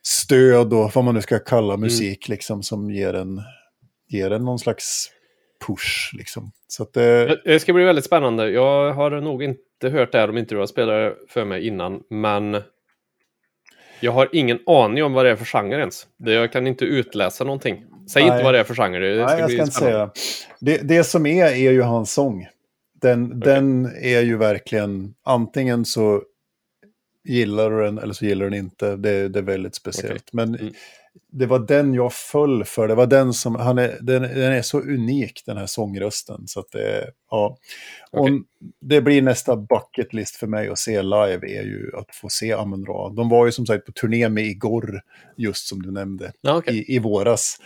stöd 0.03 0.73
och 0.73 0.91
vad 0.95 1.03
man 1.03 1.15
nu 1.15 1.21
ska 1.21 1.39
kalla 1.39 1.77
musik 1.77 2.27
liksom 2.27 2.63
som 2.63 2.91
ger 2.91 3.13
en, 3.13 3.41
ger 4.07 4.31
en 4.31 4.45
någon 4.45 4.59
slags 4.59 5.11
push 5.67 6.13
liksom. 6.13 6.51
Så 6.67 6.83
att 6.83 6.93
det, 6.93 7.41
Det 7.45 7.59
ska 7.59 7.73
bli 7.73 7.83
väldigt 7.83 8.05
spännande. 8.05 8.49
Jag 8.49 8.93
har 8.93 9.21
nog 9.21 9.43
inte 9.43 9.89
hört 9.89 10.11
det 10.11 10.17
här 10.17 10.29
om 10.29 10.37
inte 10.37 10.55
du 10.55 10.59
har 10.59 10.67
spelat 10.67 11.13
för 11.29 11.45
mig 11.45 11.67
innan, 11.67 12.03
men 12.09 12.61
jag 13.99 14.11
har 14.11 14.29
ingen 14.33 14.59
aning 14.65 15.03
om 15.03 15.13
vad 15.13 15.25
det 15.25 15.31
är 15.31 15.35
för 15.35 15.45
genre 15.45 15.79
ens. 15.79 16.07
Jag 16.17 16.51
kan 16.51 16.67
inte 16.67 16.85
utläsa 16.85 17.43
någonting. 17.43 17.83
Säg 18.09 18.23
Nej. 18.23 18.31
inte 18.31 18.43
vad 18.43 18.53
det 18.53 18.59
är 18.59 18.63
för 18.63 18.75
genre. 18.75 19.15
Det 19.15 19.27
ska 19.27 19.35
nej, 19.35 19.39
jag 19.39 19.51
ska 19.51 19.61
inte 19.61 19.73
säga. 19.73 20.11
Det, 20.59 20.77
det 20.77 21.03
som 21.03 21.25
är 21.25 21.45
är 21.45 21.71
ju 21.71 21.81
hans 21.81 22.13
sång. 22.13 22.47
Den, 23.01 23.39
den 23.39 23.85
är 24.01 24.21
ju 24.21 24.37
verkligen, 24.37 25.13
antingen 25.23 25.85
så 25.85 26.23
gillar 27.23 27.71
du 27.71 27.83
den 27.83 27.97
eller 27.97 28.13
så 28.13 28.25
gillar 28.25 28.45
du 28.45 28.49
den 28.49 28.59
inte. 28.59 28.95
Det, 28.95 29.27
det 29.27 29.39
är 29.39 29.43
väldigt 29.43 29.75
speciellt. 29.75 30.11
Okej. 30.11 30.21
Men 30.31 30.55
Mm. 30.55 30.73
Det 31.31 31.45
var 31.45 31.59
den 31.59 31.93
jag 31.93 32.13
föll 32.13 32.63
för. 32.65 32.87
Det 32.87 32.95
var 32.95 33.07
den 33.07 33.33
som, 33.33 33.55
han 33.55 33.77
är, 33.77 33.97
den, 34.01 34.21
den 34.21 34.53
är 34.53 34.61
så 34.61 34.79
unik 34.81 35.43
den 35.45 35.57
här 35.57 35.65
sångrösten. 35.65 36.47
Så 36.47 36.59
att 36.59 36.71
det, 36.71 37.11
ja. 37.31 37.57
Och 38.11 38.21
Okej. 38.21 38.41
det 38.81 39.01
blir 39.01 39.21
nästa 39.21 39.55
bucket 39.55 40.13
list 40.13 40.35
för 40.35 40.47
mig 40.47 40.69
att 40.69 40.79
se 40.79 41.01
live 41.01 41.47
är 41.59 41.63
ju 41.63 41.91
att 41.95 42.15
få 42.15 42.29
se 42.29 42.53
Amen 42.53 42.85
Ra. 42.85 43.09
De 43.09 43.29
var 43.29 43.45
ju 43.45 43.51
som 43.51 43.65
sagt 43.65 43.85
på 43.85 43.91
turné 43.91 44.29
med 44.29 44.43
Igor, 44.45 45.01
just 45.37 45.67
som 45.67 45.81
du 45.81 45.91
nämnde 45.91 46.31
okej. 46.47 46.77
i, 46.77 46.95
i 46.95 46.99
våras. 46.99 47.57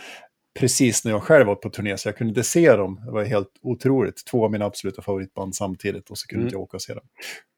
Precis 0.58 1.04
när 1.04 1.12
jag 1.12 1.22
själv 1.22 1.46
var 1.46 1.54
på 1.54 1.70
turné, 1.70 1.96
så 1.98 2.08
jag 2.08 2.16
kunde 2.16 2.30
inte 2.30 2.42
se 2.42 2.72
dem. 2.76 3.02
Det 3.06 3.10
var 3.10 3.24
helt 3.24 3.50
otroligt. 3.62 4.24
Två 4.30 4.44
av 4.44 4.50
mina 4.50 4.64
absoluta 4.64 5.02
favoritband 5.02 5.54
samtidigt 5.56 6.10
och 6.10 6.18
så 6.18 6.26
kunde 6.26 6.40
Mm. 6.40 6.46
inte 6.46 6.54
jag 6.56 6.62
åka 6.62 6.76
och 6.76 6.82
se 6.82 6.94
dem. 6.94 7.04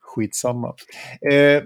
Skitsamma. 0.01 0.75
Eh, 1.33 1.63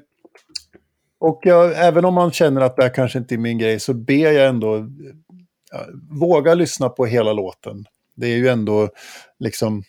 och 1.20 1.40
jag, 1.42 1.86
även 1.86 2.04
om 2.04 2.14
man 2.14 2.30
känner 2.30 2.60
att 2.60 2.76
det 2.76 2.82
här 2.82 2.94
kanske 2.94 3.18
inte 3.18 3.34
är 3.34 3.38
min 3.38 3.58
grej 3.58 3.80
så 3.80 3.94
ber 3.94 4.32
jag 4.32 4.46
ändå 4.46 4.86
ja, 5.70 5.86
våga 6.10 6.54
lyssna 6.54 6.88
på 6.88 7.06
hela 7.06 7.32
låten. 7.32 7.84
Det 8.14 8.26
är 8.26 8.36
ju 8.36 8.48
ändå 8.48 8.88
liksom, 9.38 9.82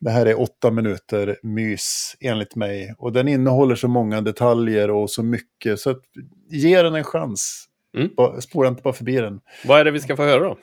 det 0.00 0.10
här 0.10 0.26
är 0.26 0.40
åtta 0.40 0.70
minuter 0.70 1.38
mys 1.42 2.16
enligt 2.20 2.56
mig. 2.56 2.94
Och 2.98 3.12
den 3.12 3.28
innehåller 3.28 3.74
så 3.74 3.88
många 3.88 4.20
detaljer 4.20 4.90
och 4.90 5.10
så 5.10 5.22
mycket. 5.22 5.80
Så 5.80 5.90
att, 5.90 6.02
ge 6.50 6.82
den 6.82 6.94
en 6.94 7.04
chans. 7.04 7.64
Mm. 7.96 8.40
Spåra 8.40 8.68
inte 8.68 8.82
bara 8.82 8.94
förbi 8.94 9.16
den. 9.16 9.40
Vad 9.64 9.80
är 9.80 9.84
det 9.84 9.90
vi 9.90 10.00
ska 10.00 10.16
få 10.16 10.22
höra 10.22 10.40
då? 10.40 10.58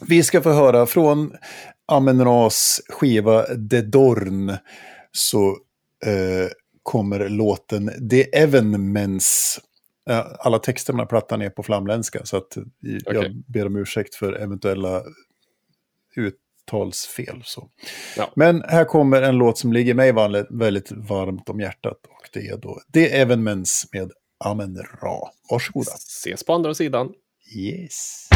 Vi 0.00 0.22
ska 0.22 0.40
få 0.40 0.52
höra 0.52 0.86
från 0.86 1.32
Amen 1.86 2.24
Ras 2.24 2.80
skiva 2.88 3.44
The 3.70 3.80
Dorn 3.80 4.56
så 5.12 5.46
eh, 6.06 6.48
kommer 6.82 7.28
låten 7.28 8.08
The 8.10 8.22
Evenements. 8.38 9.60
Eh, 10.10 10.26
Alla 10.38 10.58
texter 10.58 10.92
på 10.92 10.96
den 10.96 11.00
här 11.04 11.08
plattan 11.08 11.42
är 11.42 11.50
på 11.50 11.62
flamländska 11.62 12.20
så 12.24 12.36
att 12.36 12.56
i- 12.56 12.62
jag 13.04 13.16
Okej. 13.16 13.42
ber 13.46 13.66
om 13.66 13.76
ursäkt 13.76 14.14
för 14.14 14.32
eventuella 14.32 15.02
uttalsfel. 16.16 17.42
Så. 17.44 17.68
Ja. 18.16 18.32
Men 18.36 18.62
här 18.62 18.84
kommer 18.84 19.22
en 19.22 19.36
låt 19.36 19.58
som 19.58 19.72
ligger 19.72 19.94
mig 19.94 20.12
väldigt 20.50 20.92
varmt 20.92 21.48
om 21.48 21.60
hjärtat 21.60 21.98
och 22.06 22.28
det 22.32 22.48
är 22.48 22.56
då 22.56 22.80
The 22.94 23.06
Evenements 23.20 23.86
med 23.92 24.10
Amen 24.44 24.76
Ra. 25.02 25.30
Varsågoda. 25.50 25.90
Ses 25.92 26.44
på 26.44 26.52
andra 26.52 26.74
sidan. 26.74 27.12
Yes. 27.56 28.28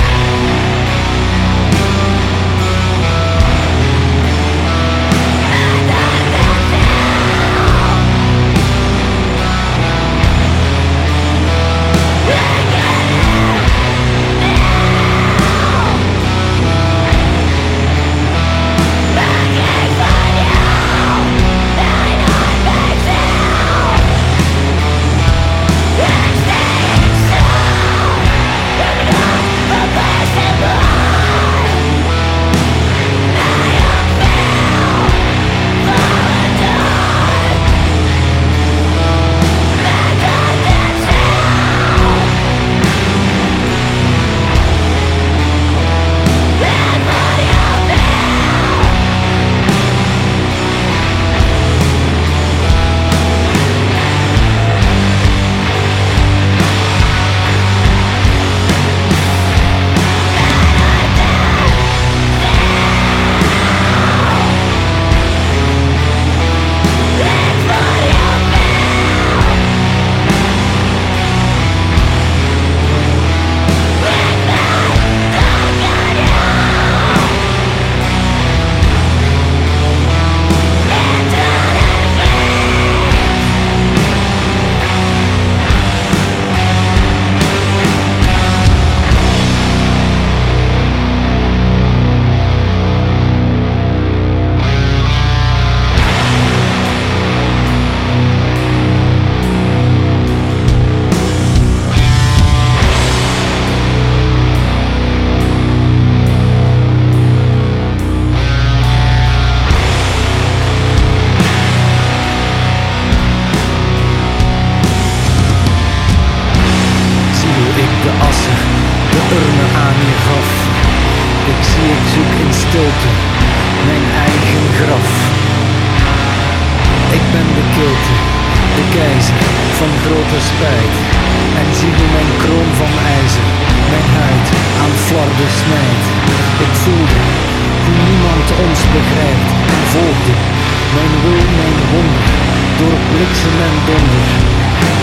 Bliksem 143.37 143.61
en 143.69 143.77
donder, 143.87 144.29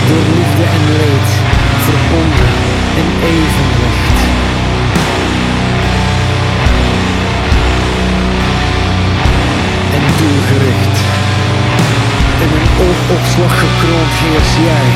door 0.08 0.24
liefde 0.36 0.64
en 0.76 0.84
leed, 0.98 1.28
verbonden 1.86 2.52
in 3.00 3.08
evenwicht. 3.34 4.18
En 9.96 10.04
doelgericht. 10.18 10.96
In 12.44 12.50
een 12.58 12.70
oogopslag 12.86 13.54
gekroond 13.64 14.12
heers 14.24 14.52
jij, 14.68 14.88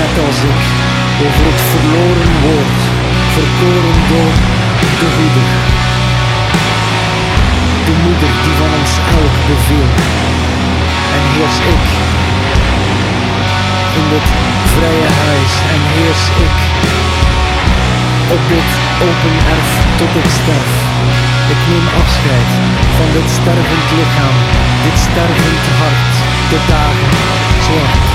net 0.00 0.14
als 0.26 0.38
ik, 0.52 0.60
over 1.24 1.44
het 1.50 1.62
verloren 1.72 2.32
woord, 2.46 2.80
verkoren 3.36 3.98
door 4.12 4.34
de 5.00 5.08
goede. 5.14 5.44
De 7.86 7.94
moeder 8.04 8.32
die 8.44 8.54
van 8.60 8.72
ons 8.80 8.92
elk 9.18 9.36
beviel. 9.48 9.88
En 11.16 11.22
heers 11.34 11.58
ik 11.74 12.08
in 13.98 14.08
dit 14.14 14.28
vrije 14.74 15.10
huis 15.26 15.52
en 15.74 15.82
heers 15.94 16.24
ik 16.46 16.56
op 18.36 18.42
dit 18.54 18.70
open 19.06 19.36
erf 19.54 19.70
tot 20.00 20.12
ik 20.22 20.28
sterf. 20.38 20.72
Ik 21.54 21.60
neem 21.70 21.86
afscheid 22.02 22.50
van 22.98 23.08
dit 23.16 23.28
stervend 23.38 23.88
lichaam, 23.98 24.36
dit 24.84 24.98
stervend 25.06 25.64
hart, 25.80 26.14
de 26.52 26.60
dagen 26.72 27.12
zwart. 27.66 28.06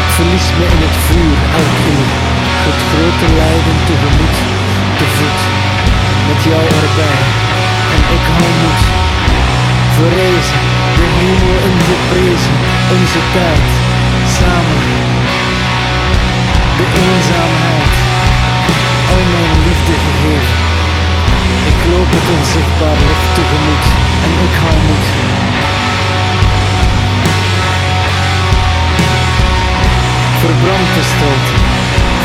Ik 0.00 0.08
verlies 0.16 0.48
me 0.58 0.64
in 0.74 0.80
het 0.86 0.96
vuur 1.06 1.38
elk 1.60 1.76
uur, 1.94 2.08
het 2.66 2.80
grote 2.90 3.28
lijden 3.40 3.78
tegemoet, 3.88 4.38
te 4.98 5.06
voet, 5.16 5.40
met 6.28 6.40
jou 6.48 6.64
erbij. 6.82 7.20
En 7.94 8.02
ik 8.16 8.24
hou 8.36 8.50
moed, 8.62 8.82
verrezen, 9.96 10.62
de 10.98 11.06
hemel 11.18 11.58
in 11.68 11.78
geprezen, 11.90 12.56
onze 12.96 13.22
tijd, 13.36 13.79
De 16.78 16.86
eenzaamheid, 17.04 17.94
al 19.12 19.22
mijn 19.32 19.58
liefde 19.66 19.94
gegeven. 20.04 20.58
Ik 21.70 21.78
loop 21.92 22.10
het 22.16 22.26
onzichtbaar 22.36 22.98
licht 23.08 23.28
tegemoet 23.36 23.86
en 24.24 24.32
ik 24.46 24.54
hou 24.62 24.76
moed. 24.86 25.06
Verbrand 30.42 30.88
de 30.96 31.04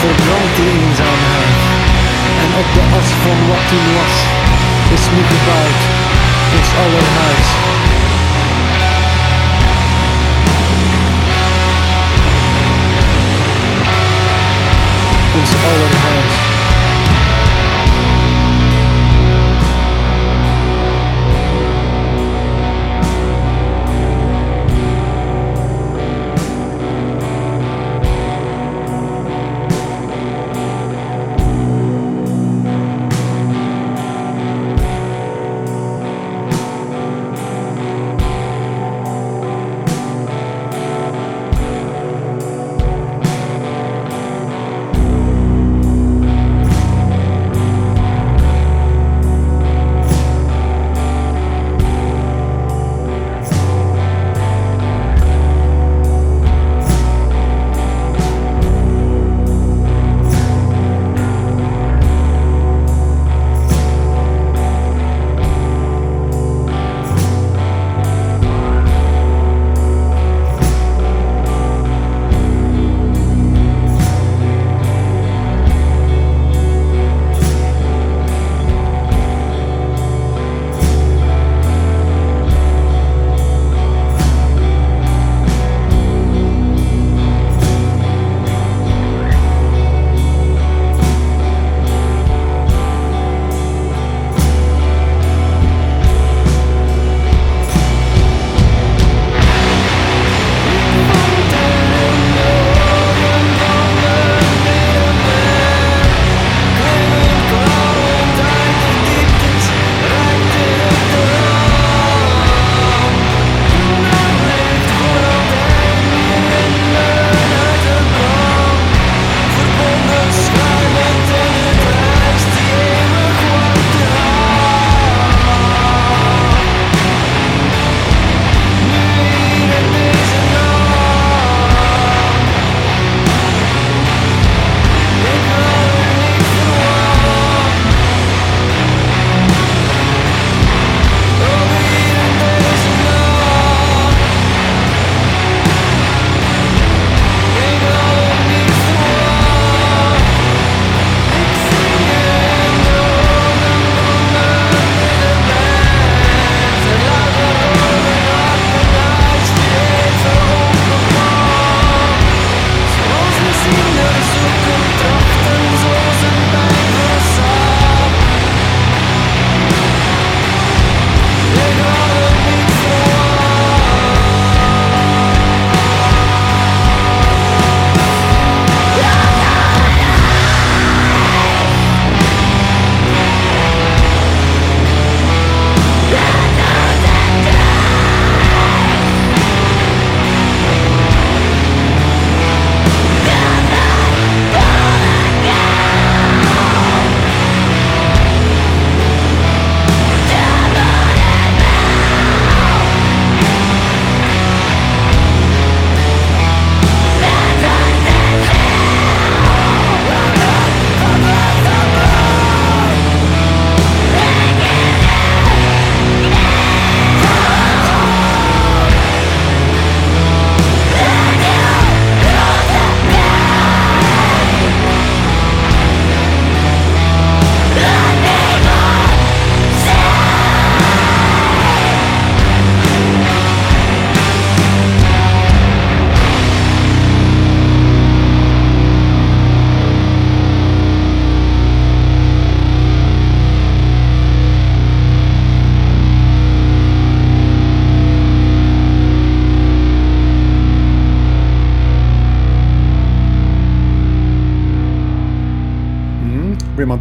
verbrand 0.03 0.51
de 0.57 0.65
eenzaamheid. 0.79 1.59
En 2.43 2.49
op 2.61 2.67
de 2.75 2.83
as 2.99 3.09
van 3.23 3.39
wat 3.49 3.63
toen 3.69 3.87
was, 3.99 4.15
is 4.95 5.05
nu 5.13 5.21
gebouwd 5.33 5.81
ons 6.57 6.69
aller 6.83 7.07
huis. 7.19 7.84
Ons 15.35 15.55
aller 15.67 15.89
huis. 15.89 16.15
Blir 16.15 16.45
man 16.45 16.54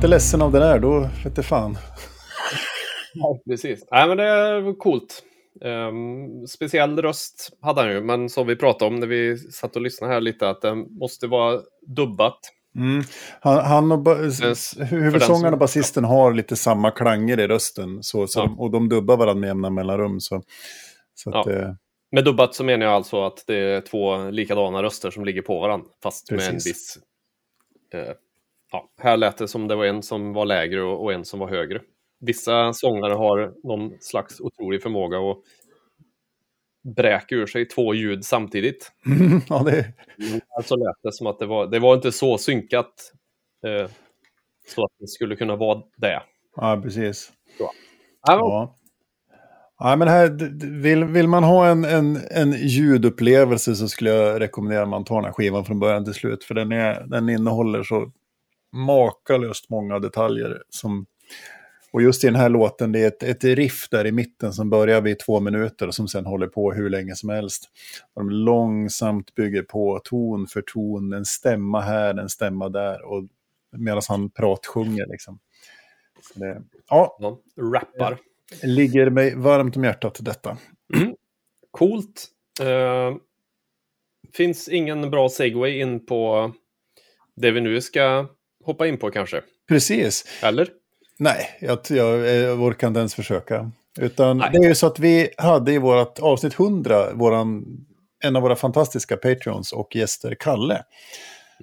inte 0.05 0.15
ledsen 0.15 0.43
av 0.43 0.53
det 0.53 0.59
där, 0.59 0.79
då 0.79 1.09
vete 1.25 1.43
fan. 1.43 1.79
Ja, 3.15 3.39
precis. 3.49 3.85
Nej, 3.91 4.09
men 4.09 4.17
det 4.17 4.25
är 4.25 4.79
coolt. 4.79 5.23
Um, 5.61 6.47
speciell 6.47 7.03
röst 7.03 7.51
hade 7.61 7.81
han 7.81 7.91
ju, 7.91 8.01
men 8.01 8.29
som 8.29 8.47
vi 8.47 8.57
pratade 8.57 8.95
om 8.95 9.01
när 9.01 9.07
vi 9.07 9.39
satt 9.39 9.77
och 9.77 9.83
lyssnade 9.83 10.13
här 10.13 10.21
lite, 10.21 10.49
att 10.49 10.63
den 10.63 10.99
måste 10.99 11.27
vara 11.27 11.61
dubbat. 11.87 12.39
Mm. 12.77 13.03
Han, 13.41 13.65
han 13.65 13.93
och 13.93 14.17
huvudsångaren 14.91 15.53
och 15.53 15.59
basisten 15.61 16.05
har 16.05 16.33
lite 16.33 16.57
samma 16.57 16.91
klanger 16.91 17.41
i 17.41 17.47
rösten. 17.49 18.03
Så, 18.03 18.27
så 18.27 18.41
Ja. 18.41 18.45
de, 18.45 18.61
och 18.61 18.71
de 18.71 18.89
dubbar 18.89 19.17
varandra 19.17 19.41
med 19.41 19.47
jämna 19.49 19.71
mellanrum. 19.71 20.21
Så, 20.21 20.43
så 21.15 21.31
att, 21.31 21.47
Ja. 21.47 21.53
eh, 21.53 21.75
Med 22.13 22.25
dubbat 22.25 22.55
så 22.55 22.65
menar 22.65 22.87
jag 22.87 22.95
alltså 22.95 23.25
att 23.25 23.45
det 23.47 23.57
är 23.57 23.81
två 23.81 24.31
likadana 24.31 24.83
röster 24.83 25.11
som 25.11 25.25
ligger 25.25 25.43
på 25.43 25.61
varandra, 25.61 25.87
fast 26.03 26.31
med 26.31 26.41
en 26.41 26.53
Precis. 26.53 26.67
viss... 26.73 26.99
Eh, 27.95 28.15
ja, 28.75 28.89
här 28.99 29.17
lät 29.17 29.39
det 29.39 29.49
som 29.49 29.69
det 29.69 29.77
var 29.77 29.85
en 29.85 30.03
som 30.03 30.33
var 30.33 30.47
lägre 30.47 30.83
och, 30.83 31.05
och 31.05 31.13
en 31.13 31.25
som 31.25 31.41
var 31.41 31.49
högre. 31.49 31.81
Vissa 32.21 32.73
sångare 32.73 33.15
har 33.15 33.55
någon 33.63 33.97
slags 34.01 34.41
otrolig 34.41 34.83
förmåga 34.83 35.19
att 35.19 35.39
bräka 36.97 37.35
ur 37.35 37.47
sig 37.47 37.69
två 37.69 37.95
ljud 37.95 38.25
samtidigt. 38.25 38.93
ja, 39.49 39.63
det, 39.63 39.93
Men 40.17 40.41
Alltså 40.57 40.77
lät 40.77 40.97
det 41.03 41.13
som 41.13 41.27
att 41.27 41.39
det 41.39 41.47
var, 41.47 41.67
det 41.67 41.79
var 41.79 41.95
inte 41.95 42.13
så 42.13 42.39
synkat 42.39 43.13
eh, 43.67 43.91
så 44.69 44.85
att 44.85 44.93
det 44.99 45.09
skulle 45.09 45.37
kunna 45.37 45.57
vara 45.57 45.83
det. 45.97 46.23
ja, 46.57 46.81
precis. 46.83 47.33
Ja, 47.59 47.73
Ja. 48.27 48.79
Ja, 49.79 49.97
men 49.97 50.09
här, 50.09 50.29
vill, 50.83 51.05
vill 51.05 51.29
man 51.29 51.45
ha 51.45 51.67
en, 51.67 51.85
en, 51.85 52.19
en 52.31 52.53
ljudupplevelse 52.53 53.75
så 53.75 53.89
skulle 53.89 54.11
jag 54.11 54.41
rekommendera 54.41 54.83
att 54.83 54.89
man 54.89 55.05
tar 55.05 55.17
den 55.17 55.25
här 55.25 55.33
skivan 55.33 55.65
från 55.65 55.81
början 55.81 56.05
till 56.05 56.15
slut. 56.15 56.45
För 56.45 56.55
den, 56.55 56.73
är, 56.73 57.07
den 57.07 57.29
innehåller 57.29 57.83
så 57.83 58.13
makalöst 58.75 59.71
många 59.71 59.99
detaljer. 59.99 60.63
Som, 60.69 61.07
och 61.93 62.03
just 62.03 62.25
i 62.25 62.27
den 62.27 62.37
här 62.37 62.49
låten, 62.49 62.93
det 62.93 63.01
är 63.01 63.09
ett, 63.09 63.23
ett 63.23 63.45
riff 63.45 63.89
där 63.91 64.07
i 64.07 64.13
mitten 64.13 64.53
som 64.53 64.71
börjar 64.71 65.01
vid 65.01 65.19
två 65.19 65.41
minuter 65.41 65.87
och 65.87 65.95
som 65.95 66.09
sen 66.09 66.27
håller 66.27 66.47
på 66.47 66.73
hur 66.73 66.91
länge 66.91 67.15
som 67.17 67.29
helst. 67.29 67.69
De 68.15 68.31
långsamt 68.31 69.35
bygger 69.35 69.63
på 69.63 70.01
ton 70.05 70.47
för 70.47 70.63
ton, 70.63 71.13
en 71.13 71.25
stämma 71.25 71.81
här, 71.81 72.15
en 72.15 72.29
stämma 72.29 72.69
där. 72.69 73.05
Och 73.05 73.25
medan 73.77 74.03
han 74.09 74.31
pratsjunger 74.31 75.07
liksom. 75.07 75.39
Det, 76.35 76.63
ja, 76.89 77.17
ja, 77.21 77.41
rappar. 77.73 78.19
ligger 78.63 79.11
mig 79.11 79.37
varmt 79.37 79.77
om 79.77 79.85
hjärtat 79.85 80.19
detta. 80.21 80.59
Coolt. 81.71 82.27
Eh, 82.61 83.17
finns 84.33 84.69
ingen 84.69 85.11
bra 85.11 85.29
segway 85.29 85.81
in 85.81 86.07
på 86.07 86.53
det 87.37 87.51
vi 87.51 87.61
nu 87.61 87.81
ska 87.81 88.27
hoppa 88.65 88.87
in 88.87 88.97
på 88.97 89.11
kanske? 89.11 89.43
Precis. 89.69 90.25
Eller? 90.43 90.69
Nej, 91.19 91.59
jag, 91.61 91.79
jag, 91.89 92.27
jag 92.27 92.63
orkar 92.63 92.89
inte 92.89 92.99
ens 93.01 93.15
försöka. 93.15 93.71
Utan 94.01 94.39
Nej. 94.39 94.51
det 94.53 94.59
är 94.59 94.69
ju 94.69 94.75
så 94.75 94.87
att 94.87 94.99
vi 94.99 95.29
hade 95.37 95.73
i 95.73 95.79
vårt 95.79 96.19
avsnitt 96.19 96.55
100 96.55 97.13
våran, 97.15 97.65
en 98.25 98.37
av 98.37 98.43
våra 98.43 98.57
fantastiska 98.57 99.17
Patreons 99.17 99.73
och 99.73 99.97
gäster, 99.97 100.37
Kalle, 100.41 100.83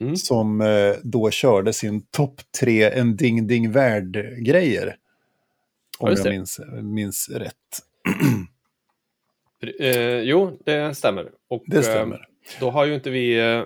Mm. 0.01 0.15
som 0.15 0.61
eh, 0.61 0.93
då 1.03 1.31
körde 1.31 1.73
sin 1.73 2.01
topp 2.01 2.41
tre 2.59 2.83
en 2.91 3.15
ding 3.15 3.47
ding 3.47 3.71
värld-grejer. 3.71 4.95
Ja, 5.99 6.05
Om 6.05 6.09
just 6.11 6.25
jag 6.25 6.31
minns, 6.33 6.59
minns 6.81 7.29
rätt. 7.29 7.53
Eh, 9.79 10.19
jo, 10.19 10.59
det 10.65 10.95
stämmer. 10.95 11.29
Och, 11.49 11.63
Det 11.67 11.83
stämmer. 11.83 12.15
Eh, 12.15 12.21
då 12.59 12.69
har 12.71 12.85
ju 12.85 12.95
inte 12.95 13.09
vi, 13.09 13.39
eh, 13.39 13.63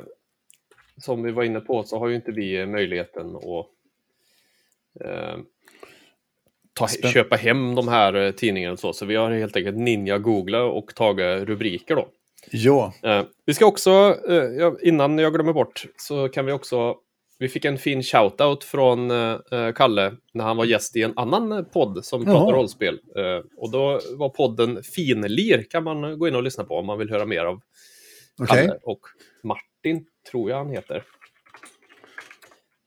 som 1.02 1.24
vi 1.24 1.32
var 1.32 1.43
inne 1.43 1.60
på, 1.60 1.84
så 1.84 2.00
har 2.00 2.08
ju 2.08 2.16
inte 2.16 2.32
vi 2.32 2.58
eh, 2.58 2.66
möjligheten 2.66 3.36
att 3.36 3.68
eh, 5.06 5.38
ta, 6.74 6.88
köpa 6.88 7.36
hem 7.36 7.76
de 7.76 7.88
här 7.88 8.14
eh, 8.14 8.32
tidningarna 8.32 8.78
så. 8.78 8.93
Så 8.93 9.06
vi 9.06 9.16
har 9.16 9.32
helt 9.32 9.56
enkelt 9.56 9.78
ninja-googla 9.78 10.64
och 10.64 10.96
tagit 10.96 11.48
rubriker 11.48 11.96
då. 11.96 12.08
Ja, 12.52 12.93
Eh, 13.04 13.24
vi 13.46 13.54
ska 13.54 13.66
också, 13.66 14.18
eh, 14.30 14.74
innan 14.82 15.18
jag 15.18 15.34
glömmer 15.34 15.54
bort, 15.54 15.86
så 15.98 16.30
kan 16.30 16.46
vi 16.46 16.52
också... 16.52 16.96
Vi 17.39 17.50
fick 17.50 17.66
en 17.66 17.78
fin 17.78 18.04
shoutout 18.04 18.64
från 18.64 19.12
eh, 19.12 19.38
eh, 19.52 19.74
Kalle 19.74 20.16
när 20.34 20.43
han 20.43 20.58
var 20.58 20.66
gäst 20.66 20.96
i 20.96 21.02
en 21.02 21.14
annan 21.16 21.66
podd 21.74 22.06
som 22.06 22.26
pratar 22.26 22.54
rollspel. 22.54 23.00
Eh, 23.16 23.46
och 23.58 23.72
då 23.72 24.00
var 24.18 24.30
podden 24.30 24.84
Finlir, 24.84 25.64
kan 25.70 25.84
man 25.84 26.20
gå 26.20 26.28
in 26.28 26.36
och 26.36 26.43
lyssna 26.43 26.64
på 26.64 26.78
om 26.78 26.86
man 26.86 27.00
vill 27.00 27.10
höra 27.10 27.26
mer 27.26 27.46
av. 27.46 27.62
Kalle 28.48 28.78
och 28.84 29.00
Martin, 29.43 30.06
tror 30.32 30.50
jag 30.50 30.58
han 30.58 30.70
heter. 30.70 31.04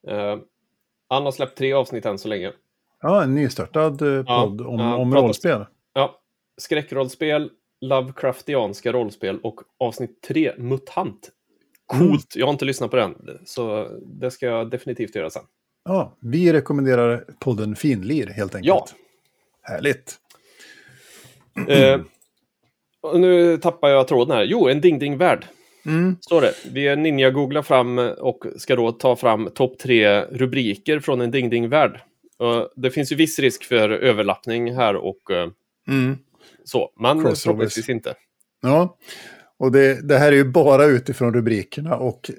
Eh, 0.08 0.38
han 1.08 1.24
har 1.24 1.32
släppt 1.32 1.58
tre 1.58 1.72
avsnitt 1.72 2.06
än 2.06 2.18
så 2.18 2.28
länge. 2.28 2.52
Ja, 3.00 3.22
en 3.22 3.34
nystartad 3.34 4.02
eh, 4.02 4.24
podd 4.24 4.60
om, 4.60 4.78
ja, 4.80 4.96
om 4.96 5.12
pratas- 5.12 5.22
rollspel. 5.22 5.66
Ja, 5.92 6.20
skräckrollspel, 6.60 7.50
Lovecraftianska 7.80 8.92
rollspel 8.92 9.38
och 9.42 9.60
avsnitt 9.78 10.22
tre, 10.22 10.52
MUTANT. 10.58 11.30
Coolt! 11.86 12.36
Jag 12.36 12.46
har 12.46 12.52
inte 12.52 12.64
lyssnat 12.64 12.90
på 12.90 12.96
den, 12.96 13.38
så 13.44 13.88
det 14.06 14.30
ska 14.30 14.46
jag 14.46 14.70
definitivt 14.70 15.14
göra 15.14 15.30
sen. 15.30 15.42
Ja, 15.84 16.16
vi 16.20 16.52
rekommenderar 16.52 17.24
podden 17.38 17.76
Finlir 17.76 18.26
helt 18.26 18.54
enkelt. 18.54 18.66
Ja. 18.68 18.86
Härligt. 19.62 20.16
Eh, 21.68 22.00
nu 23.14 23.56
tappar 23.56 23.88
jag 23.88 24.08
tråden 24.08 24.36
här. 24.36 24.44
Jo, 24.44 24.68
en 24.68 24.80
Ding 24.80 24.98
Ding 24.98 25.18
Värld. 25.18 25.46
Mm. 25.86 26.16
Står 26.20 26.40
det. 26.40 26.54
Vi 26.72 26.88
är 26.88 26.96
ninja-googlar 26.96 27.62
fram 27.62 27.98
och 27.98 28.44
ska 28.56 28.76
då 28.76 28.92
ta 28.92 29.16
fram 29.16 29.50
topp 29.54 29.78
tre 29.78 30.20
rubriker 30.22 31.00
från 31.00 31.20
en 31.20 31.30
Ding 31.30 31.50
Ding 31.50 31.68
Värld. 31.68 32.00
Och 32.38 32.72
det 32.76 32.90
finns 32.90 33.12
ju 33.12 33.16
viss 33.16 33.38
risk 33.38 33.64
för 33.64 33.90
överlappning 33.90 34.74
här 34.74 34.96
och 34.96 35.30
eh, 35.30 35.48
Mm. 35.88 36.16
så, 36.64 36.90
men 37.00 37.16
Crossovers. 37.16 37.42
förhoppningsvis 37.42 37.88
inte. 37.88 38.14
Ja, 38.62 38.96
och 39.58 39.72
det, 39.72 40.08
det 40.08 40.18
här 40.18 40.32
är 40.32 40.36
ju 40.36 40.44
bara 40.44 40.84
utifrån 40.84 41.34
rubrikerna 41.34 41.96
och 41.96 42.30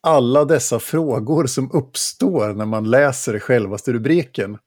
alla 0.00 0.44
dessa 0.44 0.78
frågor 0.78 1.46
som 1.46 1.70
uppstår 1.72 2.54
när 2.54 2.66
man 2.66 2.90
läser 2.90 3.38
självaste 3.38 3.92
rubriken. 3.92 4.58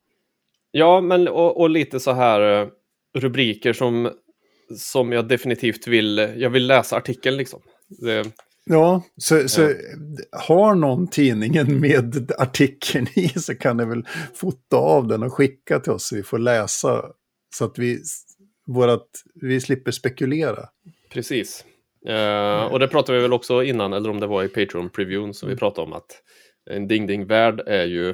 Ja, 0.72 1.02
men 1.02 1.28
och, 1.28 1.60
och 1.62 1.70
lite 1.70 2.00
så 2.00 2.12
här 2.12 2.62
eh, 2.62 2.68
rubriker 3.18 3.74
som, 3.74 4.10
som 4.78 5.12
jag 5.12 5.28
definitivt 5.28 5.88
vill, 5.88 6.34
jag 6.38 6.50
vill 6.50 6.68
läsa 6.68 6.96
artikeln 6.96 7.38
liksom. 7.38 7.60
Det, 7.88 8.32
Ja, 8.66 9.04
så, 9.18 9.50
så 9.50 9.62
Ja. 9.62 9.70
har 10.32 10.76
någon 10.76 11.08
tidningen 11.08 11.80
med 11.80 12.32
artikeln 12.38 13.08
i 13.16 13.30
så 13.30 13.56
kan 13.56 13.78
ni 13.78 13.86
väl 13.86 14.08
fota 14.34 14.78
av 14.78 15.08
den 15.08 15.24
och 15.24 15.34
skicka 15.34 15.80
till 15.80 15.92
oss 15.92 16.08
så 16.08 16.16
vi 16.16 16.24
får 16.24 16.40
läsa. 16.40 17.06
Så 17.56 17.66
att 17.66 17.80
vi, 17.80 18.00
vårat, 18.68 19.08
vi 19.36 19.62
slipper 19.62 19.92
spekulera. 19.92 20.70
precis. 21.10 21.66
Eh, 22.08 22.64
och 22.66 22.80
det 22.80 22.88
pratade 22.88 23.18
vi 23.18 23.22
väl 23.22 23.34
också 23.34 23.64
innan, 23.64 23.94
eller 23.94 24.10
om 24.10 24.20
det 24.20 24.28
var 24.28 24.44
i 24.44 24.48
Patreon-previewn 24.48 25.34
som 25.34 25.50
vi 25.50 25.56
pratade 25.56 25.88
om 25.88 25.94
att 25.94 26.22
en 26.70 26.88
Ding 26.88 27.08
Ding 27.08 27.26
Värld 27.28 27.60
är 27.68 27.86
ju 27.86 28.10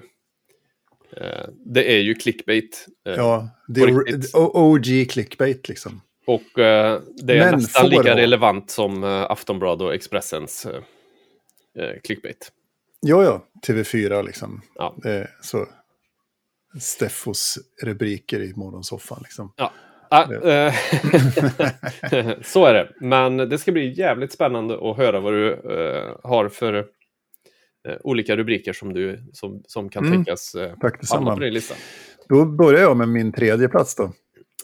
eh, 1.18 1.48
det 1.66 1.94
är 1.94 2.00
ju 2.00 2.16
clickbait. 2.16 2.88
Eh, 3.08 3.14
Ja, 3.14 3.50
det 3.68 3.82
är 3.82 3.96
OG 4.34 5.10
clickbait 5.10 5.70
liksom. 5.70 6.02
Och 6.30 6.60
eh, 6.60 7.02
det 7.24 7.34
är 7.38 7.52
Men 7.52 7.56
nästan 7.60 7.90
lika 7.90 8.04
vara. 8.04 8.16
relevant 8.16 8.72
som 8.72 9.04
eh, 9.04 9.32
Aftonbladet 9.32 9.82
och 9.82 9.94
Expressens 9.94 10.66
eh, 10.66 11.94
clickbait. 12.04 12.52
Ja, 13.02 13.24
ja, 13.24 13.46
TV4 13.68 14.24
liksom. 14.26 14.62
Ja. 14.76 14.96
Så 15.42 15.66
Steffos 16.82 17.58
rubriker 17.84 18.40
i 18.42 18.54
morgonsoffan 18.56 19.20
liksom. 19.24 19.54
Ja. 19.56 19.72
Ah, 20.12 20.34
eh, 20.34 20.74
så 22.42 22.66
är 22.66 22.74
det. 22.74 22.90
Men 23.00 23.38
det 23.38 23.58
ska 23.58 23.72
bli 23.72 24.00
jävligt 24.00 24.32
spännande 24.34 24.90
att 24.92 24.98
höra 24.98 25.20
vad 25.20 25.34
du 25.34 25.54
eh, 25.54 26.16
har 26.30 26.50
för 26.50 26.74
eh, 26.74 27.96
olika 28.04 28.36
rubriker 28.36 28.74
som, 28.74 28.94
du, 28.94 29.30
som, 29.34 29.64
som 29.68 29.90
kan 29.90 30.06
Mm. 30.06 30.18
tänkas 30.18 30.56
eh, 30.56 30.74
Tack 30.82 31.00
detsamma. 31.00 31.34
på 31.34 31.40
din 31.40 31.54
lista. 31.54 31.76
Då 32.30 32.46
börjar 32.46 32.82
jag 32.82 32.98
med 32.98 33.10
min 33.10 33.32
tredje 33.32 33.68
plats 33.68 33.96
då. 33.96 34.14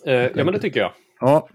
Ja, 0.04 0.30
men 0.34 0.54
det 0.54 0.60
tycker 0.60 0.80
jag. 0.80 0.92
Ja. 1.20 1.50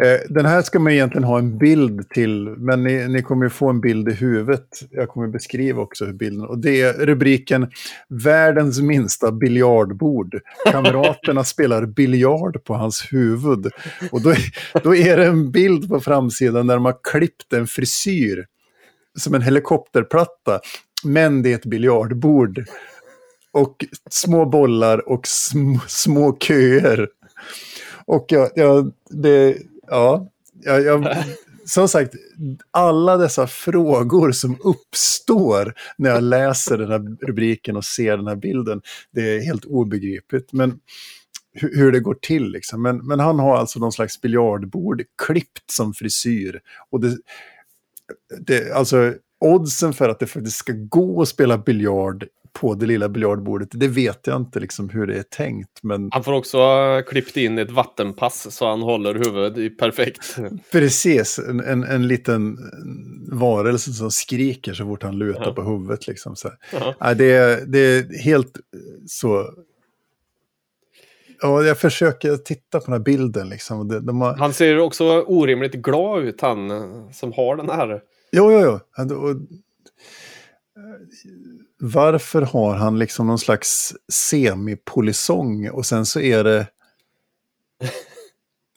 Eh, 0.00 0.20
Den 0.28 0.46
här 0.46 0.62
ska 0.62 0.78
man 0.78 0.92
egentligen 0.92 1.24
ha 1.24 1.38
en 1.38 1.58
bild 1.58 2.08
till, 2.10 2.48
men 2.48 2.82
ni, 2.84 3.08
ni 3.08 3.22
kommer 3.22 3.48
få 3.48 3.68
en 3.68 3.80
bild 3.80 4.08
i 4.08 4.12
huvudet. 4.12 4.68
Jag 4.90 5.08
kommer 5.08 5.28
beskriva 5.28 5.82
också 5.82 6.04
hur 6.04 6.12
bilden... 6.12 6.46
Och 6.46 6.58
det 6.58 6.80
är 6.82 6.92
rubriken 6.92 7.70
Världens 8.08 8.80
minsta 8.80 9.32
biljardbord. 9.32 10.40
Kamraterna 10.72 11.44
spelar 11.54 11.86
biljard 11.86 12.64
på 12.64 12.74
hans 12.74 13.06
huvud. 13.12 13.66
Och 14.10 14.22
då, 14.22 14.30
är- 14.30 14.80
då 14.82 14.94
är 14.96 15.16
det 15.16 15.26
en 15.26 15.50
bild 15.50 15.88
på 15.88 16.00
framsidan 16.00 16.66
där 16.66 16.74
de 16.74 16.84
har 16.84 16.96
klippt 17.12 17.52
en 17.52 17.66
frisyr 17.66 18.46
som 19.18 19.34
en 19.34 19.42
helikopterplatta. 19.42 20.60
Men 21.04 21.42
det 21.42 21.50
är 21.50 21.54
ett 21.54 21.66
biljardbord. 21.66 22.64
Och 23.52 23.84
små 24.10 24.44
bollar 24.46 25.08
och 25.08 25.26
sm 25.26 25.74
små 25.88 26.36
köer. 26.40 27.08
Och 28.06 28.26
jag, 28.28 28.50
jag, 28.54 28.92
det, 29.10 29.56
ja, 29.86 30.28
jag, 30.64 30.82
jag, 30.82 31.16
som 31.64 31.88
sagt, 31.88 32.14
alla 32.70 33.16
dessa 33.16 33.46
frågor 33.46 34.32
som 34.32 34.58
uppstår 34.64 35.74
när 35.98 36.10
jag 36.10 36.22
läser 36.22 36.78
den 36.78 36.90
här 36.90 37.26
rubriken 37.26 37.76
och 37.76 37.84
ser 37.84 38.16
den 38.16 38.26
här 38.26 38.36
bilden, 38.36 38.82
det 39.10 39.36
är 39.36 39.40
helt 39.40 39.64
obegripligt. 39.64 40.52
Men 40.52 40.78
hur, 41.52 41.76
hur 41.76 41.92
det 41.92 42.00
går 42.00 42.14
till 42.14 42.50
liksom. 42.50 42.82
Men, 42.82 43.06
men 43.06 43.20
han 43.20 43.38
har 43.38 43.56
alltså 43.56 43.78
någon 43.78 43.92
slags 43.92 44.20
biljardbord 44.20 45.02
klippt 45.26 45.70
som 45.70 45.94
frisyr. 45.94 46.60
Och 46.90 47.00
det, 47.00 47.16
det, 48.40 48.72
alltså 48.72 49.14
oddsen 49.40 49.92
för 49.92 50.08
att 50.08 50.20
det 50.20 50.26
faktiskt 50.26 50.56
ska 50.56 50.72
gå 50.76 51.22
att 51.22 51.28
spela 51.28 51.58
biljard 51.58 52.26
på 52.52 52.74
det 52.74 52.86
lilla 52.86 53.08
biljardbordet, 53.08 53.68
det 53.72 53.88
vet 53.88 54.26
jag 54.26 54.36
inte 54.36 54.60
liksom 54.60 54.88
hur 54.88 55.06
det 55.06 55.18
är 55.18 55.22
tänkt. 55.22 55.82
Men... 55.82 56.08
Han 56.12 56.24
får 56.24 56.32
också 56.32 56.58
ha 56.58 57.02
klippt 57.02 57.36
in 57.36 57.58
ett 57.58 57.70
vattenpass 57.70 58.56
så 58.56 58.68
han 58.68 58.82
håller 58.82 59.14
huvudet 59.14 59.58
i 59.58 59.70
perfekt. 59.70 60.36
Precis, 60.72 61.38
en, 61.38 61.60
en, 61.60 61.84
en 61.84 62.08
liten 62.08 62.58
varelse 63.32 63.92
som 63.92 64.10
skriker 64.10 64.74
så 64.74 64.84
fort 64.84 65.02
han 65.02 65.18
lutar 65.18 65.44
ja. 65.46 65.54
på 65.54 65.62
huvudet. 65.62 66.06
Liksom, 66.06 66.36
så. 66.36 66.50
Ja. 66.72 66.94
Ja, 67.00 67.14
det, 67.14 67.32
är, 67.32 67.66
det 67.66 67.78
är 67.78 68.22
helt 68.22 68.60
så... 69.06 69.50
Ja, 71.40 71.62
jag 71.62 71.78
försöker 71.78 72.36
titta 72.36 72.78
på 72.80 72.84
den 72.84 72.92
här 72.92 73.00
bilden. 73.00 73.48
Liksom. 73.48 73.88
De, 73.88 74.06
de 74.06 74.20
har... 74.20 74.36
Han 74.36 74.52
ser 74.52 74.78
också 74.78 75.22
orimligt 75.26 75.72
glad 75.72 76.24
ut, 76.24 76.40
han 76.40 76.70
som 77.12 77.32
har 77.32 77.56
den 77.56 77.70
här. 77.70 78.00
Jo, 78.32 78.52
jo, 78.52 78.60
jo. 78.60 78.80
Varför 81.78 82.42
har 82.42 82.74
han 82.74 82.98
liksom 82.98 83.26
någon 83.26 83.38
slags 83.38 83.94
semipolisong 84.12 85.70
och 85.70 85.86
sen 85.86 86.06
så 86.06 86.20
är 86.20 86.44
det... 86.44 86.66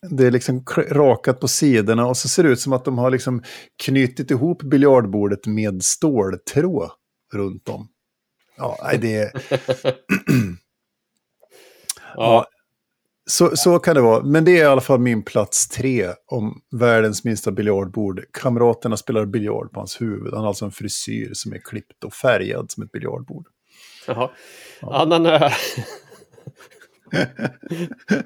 Det 0.10 0.28
är 0.28 0.32
liksom 0.32 0.64
rakat 0.90 1.40
på 1.40 1.48
sidorna 1.48 2.08
och 2.08 2.18
så 2.18 2.30
ser 2.30 2.44
det 2.44 2.50
ut 2.50 2.60
som 2.60 2.74
att 2.74 2.86
de 2.86 2.98
har 2.98 3.12
liksom 3.12 3.44
knutit 3.84 4.32
ihop 4.32 4.64
biljardbordet 4.64 5.46
med 5.46 5.84
ståltråd 5.84 6.92
runt 7.34 7.70
om. 7.70 7.88
Ja, 8.58 8.78
nej, 8.84 8.98
det 8.98 9.16
är... 9.16 9.32
ja, 12.16 12.48
så, 13.26 13.52
så 13.56 13.80
kan 13.80 13.96
det 13.96 14.02
vara. 14.02 14.24
Men 14.24 14.46
det 14.46 14.52
är 14.52 14.64
i 14.64 14.68
alla 14.68 14.82
fall 14.82 15.00
min 15.00 15.24
plats 15.24 15.68
tre 15.68 16.10
om 16.28 16.62
världens 16.72 17.24
minsta 17.24 17.52
biljardbord. 17.52 18.22
Kamraterna 18.32 18.98
spelar 18.98 19.26
biljard 19.26 19.72
på 19.72 19.80
hans 19.80 20.02
huvud. 20.02 20.34
Han 20.34 20.42
har 20.42 20.48
alltså 20.48 20.66
en 20.66 20.72
frisyr 20.72 21.30
som 21.34 21.54
är 21.54 21.58
klippt 21.58 22.04
och 22.04 22.14
färgad 22.14 22.72
som 22.72 22.84
ett 22.84 22.92
biljardbord. 22.92 23.48
Jaha. 24.08 24.30
Ja, 24.82 24.90
ja 24.92 25.06
den, 25.06 25.26
är... 25.26 25.54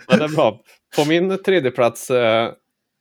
den 0.07 0.21
är 0.21 0.35
bra. 0.35 0.61
På 0.95 1.05
min 1.05 1.43
tredje 1.43 1.71
plats 1.71 2.09
eh, 2.09 2.51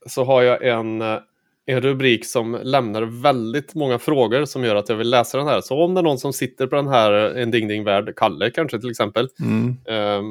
så 0.07 0.25
har 0.25 0.43
jag 0.43 0.67
en, 0.67 1.03
eh, 1.03 1.19
en 1.67 1.81
rubrik 1.81 2.27
som 2.27 2.61
lämnar 2.63 3.03
väldigt 3.03 3.75
många 3.75 3.99
frågor 3.99 4.45
som 4.45 4.65
gör 4.65 4.77
att 4.77 4.89
jag 4.89 4.97
vill 4.97 5.11
läsa 5.11 5.39
den 5.39 5.47
här. 5.47 5.61
Så 5.61 5.85
om 5.85 5.95
det 5.95 6.01
är 6.01 6.03
någon 6.03 6.19
som 6.19 6.33
sitter 6.33 6.67
på 6.67 6.77
den 6.77 6.89
här 6.89 7.13
En 7.13 7.51
Ding 7.51 7.69
Ding 7.69 7.85
Värld, 7.85 8.17
Kalle 8.17 8.51
kanske 8.51 8.81
till 8.81 8.91
exempel, 8.91 9.29
mm. 9.41 9.77
eh, 9.89 10.23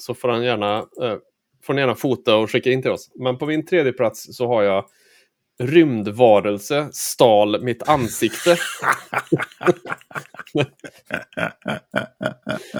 så 0.00 0.14
får, 0.14 0.28
han 0.28 0.44
gärna, 0.44 0.78
eh, 0.78 1.16
får 1.62 1.74
ni 1.74 1.80
gärna 1.80 1.94
fota 1.94 2.36
och 2.36 2.50
skicka 2.50 2.70
in 2.70 2.82
till 2.82 2.90
oss. 2.90 3.10
Men 3.14 3.38
på 3.38 3.46
min 3.46 3.66
tredje 3.66 3.92
plats 3.92 4.36
så 4.36 4.46
har 4.46 4.62
jag 4.62 4.84
Rymdvarelse 5.62 6.88
stal 6.92 7.62
mitt 7.62 7.88
ansikte. 7.88 8.50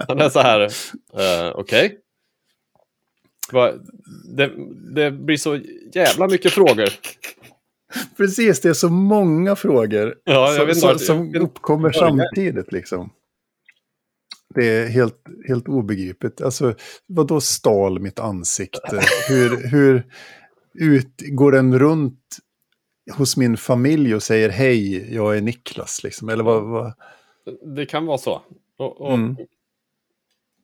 Han 0.08 0.20
är 0.20 0.28
så 0.28 0.40
här, 0.40 0.60
uh, 0.60 0.68
okej. 1.54 1.98
Okay. 3.48 3.78
Det, 4.36 4.50
det 4.94 5.10
blir 5.10 5.36
så 5.36 5.60
jävla 5.94 6.28
mycket 6.28 6.52
frågor. 6.52 6.88
Precis, 8.16 8.60
det 8.60 8.68
är 8.68 8.74
så 8.74 8.88
många 8.88 9.56
frågor 9.56 10.14
ja, 10.24 10.56
som, 10.56 10.74
som, 10.74 10.98
som 10.98 11.34
uppkommer 11.34 11.92
samtidigt. 11.92 12.72
Liksom. 12.72 13.10
Det 14.54 14.66
är 14.66 14.88
helt, 14.88 15.22
helt 15.48 15.68
obegripligt. 15.68 16.40
Alltså, 16.40 16.74
vad 17.06 17.26
då 17.26 17.40
stal 17.40 18.00
mitt 18.00 18.18
ansikte? 18.18 19.00
Hur, 19.28 19.68
hur 19.68 20.06
ut, 20.74 21.14
går 21.18 21.52
den 21.52 21.78
runt 21.78 22.38
hos 23.12 23.36
min 23.36 23.56
familj 23.56 24.14
och 24.14 24.22
säger 24.22 24.48
hej, 24.48 25.14
jag 25.14 25.36
är 25.36 25.40
Niklas? 25.40 26.04
Liksom? 26.04 26.28
Eller 26.28 26.44
vad, 26.44 26.62
vad? 26.62 26.92
Det 27.76 27.86
kan 27.86 28.06
vara 28.06 28.18
så. 28.18 28.42
Och, 28.78 29.00
och, 29.00 29.14
mm. 29.14 29.36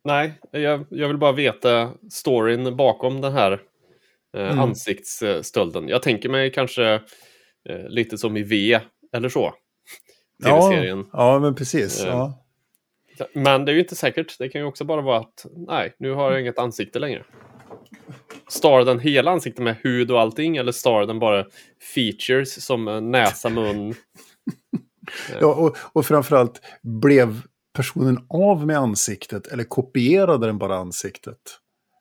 Nej, 0.05 0.41
jag, 0.51 0.87
jag, 0.91 1.09
vill 1.09 1.19
bara 1.19 1.33
veta 1.33 1.93
storyn 2.11 2.77
bakom 2.77 3.21
den 3.21 3.33
här 3.33 3.53
eh, 4.37 4.47
mm. 4.47 4.59
ansiktsstölden. 4.59 5.89
Jag 5.89 6.03
tänker 6.03 6.29
mig 6.29 6.53
kanske 6.53 6.95
eh, 7.69 7.89
lite 7.89 8.19
som 8.19 8.37
i 8.37 8.43
V 8.43 8.81
eller 9.13 9.29
så. 9.29 9.53
TV-serien. 10.45 11.07
Ja, 11.13 11.33
ja, 11.33 11.39
men 11.39 11.55
precis. 11.55 12.05
Eh, 12.05 12.11
ja. 12.11 12.46
Men 13.33 13.65
det 13.65 13.73
är 13.73 13.75
ju 13.75 13.81
inte 13.81 13.97
säkert. 13.97 14.39
Det 14.39 14.49
kan 14.49 14.61
ju 14.61 14.67
också 14.67 14.85
bara 14.85 15.01
vara 15.01 15.19
att 15.19 15.47
nej, 15.57 15.95
nu 15.99 16.13
har 16.13 16.33
jag 16.33 16.41
inget 16.41 16.59
ansikte 16.59 16.99
längre. 16.99 17.25
Star 18.49 18.85
den 18.85 19.01
hela 19.01 19.31
ansiktet 19.31 19.65
med 19.65 19.77
hud 19.83 20.11
och 20.11 20.21
allting 20.21 20.57
eller 20.57 20.73
star 20.73 21.07
den 21.07 21.19
bara 21.19 21.45
features 21.95 22.65
som 22.65 23.11
näsa, 23.11 23.49
mun? 23.49 23.95
ja, 25.41 25.55
och, 25.55 25.77
och 25.93 26.07
framförallt 26.07 26.61
blev 26.83 27.41
personen 27.75 28.19
av 28.29 28.67
med 28.67 28.79
ansiktet 28.79 29.47
eller 29.47 29.65
kopierade 29.65 30.47
den 30.47 30.59
bara 30.59 30.77
ansiktet? 30.77 31.39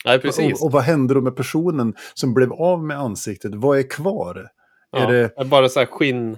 Nej, 0.05 0.19
precis. 0.19 0.61
Och, 0.61 0.65
och 0.65 0.71
vad 0.71 0.83
hände 0.83 1.13
då 1.13 1.21
med 1.21 1.35
personen 1.35 1.93
som 2.13 2.33
blev 2.33 2.53
av 2.53 2.83
med 2.83 2.99
ansiktet? 2.99 3.55
Vad 3.55 3.79
är 3.79 3.89
kvar? 3.89 4.49
Ja, 4.91 4.99
är 4.99 5.31
det 5.37 5.45
bara 5.45 5.69
så 5.69 5.79
här 5.79 5.87
skinn? 5.87 6.37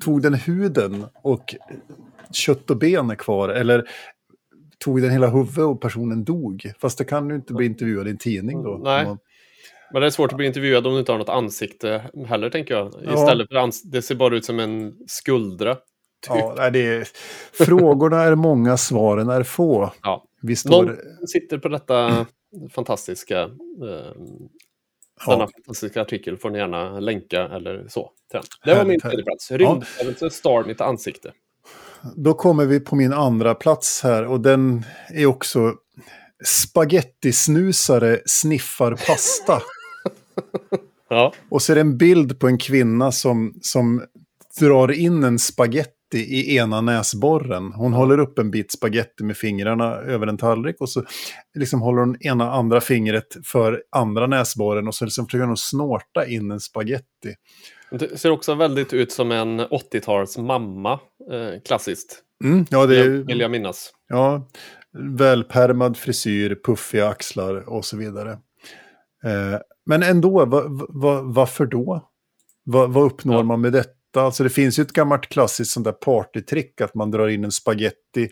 Tog 0.00 0.22
den 0.22 0.34
huden 0.34 1.06
och 1.22 1.54
kött 2.32 2.70
och 2.70 2.76
ben 2.76 3.10
är 3.10 3.14
kvar? 3.14 3.48
Eller 3.48 3.88
tog 4.78 5.02
den 5.02 5.10
hela 5.10 5.28
huvudet 5.28 5.58
och 5.58 5.80
personen 5.80 6.24
dog? 6.24 6.72
Fast 6.80 6.98
det 6.98 7.04
kan 7.04 7.28
ju 7.28 7.34
inte 7.34 7.52
bli 7.52 7.66
intervjuad 7.66 8.06
i 8.06 8.10
en 8.10 8.18
tidning 8.18 8.62
då. 8.62 8.80
Nej. 8.84 9.04
Man... 9.04 9.18
Men 9.92 10.00
det 10.00 10.06
är 10.06 10.10
svårt 10.10 10.32
att 10.32 10.36
bli 10.36 10.46
intervjuad 10.46 10.86
om 10.86 10.92
du 10.92 10.98
inte 10.98 11.12
har 11.12 11.18
något 11.18 11.28
ansikte 11.28 12.02
heller, 12.26 12.50
tänker 12.50 12.74
jag. 12.74 12.94
Istället 13.14 13.48
för 13.48 13.56
ans 13.56 13.82
det 13.82 14.02
ser 14.02 14.14
bara 14.14 14.36
ut 14.36 14.44
som 14.44 14.60
en 14.60 14.94
skuldra. 15.06 15.74
Typ. 15.74 15.82
Ja, 16.56 16.70
det 16.70 16.86
är... 16.86 17.08
Frågorna 17.52 18.22
är 18.22 18.34
många, 18.34 18.76
svaren 18.76 19.28
är 19.28 19.42
få. 19.42 19.92
Ja. 20.02 20.24
Vi 20.42 20.56
står... 20.56 20.84
Någon 20.84 20.96
sitter 21.26 21.58
på 21.58 21.68
detta 21.68 22.26
fantastiska 22.70 23.40
eh, 23.40 23.48
ja. 25.26 25.32
denna 25.32 25.48
fantastiska 25.56 26.02
artikel 26.02 26.36
får 26.36 26.50
ni 26.50 26.58
gärna 26.58 27.00
länka 27.00 27.48
eller 27.48 27.86
så. 27.88 28.10
Det 28.64 28.74
var 28.74 28.84
min 28.84 29.00
tredje 29.00 29.24
plats. 29.24 29.50
Rymdfällelse, 29.50 30.24
ja. 30.24 30.30
star 30.30 30.64
mitt 30.64 30.80
ansikte 30.80 31.32
då 32.16 32.34
kommer 32.34 32.66
vi 32.66 32.80
på 32.80 32.96
min 32.96 33.12
andra 33.12 33.54
plats 33.54 34.00
här 34.02 34.26
och 34.26 34.40
den 34.40 34.84
är 35.08 35.26
också 35.26 35.74
spagettisnusare 36.44 38.20
sniffar 38.26 38.90
pasta. 39.06 39.62
ja. 41.08 41.32
Och 41.48 41.62
så 41.62 41.72
är 41.72 41.74
det 41.74 41.80
en 41.80 41.98
bild 41.98 42.38
på 42.38 42.46
en 42.46 42.58
kvinna 42.58 43.12
som, 43.12 43.54
som 43.60 44.02
drar 44.60 44.92
in 44.92 45.24
en 45.24 45.38
spagetti 45.38 45.94
i 46.18 46.56
ena 46.56 46.80
näsborren. 46.80 47.72
Hon 47.72 47.92
håller 47.92 48.18
upp 48.18 48.38
en 48.38 48.50
bit 48.50 48.72
spagetti 48.72 49.24
med 49.24 49.36
fingrarna 49.36 49.94
över 49.94 50.26
en 50.26 50.38
tallrik 50.38 50.76
och 50.80 50.90
så 50.90 51.04
liksom 51.54 51.80
håller 51.80 52.00
hon 52.00 52.16
ena 52.20 52.52
andra 52.52 52.80
fingret 52.80 53.36
för 53.44 53.82
andra 53.90 54.26
näsborren 54.26 54.88
och 54.88 54.94
så 54.94 55.04
liksom 55.04 55.26
försöker 55.26 55.46
hon 55.46 55.56
snorta 55.56 56.26
in 56.26 56.50
en 56.50 56.60
spagetti. 56.60 57.34
Det 57.98 58.18
ser 58.18 58.30
också 58.30 58.54
väldigt 58.54 58.92
ut 58.92 59.12
som 59.12 59.32
en 59.32 59.60
80-tals 59.60 60.38
mamma, 60.38 60.92
eh, 61.32 61.60
klassiskt. 61.66 62.22
Mm, 62.44 62.66
ja, 62.70 62.86
det 62.86 63.00
är, 63.00 63.08
vill 63.08 63.40
jag 63.40 63.50
minnas. 63.50 63.92
Ja, 64.08 64.48
välpärmad 65.18 65.96
frisyr, 65.96 66.58
puffiga 66.64 67.08
axlar 67.08 67.68
och 67.68 67.84
så 67.84 67.96
vidare. 67.96 68.30
Eh, 69.24 69.60
men 69.86 70.02
ändå, 70.02 70.44
va, 70.44 70.62
va, 70.88 71.20
varför 71.22 71.66
då? 71.66 72.10
Va, 72.64 72.86
vad 72.86 73.04
uppnår 73.04 73.36
ja. 73.36 73.42
man 73.42 73.60
med 73.60 73.72
detta? 73.72 74.22
Alltså 74.22 74.44
det 74.44 74.50
finns 74.50 74.78
ju 74.78 74.82
ett 74.82 74.92
gammalt 74.92 75.28
klassiskt 75.28 75.70
sånt 75.70 75.84
där 75.84 75.92
partytrick 75.92 76.80
att 76.80 76.94
man 76.94 77.10
drar 77.10 77.28
in 77.28 77.44
en 77.44 77.52
spaghetti 77.52 78.30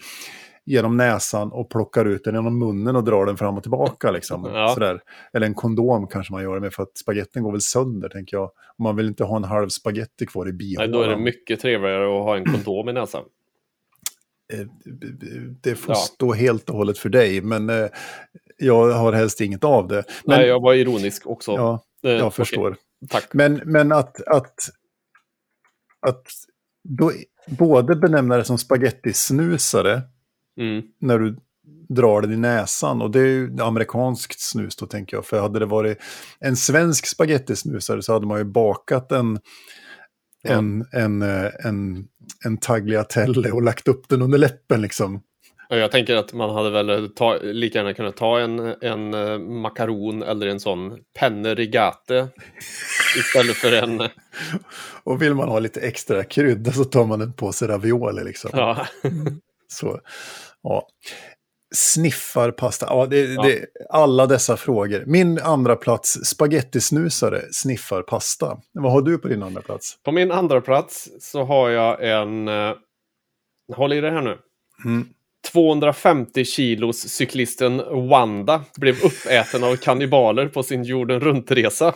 genom 0.65 0.97
näsan 0.97 1.53
och 1.53 1.71
plockar 1.71 2.05
ut 2.05 2.25
den 2.25 2.35
genom 2.35 2.59
munnen 2.59 2.97
och 2.97 3.05
drar 3.05 3.27
den 3.27 3.37
fram 3.37 3.57
och 3.57 3.63
tillbaka. 3.63 4.11
Liksom. 4.11 4.45
Ja. 4.53 4.75
Sådär. 4.75 5.01
Eller 5.33 5.47
en 5.47 5.55
kondom 5.55 6.07
kanske 6.07 6.33
man 6.33 6.43
gör 6.43 6.55
det 6.55 6.61
med 6.61 6.73
för 6.73 6.83
att 6.83 6.99
spagettin 6.99 7.43
går 7.43 7.53
väl 7.53 7.61
sönder 7.61 8.09
tänker 8.09 8.37
jag. 8.37 8.51
man 8.79 8.97
vill 8.97 9.07
inte 9.07 9.25
ha 9.25 9.37
en 9.37 9.45
halv 9.45 9.69
spagetti 9.69 10.27
kvar 10.27 10.49
i 10.49 10.53
bihålan. 10.53 10.91
Nej, 10.91 10.99
då 10.99 11.05
är 11.05 11.09
det 11.09 11.23
mycket 11.23 11.61
trevligare 11.61 12.05
att 12.05 12.25
ha 12.25 12.37
en 12.37 12.45
kondom 12.53 12.89
i 12.89 12.93
näsan. 12.93 13.25
Eh, 14.53 14.67
det 15.63 15.75
får 15.75 15.95
ja. 15.95 15.95
stå 15.95 16.33
helt 16.33 16.71
och 16.71 16.77
hållet 16.77 16.99
för 16.99 17.09
dig, 17.09 17.41
men 17.41 17.71
eh, 17.71 17.87
jag 18.59 18.93
har 18.93 19.13
helst 19.13 19.41
inget 19.41 19.65
av 19.65 19.89
det. 19.89 20.05
Men, 20.25 20.39
Nej, 20.39 20.49
jag 20.49 20.61
var 20.61 20.75
ironisk 20.75 21.27
också. 21.27 21.53
Ja, 21.53 21.85
eh, 22.05 22.11
jag 22.11 22.21
eh, 22.21 22.31
förstår. 22.31 22.71
Okay. 22.71 22.79
Tack. 23.09 23.35
Men, 23.35 23.61
men 23.65 23.93
att, 23.93 24.23
att, 24.23 24.55
att 26.01 26.27
då, 26.85 27.13
både 27.47 27.97
benämna 27.97 28.37
det 28.37 28.45
som 28.45 28.59
spagettisnusare 28.59 30.03
mm. 30.59 30.83
när 31.01 31.19
du 31.19 31.37
drar 31.89 32.21
den 32.21 32.33
i 32.33 32.37
näsan. 32.37 33.03
Och 33.03 33.11
det 33.11 33.21
är 33.21 33.27
ju 33.27 33.57
amerikanskt 33.61 34.41
snus 34.41 34.77
då 34.77 34.87
tänker 34.87 35.17
jag. 35.17 35.27
För 35.27 35.41
hade 35.41 35.59
det 35.59 35.67
varit 35.67 35.99
en 36.41 36.57
svensk 36.57 37.07
spagettisnusare 37.07 38.03
så 38.03 38.13
hade 38.13 38.27
man 38.27 38.39
ju 38.39 38.45
bakat 38.45 39.13
en, 39.13 39.39
Ja. 40.45 40.53
en, 40.53 40.87
en, 40.93 41.23
eh, 41.23 41.51
en, 41.65 42.05
en 42.45 42.57
tagliatelle 42.57 43.51
och 43.51 43.63
lagt 43.63 43.89
upp 43.89 44.09
den 44.09 44.23
under 44.23 44.39
läppen 44.39 44.83
liksom. 44.83 45.23
Jag 45.69 45.91
tänker 45.91 46.17
att 46.17 46.33
man 46.33 46.51
hade 46.51 46.71
väl 46.71 47.09
ta, 47.15 47.39
lika 47.43 47.79
gärna 47.79 47.95
kunnat 47.95 48.17
ta 48.17 48.41
en, 48.41 48.59
en 48.81 49.15
eh, 49.15 49.39
makaron 49.39 50.23
eller 50.23 50.47
en 50.47 50.61
sån 50.61 50.99
penne 51.19 51.55
rigate 51.55 52.29
istället 53.19 53.57
för 53.57 53.73
en... 53.73 54.01
eh, 54.01 54.09
Och 55.05 55.23
vill 55.23 55.35
man 55.35 55.49
ha 55.49 55.59
lite 55.59 55.81
extra 55.81 56.25
krydda 56.25 56.73
så 56.73 56.85
tar 56.85 57.07
man 57.07 57.21
en 57.21 57.33
påse 57.33 57.69
ravioli 57.69 58.25
liksom. 58.25 58.51
Ja, 58.55 58.87
Så, 59.73 60.01
ja. 60.63 60.87
Sniffarpasta, 61.75 62.87
ja, 62.91 63.07
det, 63.07 63.25
Ja. 63.35 63.43
Det, 63.43 63.67
alla 63.91 64.27
dessa 64.27 64.57
frågor. 64.57 65.05
Min 65.07 65.39
andra 65.39 65.77
plats, 65.77 66.13
spagettisnusare, 66.25 67.43
sniffarpasta. 67.53 68.59
Vad 68.73 68.93
har 68.93 69.03
du 69.03 69.19
på 69.19 69.29
din 69.29 69.43
andra 69.43 69.63
plats? 69.63 69.97
på 70.05 70.13
min 70.13 70.31
andra 70.33 70.61
plats 70.61 71.09
så 71.21 71.45
har 71.45 71.71
jag 71.71 72.09
en... 72.21 72.49
eh, 72.49 72.73
Håll 73.77 73.93
i 73.93 74.01
det 74.01 74.11
här 74.11 74.23
nu. 74.23 74.39
Mm. 74.85 75.09
250 75.53 76.45
kilos 76.45 76.99
cyklisten 77.09 77.83
Wanda 78.09 78.65
blev 78.77 78.95
uppäten 79.05 79.65
av 79.65 79.77
kannibaler 79.77 80.49
på 80.49 80.63
sin 80.63 80.83
jorden 80.85 81.21
runt-resa. 81.21 81.95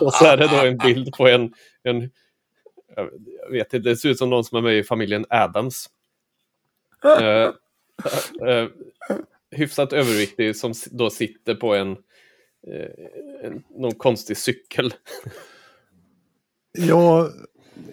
Och 0.00 0.14
så 0.14 0.24
är 0.24 0.36
det 0.36 0.46
då 0.46 0.56
en 0.66 0.76
bild 0.78 1.12
på 1.12 1.28
en, 1.28 1.52
en 1.82 2.10
jag 2.96 3.52
vet 3.52 3.74
inte, 3.74 3.88
det 3.88 3.96
ser 3.96 4.08
ut 4.08 4.18
som 4.18 4.30
någon 4.30 4.44
som 4.44 4.58
är 4.58 4.62
med 4.62 4.78
i 4.78 4.82
familjen 4.84 5.24
Adams. 5.28 5.86
Eh, 7.04 7.22
eh, 7.22 8.48
eh, 8.48 8.68
hyfsat 9.50 9.92
överviktig 9.92 10.56
som 10.56 10.72
då 10.90 11.10
sitter 11.10 11.54
på 11.54 11.74
en, 11.74 11.96
en 13.42 13.62
någon 13.78 13.94
konstig 13.94 14.36
cykel. 14.36 14.94
Ja, 16.72 17.28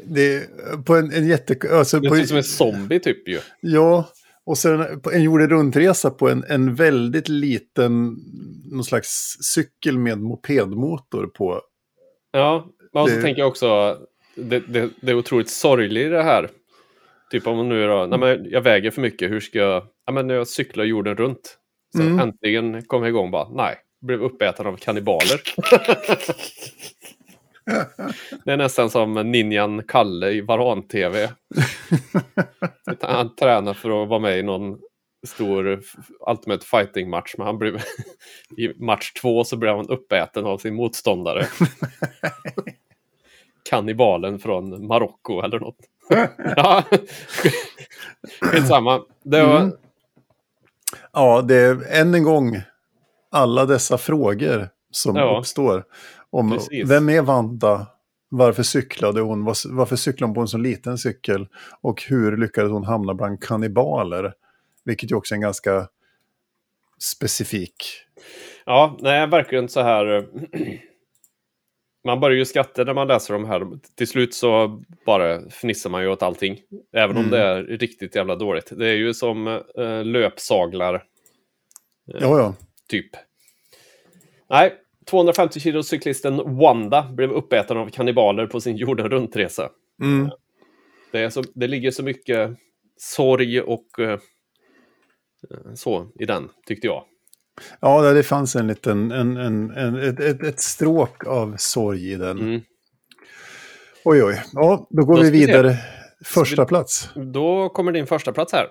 det 0.04 0.50
på 0.86 0.96
en, 0.96 1.12
en 1.12 1.28
jätte... 1.28 1.58
Alltså 1.72 2.00
Det 2.00 2.10
ser 2.10 2.22
ut 2.22 2.28
som 2.28 2.38
en 2.38 2.44
zombie 2.44 3.00
typ 3.00 3.28
ju. 3.28 3.40
Ja, 3.62 4.10
och 4.44 4.58
sen 4.58 5.02
en 5.14 5.24
jorden 5.24 5.50
runtresa 5.50 6.10
på 6.10 6.30
en, 6.30 6.44
en 6.50 6.76
väldigt 6.76 7.28
liten, 7.30 8.18
någon 8.72 8.84
slags 8.84 9.38
cykel 9.42 9.98
med 9.98 10.18
mopedmotor 10.20 11.28
på. 11.28 11.62
Ja, 12.32 12.68
och 12.92 13.10
så 13.10 13.16
Det- 13.16 13.22
tänker 13.22 13.42
jag 13.42 13.48
också, 13.50 13.98
det, 14.36 14.60
det, 14.60 14.90
det 15.02 15.12
är 15.12 15.16
otroligt 15.16 15.50
sorgligt 15.50 16.12
det 16.12 16.24
här. 16.24 16.50
Typ 17.32 17.48
om 17.48 17.58
man 17.58 17.70
nu 17.70 17.88
då, 17.88 18.06
nej 18.06 18.20
men 18.20 18.50
jag 18.50 18.62
väger 18.62 18.92
för 18.92 19.02
mycket, 19.02 19.32
hur 19.32 19.40
ska 19.40 19.60
jag, 19.60 19.84
ja 20.06 20.12
men 20.14 20.30
jag 20.30 20.48
cyklar 20.48 20.84
jorden 20.84 21.16
runt. 21.16 21.58
Så 21.96 22.02
Mm. 22.02 22.20
äntligen 22.20 22.86
kom 22.86 23.02
jag 23.02 23.10
igång 23.10 23.32
bara, 23.32 23.50
nej, 23.50 23.76
blev 24.02 24.24
uppäten 24.24 24.68
av 24.68 24.78
kannibaler. 24.78 25.42
det 28.46 28.52
är 28.52 28.58
nästan 28.58 28.90
som 28.90 29.14
ninjan 29.14 29.84
Kalle 29.88 30.30
i 30.32 30.42
Varan-TV. 30.42 31.30
Han 33.02 33.36
tränar 33.36 33.74
för 33.74 34.04
att 34.04 34.10
vara 34.10 34.20
med 34.20 34.40
i 34.40 34.44
någon 34.44 34.80
stor 35.28 35.80
Ultimate 36.30 36.66
Fighting-match, 36.66 37.36
men 37.38 37.48
han 37.48 37.58
blev 37.58 37.76
i 38.58 38.84
match 38.84 39.14
två 39.22 39.44
så 39.44 39.58
blev 39.58 39.76
han 39.76 39.90
uppäten 39.90 40.46
av 40.46 40.58
sin 40.58 40.76
motståndare. 40.76 41.46
Kannibalen 43.70 44.40
från 44.40 44.88
Marocko 44.88 45.42
eller 45.42 45.60
något. 45.60 45.78
Ja, 46.56 46.84
skitsamma. 48.42 49.02
Det 49.24 49.44
var, 49.44 49.60
Mm. 49.62 49.72
Ja, 51.14 51.42
det 51.42 51.56
är 51.56 52.00
än 52.02 52.14
en 52.16 52.24
gång 52.24 52.62
alla 53.32 53.66
dessa 53.66 53.98
frågor 53.98 54.70
som 54.92 55.16
Ja. 55.16 55.38
uppstår. 55.40 55.84
Om 56.30 56.52
Precis. 56.52 56.90
vem 56.90 57.10
är 57.10 57.22
Vanda? 57.22 57.88
Varför 58.30 58.64
cyklade 58.64 59.22
hon? 59.22 59.46
Var- 59.46 59.74
Varför 59.76 59.96
cyklade 59.96 60.28
hon 60.30 60.34
på 60.36 60.42
en 60.42 60.48
så 60.48 60.58
liten 60.58 60.98
cykel? 60.98 61.48
Och 61.82 62.04
hur 62.08 62.38
lyckades 62.38 62.72
hon 62.72 62.84
hamna 62.84 63.14
bland 63.14 63.44
kannibaler? 63.44 64.34
Vilket 64.84 65.12
ju 65.12 65.16
också 65.16 65.34
är 65.34 65.36
en 65.36 65.42
ganska 65.42 65.88
specifik. 67.00 67.74
Ja, 68.66 68.98
nej, 69.00 69.28
verkligen 69.28 69.70
så 69.70 69.82
här. 69.82 70.28
Man 72.08 72.20
börjar 72.20 72.38
ju 72.38 72.46
skratta 72.46 72.84
när 72.84 72.94
man 72.94 73.08
läser 73.08 73.34
de 73.34 73.46
här. 73.46 73.68
Till 73.96 74.08
slut 74.08 74.34
så 74.34 74.84
bara 75.06 75.50
fnissar 75.50 75.90
man 75.90 76.02
ju 76.02 76.08
åt 76.10 76.24
allting. 76.24 76.60
Även 76.94 77.18
om 77.18 77.24
Mm. 77.26 77.32
det 77.32 77.40
är 77.40 77.64
riktigt 77.64 78.16
jävla 78.16 78.36
dåligt. 78.36 78.72
Det 78.78 78.88
är 78.88 78.94
ju 78.96 79.14
som 79.14 79.48
eh, 79.78 80.04
löpsaglar, 80.06 81.04
Ja, 82.06 82.40
ja. 82.40 82.56
typ. 82.90 83.10
Nej, 84.50 84.74
250 85.06 85.60
kilo 85.60 85.84
cyklisten 85.84 86.58
Wanda 86.58 87.12
blev 87.12 87.32
uppäten 87.32 87.78
av 87.78 87.90
kannibaler 87.90 88.46
på 88.48 88.62
sin 88.62 88.78
jorden 88.78 89.10
runtresa. 89.10 89.70
Mm. 90.02 90.30
Det, 91.12 91.32
så, 91.32 91.44
det 91.56 91.68
ligger 91.68 91.92
så 91.92 92.04
mycket 92.04 92.58
sorg 92.98 93.62
och 93.62 94.00
eh, 94.00 94.20
så 95.76 96.08
i 96.20 96.26
den, 96.26 96.50
tyckte 96.68 96.88
jag. 96.88 97.04
Ja, 97.80 98.02
det 98.14 98.24
fanns 98.24 98.56
en 98.56 98.68
liten, 98.68 99.12
en, 99.12 99.38
en, 99.38 99.72
en, 99.72 99.96
ett, 99.96 100.20
ett, 100.20 100.44
ett 100.44 100.60
stråk 100.60 101.28
av 101.28 101.56
sorg 101.58 102.12
i 102.12 102.16
den. 102.16 102.40
Mm. 102.40 102.62
Oj, 104.06 104.24
oj. 104.24 104.44
Ja, 104.54 104.88
då 104.90 105.06
går 105.06 105.16
Då 105.16 105.22
vi 105.22 105.28
ska 105.28 105.32
vi 105.32 105.40
se. 105.40 105.46
vidare. 105.46 105.78
Första 106.26 106.62
vi- 106.64 106.68
plats. 106.68 107.10
Då 107.34 107.70
kommer 107.70 107.92
din 107.92 108.08
första 108.08 108.32
plats 108.34 108.54
här. 108.54 108.68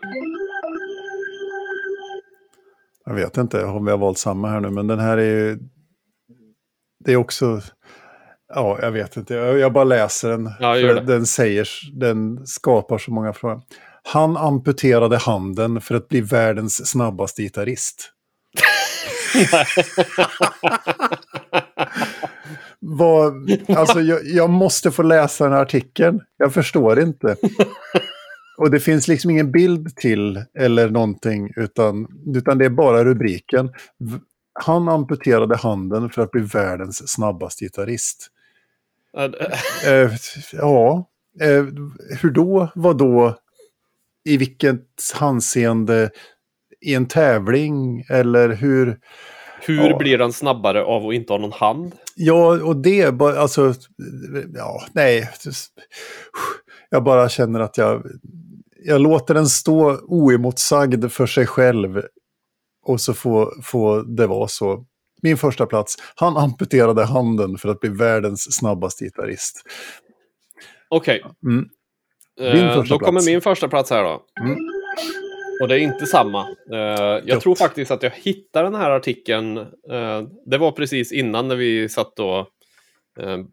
Jag 3.05 3.15
vet 3.15 3.37
inte 3.37 3.65
om 3.65 3.85
vi 3.85 3.91
har 3.91 3.99
valt 3.99 4.19
samma 4.19 4.49
här 4.49 4.61
nu, 4.61 4.71
men 4.71 4.87
den 4.87 4.99
här 4.99 5.19
är 5.19 5.23
ju... 5.25 5.59
Det 7.05 7.13
är 7.13 7.17
också... 7.17 7.61
Ja, 8.55 8.79
jag 8.83 8.91
vet 8.91 9.17
inte. 9.17 9.35
Jag, 9.35 9.73
bara 9.73 9.85
läser 9.85 10.29
den. 10.31 10.51
Ja. 10.61 11.01
Den 11.01 11.27
säger... 11.27 11.69
Den 11.93 12.47
skapar 12.47 12.99
så 12.99 13.11
många 13.11 13.33
frågor. 13.33 13.63
Han 14.03 14.37
amputerade 14.37 15.17
handen 15.17 15.81
för 15.81 15.95
att 15.95 16.09
bli 16.09 16.21
världens 16.21 16.87
snabbaste 16.91 17.43
gitarrist. 17.43 18.13
Vad, 22.79 23.51
alltså 23.69 24.01
jag, 24.01 24.21
jag 24.25 24.51
måste 24.51 24.91
få 24.91 25.03
läsa 25.03 25.45
den 25.45 25.53
här 25.53 25.63
artikeln. 25.63 26.21
Jag 26.37 26.55
förstår 26.55 27.01
inte. 27.01 27.37
Och 28.57 28.71
det 28.71 28.81
finns 28.81 29.09
liksom 29.09 29.31
ingen 29.31 29.53
bild 29.53 29.97
till 29.97 30.45
eller 30.59 30.91
någonting, 30.91 31.51
utan, 31.57 32.07
utan 32.37 32.59
det 32.59 32.65
är 32.65 32.71
bara 32.71 33.05
rubriken. 33.05 33.73
Han 34.53 34.89
amputerade 34.89 35.57
handen 35.57 36.11
för 36.11 36.23
att 36.23 36.31
bli 36.31 36.43
världens 36.43 37.09
snabbaste 37.09 37.65
gitarrist. 37.65 38.31
Eh, 39.87 40.11
ja, 40.53 41.09
eh, 41.41 41.65
hur 42.21 42.31
då? 42.31 42.69
Vad 42.75 42.99
då? 42.99 43.39
I 44.25 44.37
vilket 44.37 44.85
hänseende? 45.21 46.11
I 46.87 46.95
en 46.95 47.09
tävling? 47.09 48.05
Eller 48.11 48.49
hur? 48.49 48.99
Hur 49.61 49.91
Ja. 49.91 49.99
blir 49.99 50.19
han 50.19 50.33
snabbare 50.33 50.85
av 50.85 51.07
att 51.09 51.15
inte 51.15 51.33
ha 51.33 51.39
någon 51.39 51.53
hand? 51.53 51.93
Ja, 52.17 52.63
och 52.65 52.77
det 52.77 53.15
bara, 53.15 53.39
alltså, 53.41 53.75
ja, 54.55 54.83
nej. 54.93 55.31
Jag 56.91 57.05
bara 57.05 57.29
känner 57.29 57.61
att 57.61 57.79
jag, 57.79 58.03
jag 58.85 59.01
låter 59.01 59.35
den 59.35 59.47
stå 59.47 59.97
oemotsagd 60.03 61.13
för 61.13 61.27
sig 61.27 61.47
själv. 61.47 62.03
Och 62.85 63.01
så 63.01 63.15
får, 63.15 63.63
får 63.63 64.17
det 64.17 64.27
vara 64.27 64.49
så. 64.49 64.85
Min 65.23 65.37
första 65.37 65.67
plats, 65.67 65.95
han 66.15 66.37
amputerade 66.37 67.05
handen 67.05 67.59
för 67.59 67.69
att 67.69 67.81
bli 67.81 67.91
världens 67.91 68.53
snabbaste 68.57 69.05
gitarrist. 69.05 69.63
Okej, 70.89 71.25
Mm. 71.47 71.65
eh, 72.41 72.75
första 72.75 72.95
då 72.95 72.99
kommer 72.99 73.13
plats. 73.13 73.27
min 73.27 73.41
första 73.41 73.69
plats 73.69 73.91
här 73.91 74.03
då. 74.05 74.23
Mm. 74.41 74.57
Och 75.63 75.69
det 75.69 75.75
är 75.75 75.79
inte 75.79 76.07
samma. 76.07 76.41
Eh, 76.73 77.23
jag 77.25 77.41
tror 77.41 77.55
faktiskt 77.55 77.91
att 77.91 78.03
jag 78.03 78.11
hittade 78.11 78.67
den 78.67 78.75
här 78.75 78.91
artikeln. 78.91 79.57
eh, 79.91 80.23
det 80.47 80.59
var 80.59 80.73
precis 80.73 81.13
innan 81.13 81.49
när 81.49 81.57
vi 81.57 81.89
satt 81.89 82.19
och 82.19 82.39
uh, 83.21 83.45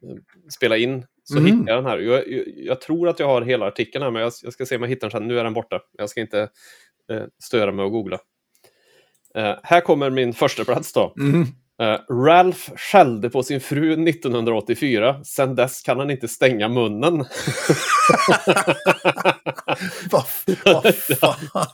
spelade 0.56 0.82
in. 0.82 1.06
Så 1.24 1.38
Mm. 1.38 1.46
hittade 1.46 1.72
jag 1.72 1.78
den 1.84 1.92
här. 1.92 1.98
Jag, 1.98 2.24
jag, 2.56 2.82
tror 2.82 3.10
att 3.10 3.20
jag 3.20 3.28
har 3.28 3.42
hela 3.42 3.66
artikeln 3.68 4.04
här, 4.04 4.12
men 4.12 4.22
jag, 4.22 4.32
jag 4.44 4.54
ska 4.54 4.66
se 4.66 4.76
om 4.76 4.82
jag 4.82 4.90
hittar 4.90 5.10
den 5.10 5.12
sen. 5.20 5.28
Nu 5.28 5.40
är 5.40 5.44
den 5.44 5.54
borta. 5.54 5.80
Jag 5.98 6.10
ska 6.10 6.22
inte 6.22 6.50
störa 7.44 7.72
mig 7.72 7.86
och 7.86 7.92
googla. 7.92 8.20
Eh, 9.36 9.56
här 9.64 9.82
kommer 9.82 10.10
min 10.10 10.34
första 10.34 10.64
plats 10.66 10.94
då. 10.94 11.14
Mm. 11.20 11.46
Eh, 11.82 12.00
Ralph 12.26 12.70
skällde 12.76 13.30
på 13.30 13.44
sin 13.44 13.62
fru 13.62 13.94
1984. 14.10 15.24
Sen 15.24 15.56
dess 15.56 15.82
kan 15.82 16.00
han 16.00 16.10
inte 16.12 16.28
stänga 16.28 16.68
munnen. 16.68 17.18
Vad 20.12 20.28
fan? 21.20 21.68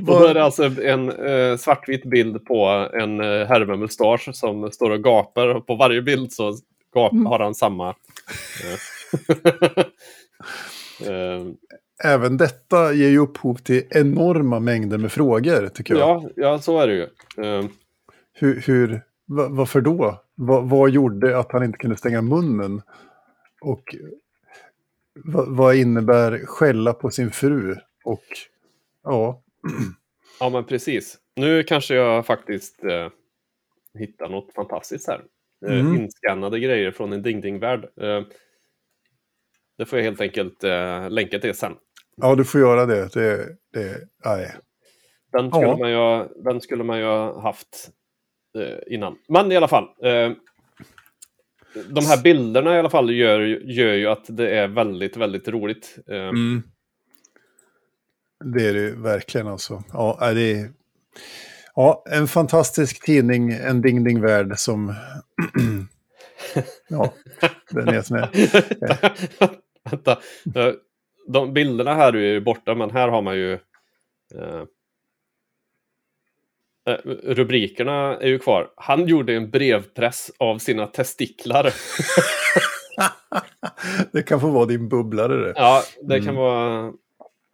Och 0.00 0.20
då 0.20 0.24
är 0.26 0.34
det 0.34 0.44
alltså 0.44 0.82
en 0.82 1.10
eh, 1.26 1.56
svartvit 1.56 2.04
bild 2.04 2.44
på 2.44 2.88
en 3.00 3.20
eh, 3.20 3.46
herre 3.46 3.66
med 3.66 3.78
mustasch 3.78 4.28
som 4.34 4.72
står 4.72 4.90
och 4.90 5.04
gapar. 5.04 5.60
På 5.60 5.74
varje 5.74 6.02
bild 6.02 6.32
så 6.32 6.56
gap, 6.94 7.12
Mm. 7.12 7.26
har 7.26 7.38
han 7.38 7.54
samma... 7.54 7.88
Eh, 7.88 8.74
eh, 11.12 11.42
även 12.04 12.36
detta 12.36 12.92
ger 12.92 13.08
ju 13.08 13.18
upphov 13.18 13.54
till 13.54 13.84
enorma 13.90 14.60
mängder 14.60 14.98
med 14.98 15.12
frågor, 15.12 15.68
tycker 15.68 15.94
jag. 15.94 16.00
Ja, 16.24 16.30
ja, 16.36 16.58
så 16.58 16.78
är 16.80 16.86
det 16.86 16.94
ju. 16.94 17.02
Eh, 17.44 17.64
Hur, 18.32 18.60
hur, 18.66 19.02
va- 19.26 19.48
varför 19.50 19.80
då? 19.80 20.22
Va, 20.34 20.60
vad 20.60 20.90
gjorde 20.90 21.38
att 21.38 21.52
han 21.52 21.64
inte 21.64 21.78
kunde 21.78 21.96
stänga 21.96 22.22
munnen? 22.22 22.82
Och 23.60 23.94
va, 25.24 25.44
vad 25.48 25.74
innebär 25.76 26.38
skälla 26.46 26.92
på 26.92 27.10
sin 27.10 27.30
fru? 27.30 27.76
Och 28.04 28.24
ja, 29.04 29.42
Ja, 30.40 30.48
men 30.50 30.64
precis. 30.64 31.18
Nu 31.36 31.62
kanske 31.62 31.94
jag 31.94 32.26
faktiskt 32.26 32.84
eh, 32.84 33.08
hittar 33.98 34.28
något 34.28 34.54
fantastiskt 34.54 35.08
här. 35.08 35.24
Eh, 35.66 35.80
Mm. 35.80 35.96
Inskannade 35.96 36.60
grejer 36.60 36.90
från 36.90 37.12
en 37.12 37.22
Ding-Ding-värld. 37.22 37.84
Eh, 38.00 38.22
det 39.78 39.86
får 39.86 39.98
jag 39.98 40.04
helt 40.04 40.20
enkelt 40.20 40.64
eh, 40.64 41.10
länka 41.10 41.38
till 41.38 41.54
sen. 41.54 41.72
ja, 42.20 42.34
du 42.34 42.44
får 42.44 42.60
göra 42.60 42.86
det. 42.86 43.08
det, 43.14 43.48
det 43.72 44.08
nej. 44.24 44.54
Den 45.32 45.50
skulle, 45.50 45.66
Ja. 45.66 45.76
man, 45.76 45.90
ju, 45.90 45.96
ha- 45.96 46.28
den 46.44 46.60
skulle 46.60 46.84
man 46.84 46.98
ju 46.98 47.04
ha 47.04 47.40
haft 47.42 47.90
eh, 48.58 48.94
innan. 48.94 49.16
Men 49.28 49.52
i 49.52 49.56
alla 49.56 49.68
fall. 49.68 49.84
Eh, 49.84 50.30
de 51.90 52.06
här 52.06 52.22
bilderna 52.22 52.76
i 52.76 52.78
alla 52.78 52.90
fall 52.90 53.10
gör, 53.10 53.40
ju- 53.40 53.62
gör 53.72 53.92
ju 53.94 54.06
att 54.06 54.24
det 54.28 54.50
är 54.58 54.68
väldigt, 54.68 55.16
väldigt 55.16 55.48
roligt. 55.48 55.98
Eh, 56.08 56.16
Mm. 56.28 56.62
Det 58.44 58.68
är 58.68 58.74
det 58.74 58.80
ju 58.80 59.02
verkligen 59.02 59.46
alltså. 59.48 59.82
Ja, 59.92 60.30
det 60.34 60.52
är, 60.52 60.70
ja, 61.74 62.04
en 62.10 62.28
fantastisk 62.28 63.04
tidning, 63.04 63.52
en 63.52 63.82
Ding 63.82 64.04
Ding 64.04 64.20
Värld 64.20 64.52
som... 64.56 64.94
ja, 66.88 67.14
den 67.70 67.88
är 67.88 68.02
som 68.02 68.16
är. 68.16 68.30
Vänta. 69.90 70.18
De 71.32 71.52
bilderna 71.52 71.94
här 71.94 72.16
är 72.16 72.32
ju 72.32 72.40
borta, 72.40 72.74
men 72.74 72.90
här 72.90 73.08
har 73.08 73.22
man 73.22 73.36
ju... 73.36 73.52
Eh, 74.34 74.62
eh, 76.88 76.98
rubrikerna 77.22 78.16
är 78.16 78.28
ju 78.28 78.38
kvar. 78.38 78.70
Han 78.76 79.06
gjorde 79.06 79.34
en 79.34 79.50
brevpress 79.50 80.30
av 80.38 80.58
sina 80.58 80.86
testiklar. 80.86 81.74
Det 84.12 84.22
kan 84.22 84.40
få 84.40 84.50
vara 84.50 84.66
din 84.66 84.88
bubblare 84.88 85.46
det. 85.46 85.52
Ja, 85.56 85.82
det 86.02 86.20
kan 86.20 86.34
vara... 86.34 86.92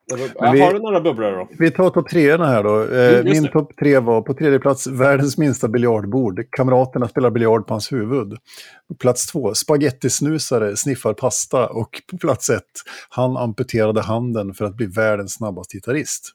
Ja, 0.07 0.51
vi- 0.53 0.61
Har 0.61 0.73
du 0.73 0.79
några 0.79 1.01
bubblare 1.01 1.37
då? 1.37 1.49
Vi 1.59 1.71
tar 1.71 1.91
topp 1.91 2.09
treorna 2.09 2.47
här 2.47 2.63
då. 2.63 2.75
Mm, 2.83 3.25
Min 3.25 3.49
topp 3.49 3.73
tre 3.81 3.99
var 3.99 4.23
på 4.23 4.35
tredje 4.35 4.59
plats 4.59 4.87
världens 4.87 5.39
minsta 5.39 5.69
biljardbord. 5.69 6.41
Kamraterna 6.51 7.09
spelar 7.09 7.31
biljard 7.31 7.67
på 7.67 7.75
hans 7.75 7.93
huvud. 7.93 8.31
På 8.89 8.95
plats 8.95 9.27
två, 9.33 9.55
spagettisnusare 9.55 10.77
sniffar 10.77 11.13
pasta. 11.15 11.67
Och 11.69 12.03
på 12.11 12.19
plats 12.19 12.51
ett, 12.51 12.63
han 13.09 13.37
amputerade 13.37 14.01
handen 14.03 14.55
för 14.55 14.65
att 14.65 14.75
bli 14.77 14.87
världens 14.87 15.35
snabbaste 15.35 15.77
gitarrist. 15.77 16.31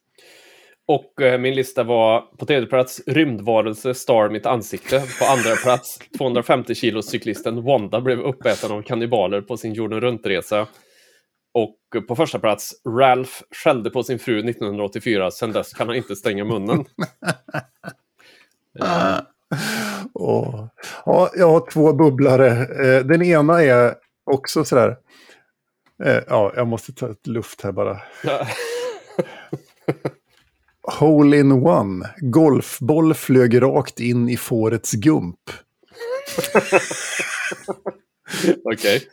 Och 0.88 1.22
eh, 1.22 1.40
min 1.40 1.56
lista 1.56 1.84
var 1.84 2.22
på 2.38 2.46
tredje 2.46 2.66
plats 2.68 3.02
rymdvarelse 3.08 3.94
star 3.94 4.30
mitt 4.30 4.46
ansikte. 4.46 5.00
På 5.20 5.26
andra 5.26 5.56
plats 5.64 6.00
250 6.18 6.76
kilos 6.76 7.10
cyklisten 7.10 7.64
Wanda 7.64 8.02
blev 8.02 8.20
uppäten 8.20 8.72
av 8.72 8.82
kannibaler 8.82 9.42
på 9.42 9.58
sin 9.58 9.74
jorden 9.74 10.02
runt-resa. 10.02 10.68
Och 11.54 11.76
på 12.08 12.16
första 12.16 12.40
plats 12.40 12.74
Ralph 12.88 13.32
skällde 13.64 13.90
på 13.90 14.04
sin 14.04 14.20
fru 14.20 14.40
1984. 14.50 15.32
Sen 15.32 15.52
dess 15.52 15.74
kan 15.74 15.88
han 15.88 15.98
inte 15.98 16.16
stänga 16.16 16.46
munnen. 16.46 16.86
Eh, 18.82 19.20
Åh. 20.14 20.68
Ja, 21.06 21.30
jag 21.36 21.50
har 21.50 21.72
två 21.72 21.94
bubblare. 21.94 22.50
Eh, 22.86 23.06
Den 23.06 23.22
ena 23.22 23.64
är 23.64 23.96
också 24.32 24.66
sådär... 24.66 24.98
eh, 26.04 26.20
Ja, 26.28 26.54
jag 26.56 26.68
måste 26.68 26.94
ta 26.94 27.12
ett 27.12 27.28
luft 27.28 27.62
här 27.62 27.72
bara. 27.72 28.02
ja. 28.24 28.48
Hole 31.00 31.38
in 31.38 31.52
one. 31.52 32.10
Golfboll 32.18 33.14
flög 33.14 33.62
rakt 33.62 34.00
in 34.00 34.30
i 34.30 34.38
fårets 34.38 34.92
gump. 34.92 35.40
Okej. 38.74 39.08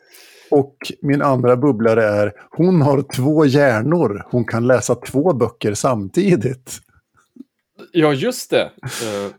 Och 0.51 0.77
min 1.03 1.23
andra 1.23 1.57
bubblare 1.57 2.05
är 2.05 2.33
hon 2.51 2.83
har 2.83 3.03
två 3.03 3.45
hjärnor. 3.45 4.23
Hon 4.31 4.45
kan 4.45 4.67
läsa 4.67 4.95
två 4.95 5.33
böcker 5.33 5.75
samtidigt. 5.75 6.79
Ja, 7.93 8.13
just 8.13 8.51
det. 8.51 8.63
Eh, 8.83 9.33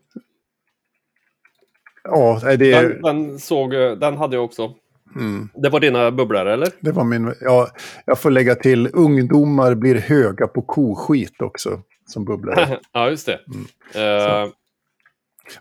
Ja, 2.10 2.40
det, 2.44 2.58
Den, 2.58 3.02
den, 3.02 3.40
såg, 3.40 3.74
eh, 3.74 3.92
den 3.92 4.18
hade 4.18 4.36
jag 4.36 4.46
också. 4.46 4.74
mm, 5.16 5.50
Det 5.56 5.70
var 5.70 5.80
dina 5.80 6.12
bubblare, 6.12 6.54
eller? 6.54 6.70
det 6.80 6.92
var 6.92 7.04
min... 7.04 7.34
Ja, 7.42 7.68
jag 8.06 8.20
får 8.20 8.32
lägga 8.32 8.56
till 8.56 8.90
ungdomar 8.94 9.76
blir 9.76 9.96
höga 9.96 10.48
på 10.48 10.62
koskit 10.62 11.42
också 11.42 11.82
som 12.06 12.26
bubblare. 12.26 12.80
ja, 12.94 13.10
just 13.10 13.26
det. 13.26 13.40
Mm. 13.54 13.66
Eh, 14.46 14.50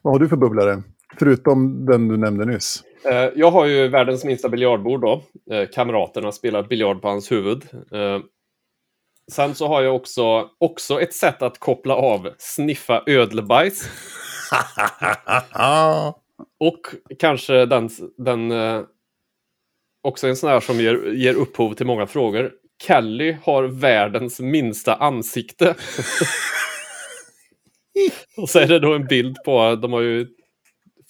Vad 0.03 0.14
har 0.14 0.18
du 0.18 0.28
för 0.28 0.36
bubblare? 0.36 0.82
Förutom 1.18 1.86
den 1.86 2.09
du 2.09 2.16
nämnde 2.16 2.44
nyss. 2.44 2.82
Eh, 3.11 3.30
jag 3.34 3.50
har 3.50 3.66
ju 3.66 3.88
världens 3.88 4.24
minsta 4.24 4.48
biljardbord 4.48 5.00
då. 5.00 5.22
Eh, 5.50 5.68
kamraterna 5.68 6.32
spelar 6.32 6.62
biljard 6.62 7.02
på 7.02 7.09
hans 7.09 7.32
huvud. 7.32 7.64
Eh, 7.92 8.20
sen 9.32 9.54
så 9.54 9.68
har 9.68 9.82
jag 9.82 9.96
också, 9.96 10.50
också 10.59 11.00
ett 11.00 11.14
sätt 11.14 11.42
att 11.42 11.59
koppla 11.59 11.94
av, 11.94 12.30
sniffa 12.38 13.02
ödlebajs. 13.07 13.90
Och 16.61 16.80
kanske 17.18 17.66
den, 17.66 17.90
den 18.18 18.52
också 20.02 20.28
en 20.28 20.36
sån 20.36 20.50
här 20.50 20.61
som 20.61 20.80
ger, 20.80 21.12
ger 21.12 21.34
upphov 21.34 21.74
till 21.74 21.86
många 21.86 22.07
frågor. 22.07 22.52
Kelly 22.82 23.36
har 23.42 23.64
världens 23.64 24.40
minsta 24.40 24.94
ansikte. 24.94 25.74
Och 28.36 28.50
så 28.50 28.59
är 28.59 28.66
det 28.66 28.78
då 28.78 28.94
en 28.94 29.07
bild 29.07 29.36
på, 29.44 29.76
de 29.76 29.92
har 29.92 30.00
ju 30.00 30.26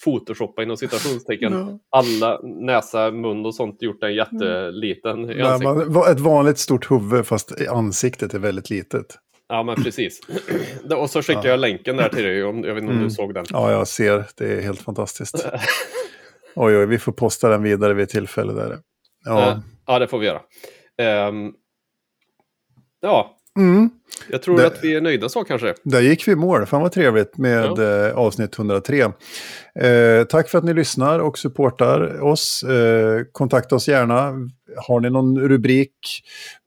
photoshopat 0.06 0.62
inom 0.62 0.76
citationstecken. 0.76 1.52
Ja. 1.52 1.78
Alla, 1.90 2.40
näsa, 2.42 3.10
mun 3.10 3.46
och 3.46 3.54
sånt 3.54 3.82
gjort 3.82 4.00
den 4.00 4.14
jätteliten 4.14 5.30
i 5.30 5.34
Nej, 5.34 5.60
man, 5.62 5.96
ett 6.12 6.20
vanligt 6.20 6.58
stort 6.58 6.90
huvud 6.90 7.26
fast 7.26 7.52
ansiktet 7.68 8.34
är 8.34 8.38
väldigt 8.38 8.70
litet. 8.70 9.06
Ja, 9.48 9.62
men 9.62 9.82
precis. 9.82 10.20
och 10.96 11.10
så 11.10 11.22
skickar 11.22 11.48
jag 11.48 11.60
länken 11.60 11.96
där 11.96 12.08
till 12.08 12.24
dig, 12.24 12.44
om, 12.44 12.64
jag 12.64 12.74
vet 12.74 12.82
inte 12.82 12.90
om 12.92 12.96
Mm. 12.98 13.08
du 13.08 13.14
såg 13.14 13.34
den. 13.34 13.44
Ja, 13.50 13.70
jag 13.72 13.88
ser. 13.88 14.24
Det 14.36 14.52
är 14.52 14.60
helt 14.62 14.80
fantastiskt. 14.80 15.46
Oj, 16.58 16.76
oj, 16.78 16.86
vi 16.86 16.98
får 16.98 17.12
posta 17.12 17.48
den 17.48 17.62
vidare 17.62 17.94
vid 17.94 18.08
tillfälle 18.08 18.52
där. 18.52 18.78
Ja. 19.24 19.48
Eh, 19.50 19.58
ja, 19.86 19.98
det 19.98 20.08
får 20.08 20.18
vi 20.18 20.26
göra. 20.26 20.40
Ehm, 21.02 21.52
ja, 23.00 23.35
Mm. 23.56 23.90
jag 24.30 24.42
tror 24.42 24.58
Det- 24.58 24.66
att 24.66 24.78
vi 24.84 24.94
är 24.94 25.00
nöjda 25.00 25.28
så 25.28 25.44
kanske. 25.44 25.74
Där 25.82 26.00
gick 26.00 26.28
vi 26.28 26.32
i 26.32 26.36
mål. 26.36 26.66
Fan 26.66 26.82
vad 26.82 26.92
trevligt 26.92 27.38
med 27.38 27.78
eh, 28.08 28.16
avsnitt 28.16 28.58
103. 28.58 29.00
Eh, 29.80 30.24
tack 30.28 30.48
för 30.48 30.58
att 30.58 30.64
ni 30.64 30.74
lyssnar 30.74 31.18
och 31.18 31.38
supportar 31.38 32.20
oss. 32.20 32.62
Eh, 32.62 33.22
kontakta 33.32 33.74
oss 33.74 33.88
gärna. 33.88 34.32
Har 34.86 35.00
ni 35.00 35.10
någon 35.10 35.38
rubrik, 35.40 35.90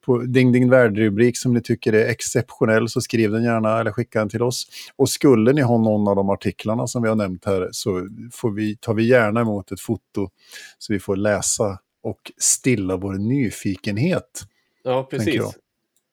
på 0.06 0.18
Ding 0.18 0.52
Ding 0.52 0.70
Värld-rubrik 0.70 1.38
som 1.38 1.54
ni 1.54 1.62
tycker 1.62 1.94
är 1.94 2.06
exceptionell 2.10 2.90
så 2.90 3.02
skriv 3.02 3.32
den 3.32 3.44
gärna 3.44 3.80
eller 3.80 3.92
skicka 3.92 4.20
den 4.20 4.30
till 4.30 4.42
oss. 4.42 4.68
Och 4.96 5.10
skulle 5.10 5.54
ni 5.54 5.62
ha 5.62 5.78
någon 5.78 6.08
av 6.08 6.16
de 6.16 6.30
artiklarna 6.30 6.88
som 6.88 7.04
vi 7.04 7.10
har 7.10 7.16
nämnt 7.16 7.46
här 7.46 7.70
så 7.72 8.08
får 8.34 8.52
vi, 8.52 8.76
tar 8.78 8.94
vi 8.94 9.08
gärna 9.08 9.42
emot 9.42 9.72
ett 9.72 9.82
foto 9.82 10.30
så 10.78 10.94
vi 10.94 11.00
får 11.00 11.16
läsa 11.16 11.80
och 12.04 12.20
stilla 12.38 12.98
vår 12.98 13.14
nyfikenhet. 13.14 14.42
Ja, 14.84 15.08
precis. 15.12 15.42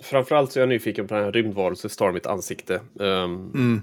Framförallt 0.04 0.52
så 0.52 0.58
är 0.58 0.60
jag 0.62 0.68
nyfiken 0.68 1.06
på 1.08 1.14
den 1.14 1.24
här 1.24 1.32
rymdvarelse 1.32 1.88
Star 1.88 2.12
mitt 2.12 2.26
ansikte. 2.26 2.80
Um, 2.94 3.50
Mm. 3.54 3.82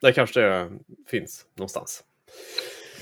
Där 0.00 0.12
kanske 0.12 0.40
det 0.40 0.70
finns 1.10 1.44
någonstans. 1.56 2.04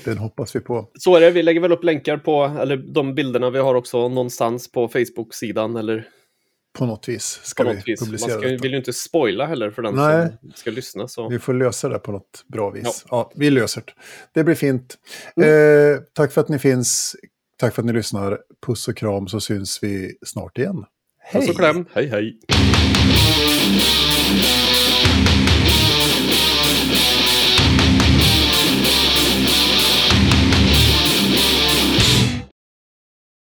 Den 0.05 0.17
hoppas 0.17 0.55
vi 0.55 0.59
på. 0.59 0.89
Så 0.99 1.15
är 1.15 1.21
det, 1.21 1.31
vi 1.31 1.43
lägger 1.43 1.61
väl 1.61 1.71
upp 1.71 1.83
länkar 1.83 2.17
på, 2.17 2.43
eller 2.59 2.77
de 2.77 3.15
bilderna 3.15 3.49
vi 3.49 3.59
har 3.59 3.75
också 3.75 4.07
någonstans 4.09 4.71
på 4.71 4.87
Facebook-sidan 4.87 5.75
eller 5.75 6.07
På 6.77 6.85
något 6.85 7.09
vis 7.09 7.39
ska 7.43 7.63
på 7.63 7.69
vi 7.69 7.75
något 7.75 7.87
vis. 7.87 8.01
Man 8.01 8.07
publicera 8.07 8.29
ska, 8.29 8.49
detta. 8.49 8.61
vill 8.61 8.71
ju 8.71 8.77
inte 8.77 8.93
spoila 8.93 9.45
heller 9.45 9.71
för 9.71 9.81
den 9.81 9.95
Nej. 9.95 10.27
som 10.41 10.51
ska 10.51 10.71
lyssna. 10.71 11.07
Så. 11.07 11.29
Vi 11.29 11.39
får 11.39 11.53
lösa 11.53 11.89
det 11.89 11.99
på 11.99 12.11
något 12.11 12.43
bra 12.47 12.69
vis. 12.69 12.83
Ja. 12.83 13.17
Ja, 13.17 13.31
vi 13.35 13.49
löser 13.49 13.83
det. 13.85 13.93
Det 14.33 14.43
blir 14.43 14.55
fint. 14.55 14.97
Mm. 15.35 15.93
Eh, 15.93 15.99
tack 16.13 16.31
för 16.31 16.41
att 16.41 16.49
ni 16.49 16.59
finns. 16.59 17.15
Tack 17.57 17.75
för 17.75 17.81
att 17.81 17.85
ni 17.85 17.93
lyssnar. 17.93 18.39
Puss 18.65 18.87
och 18.87 18.97
kram 18.97 19.27
så 19.27 19.39
syns 19.39 19.79
vi 19.83 20.17
snart 20.25 20.57
igen. 20.57 20.85
Hej. 21.27 21.41
Puss 21.41 21.49
och 21.49 21.55
kläm. 21.57 21.85
Hej, 21.93 22.07
hej. 22.09 22.37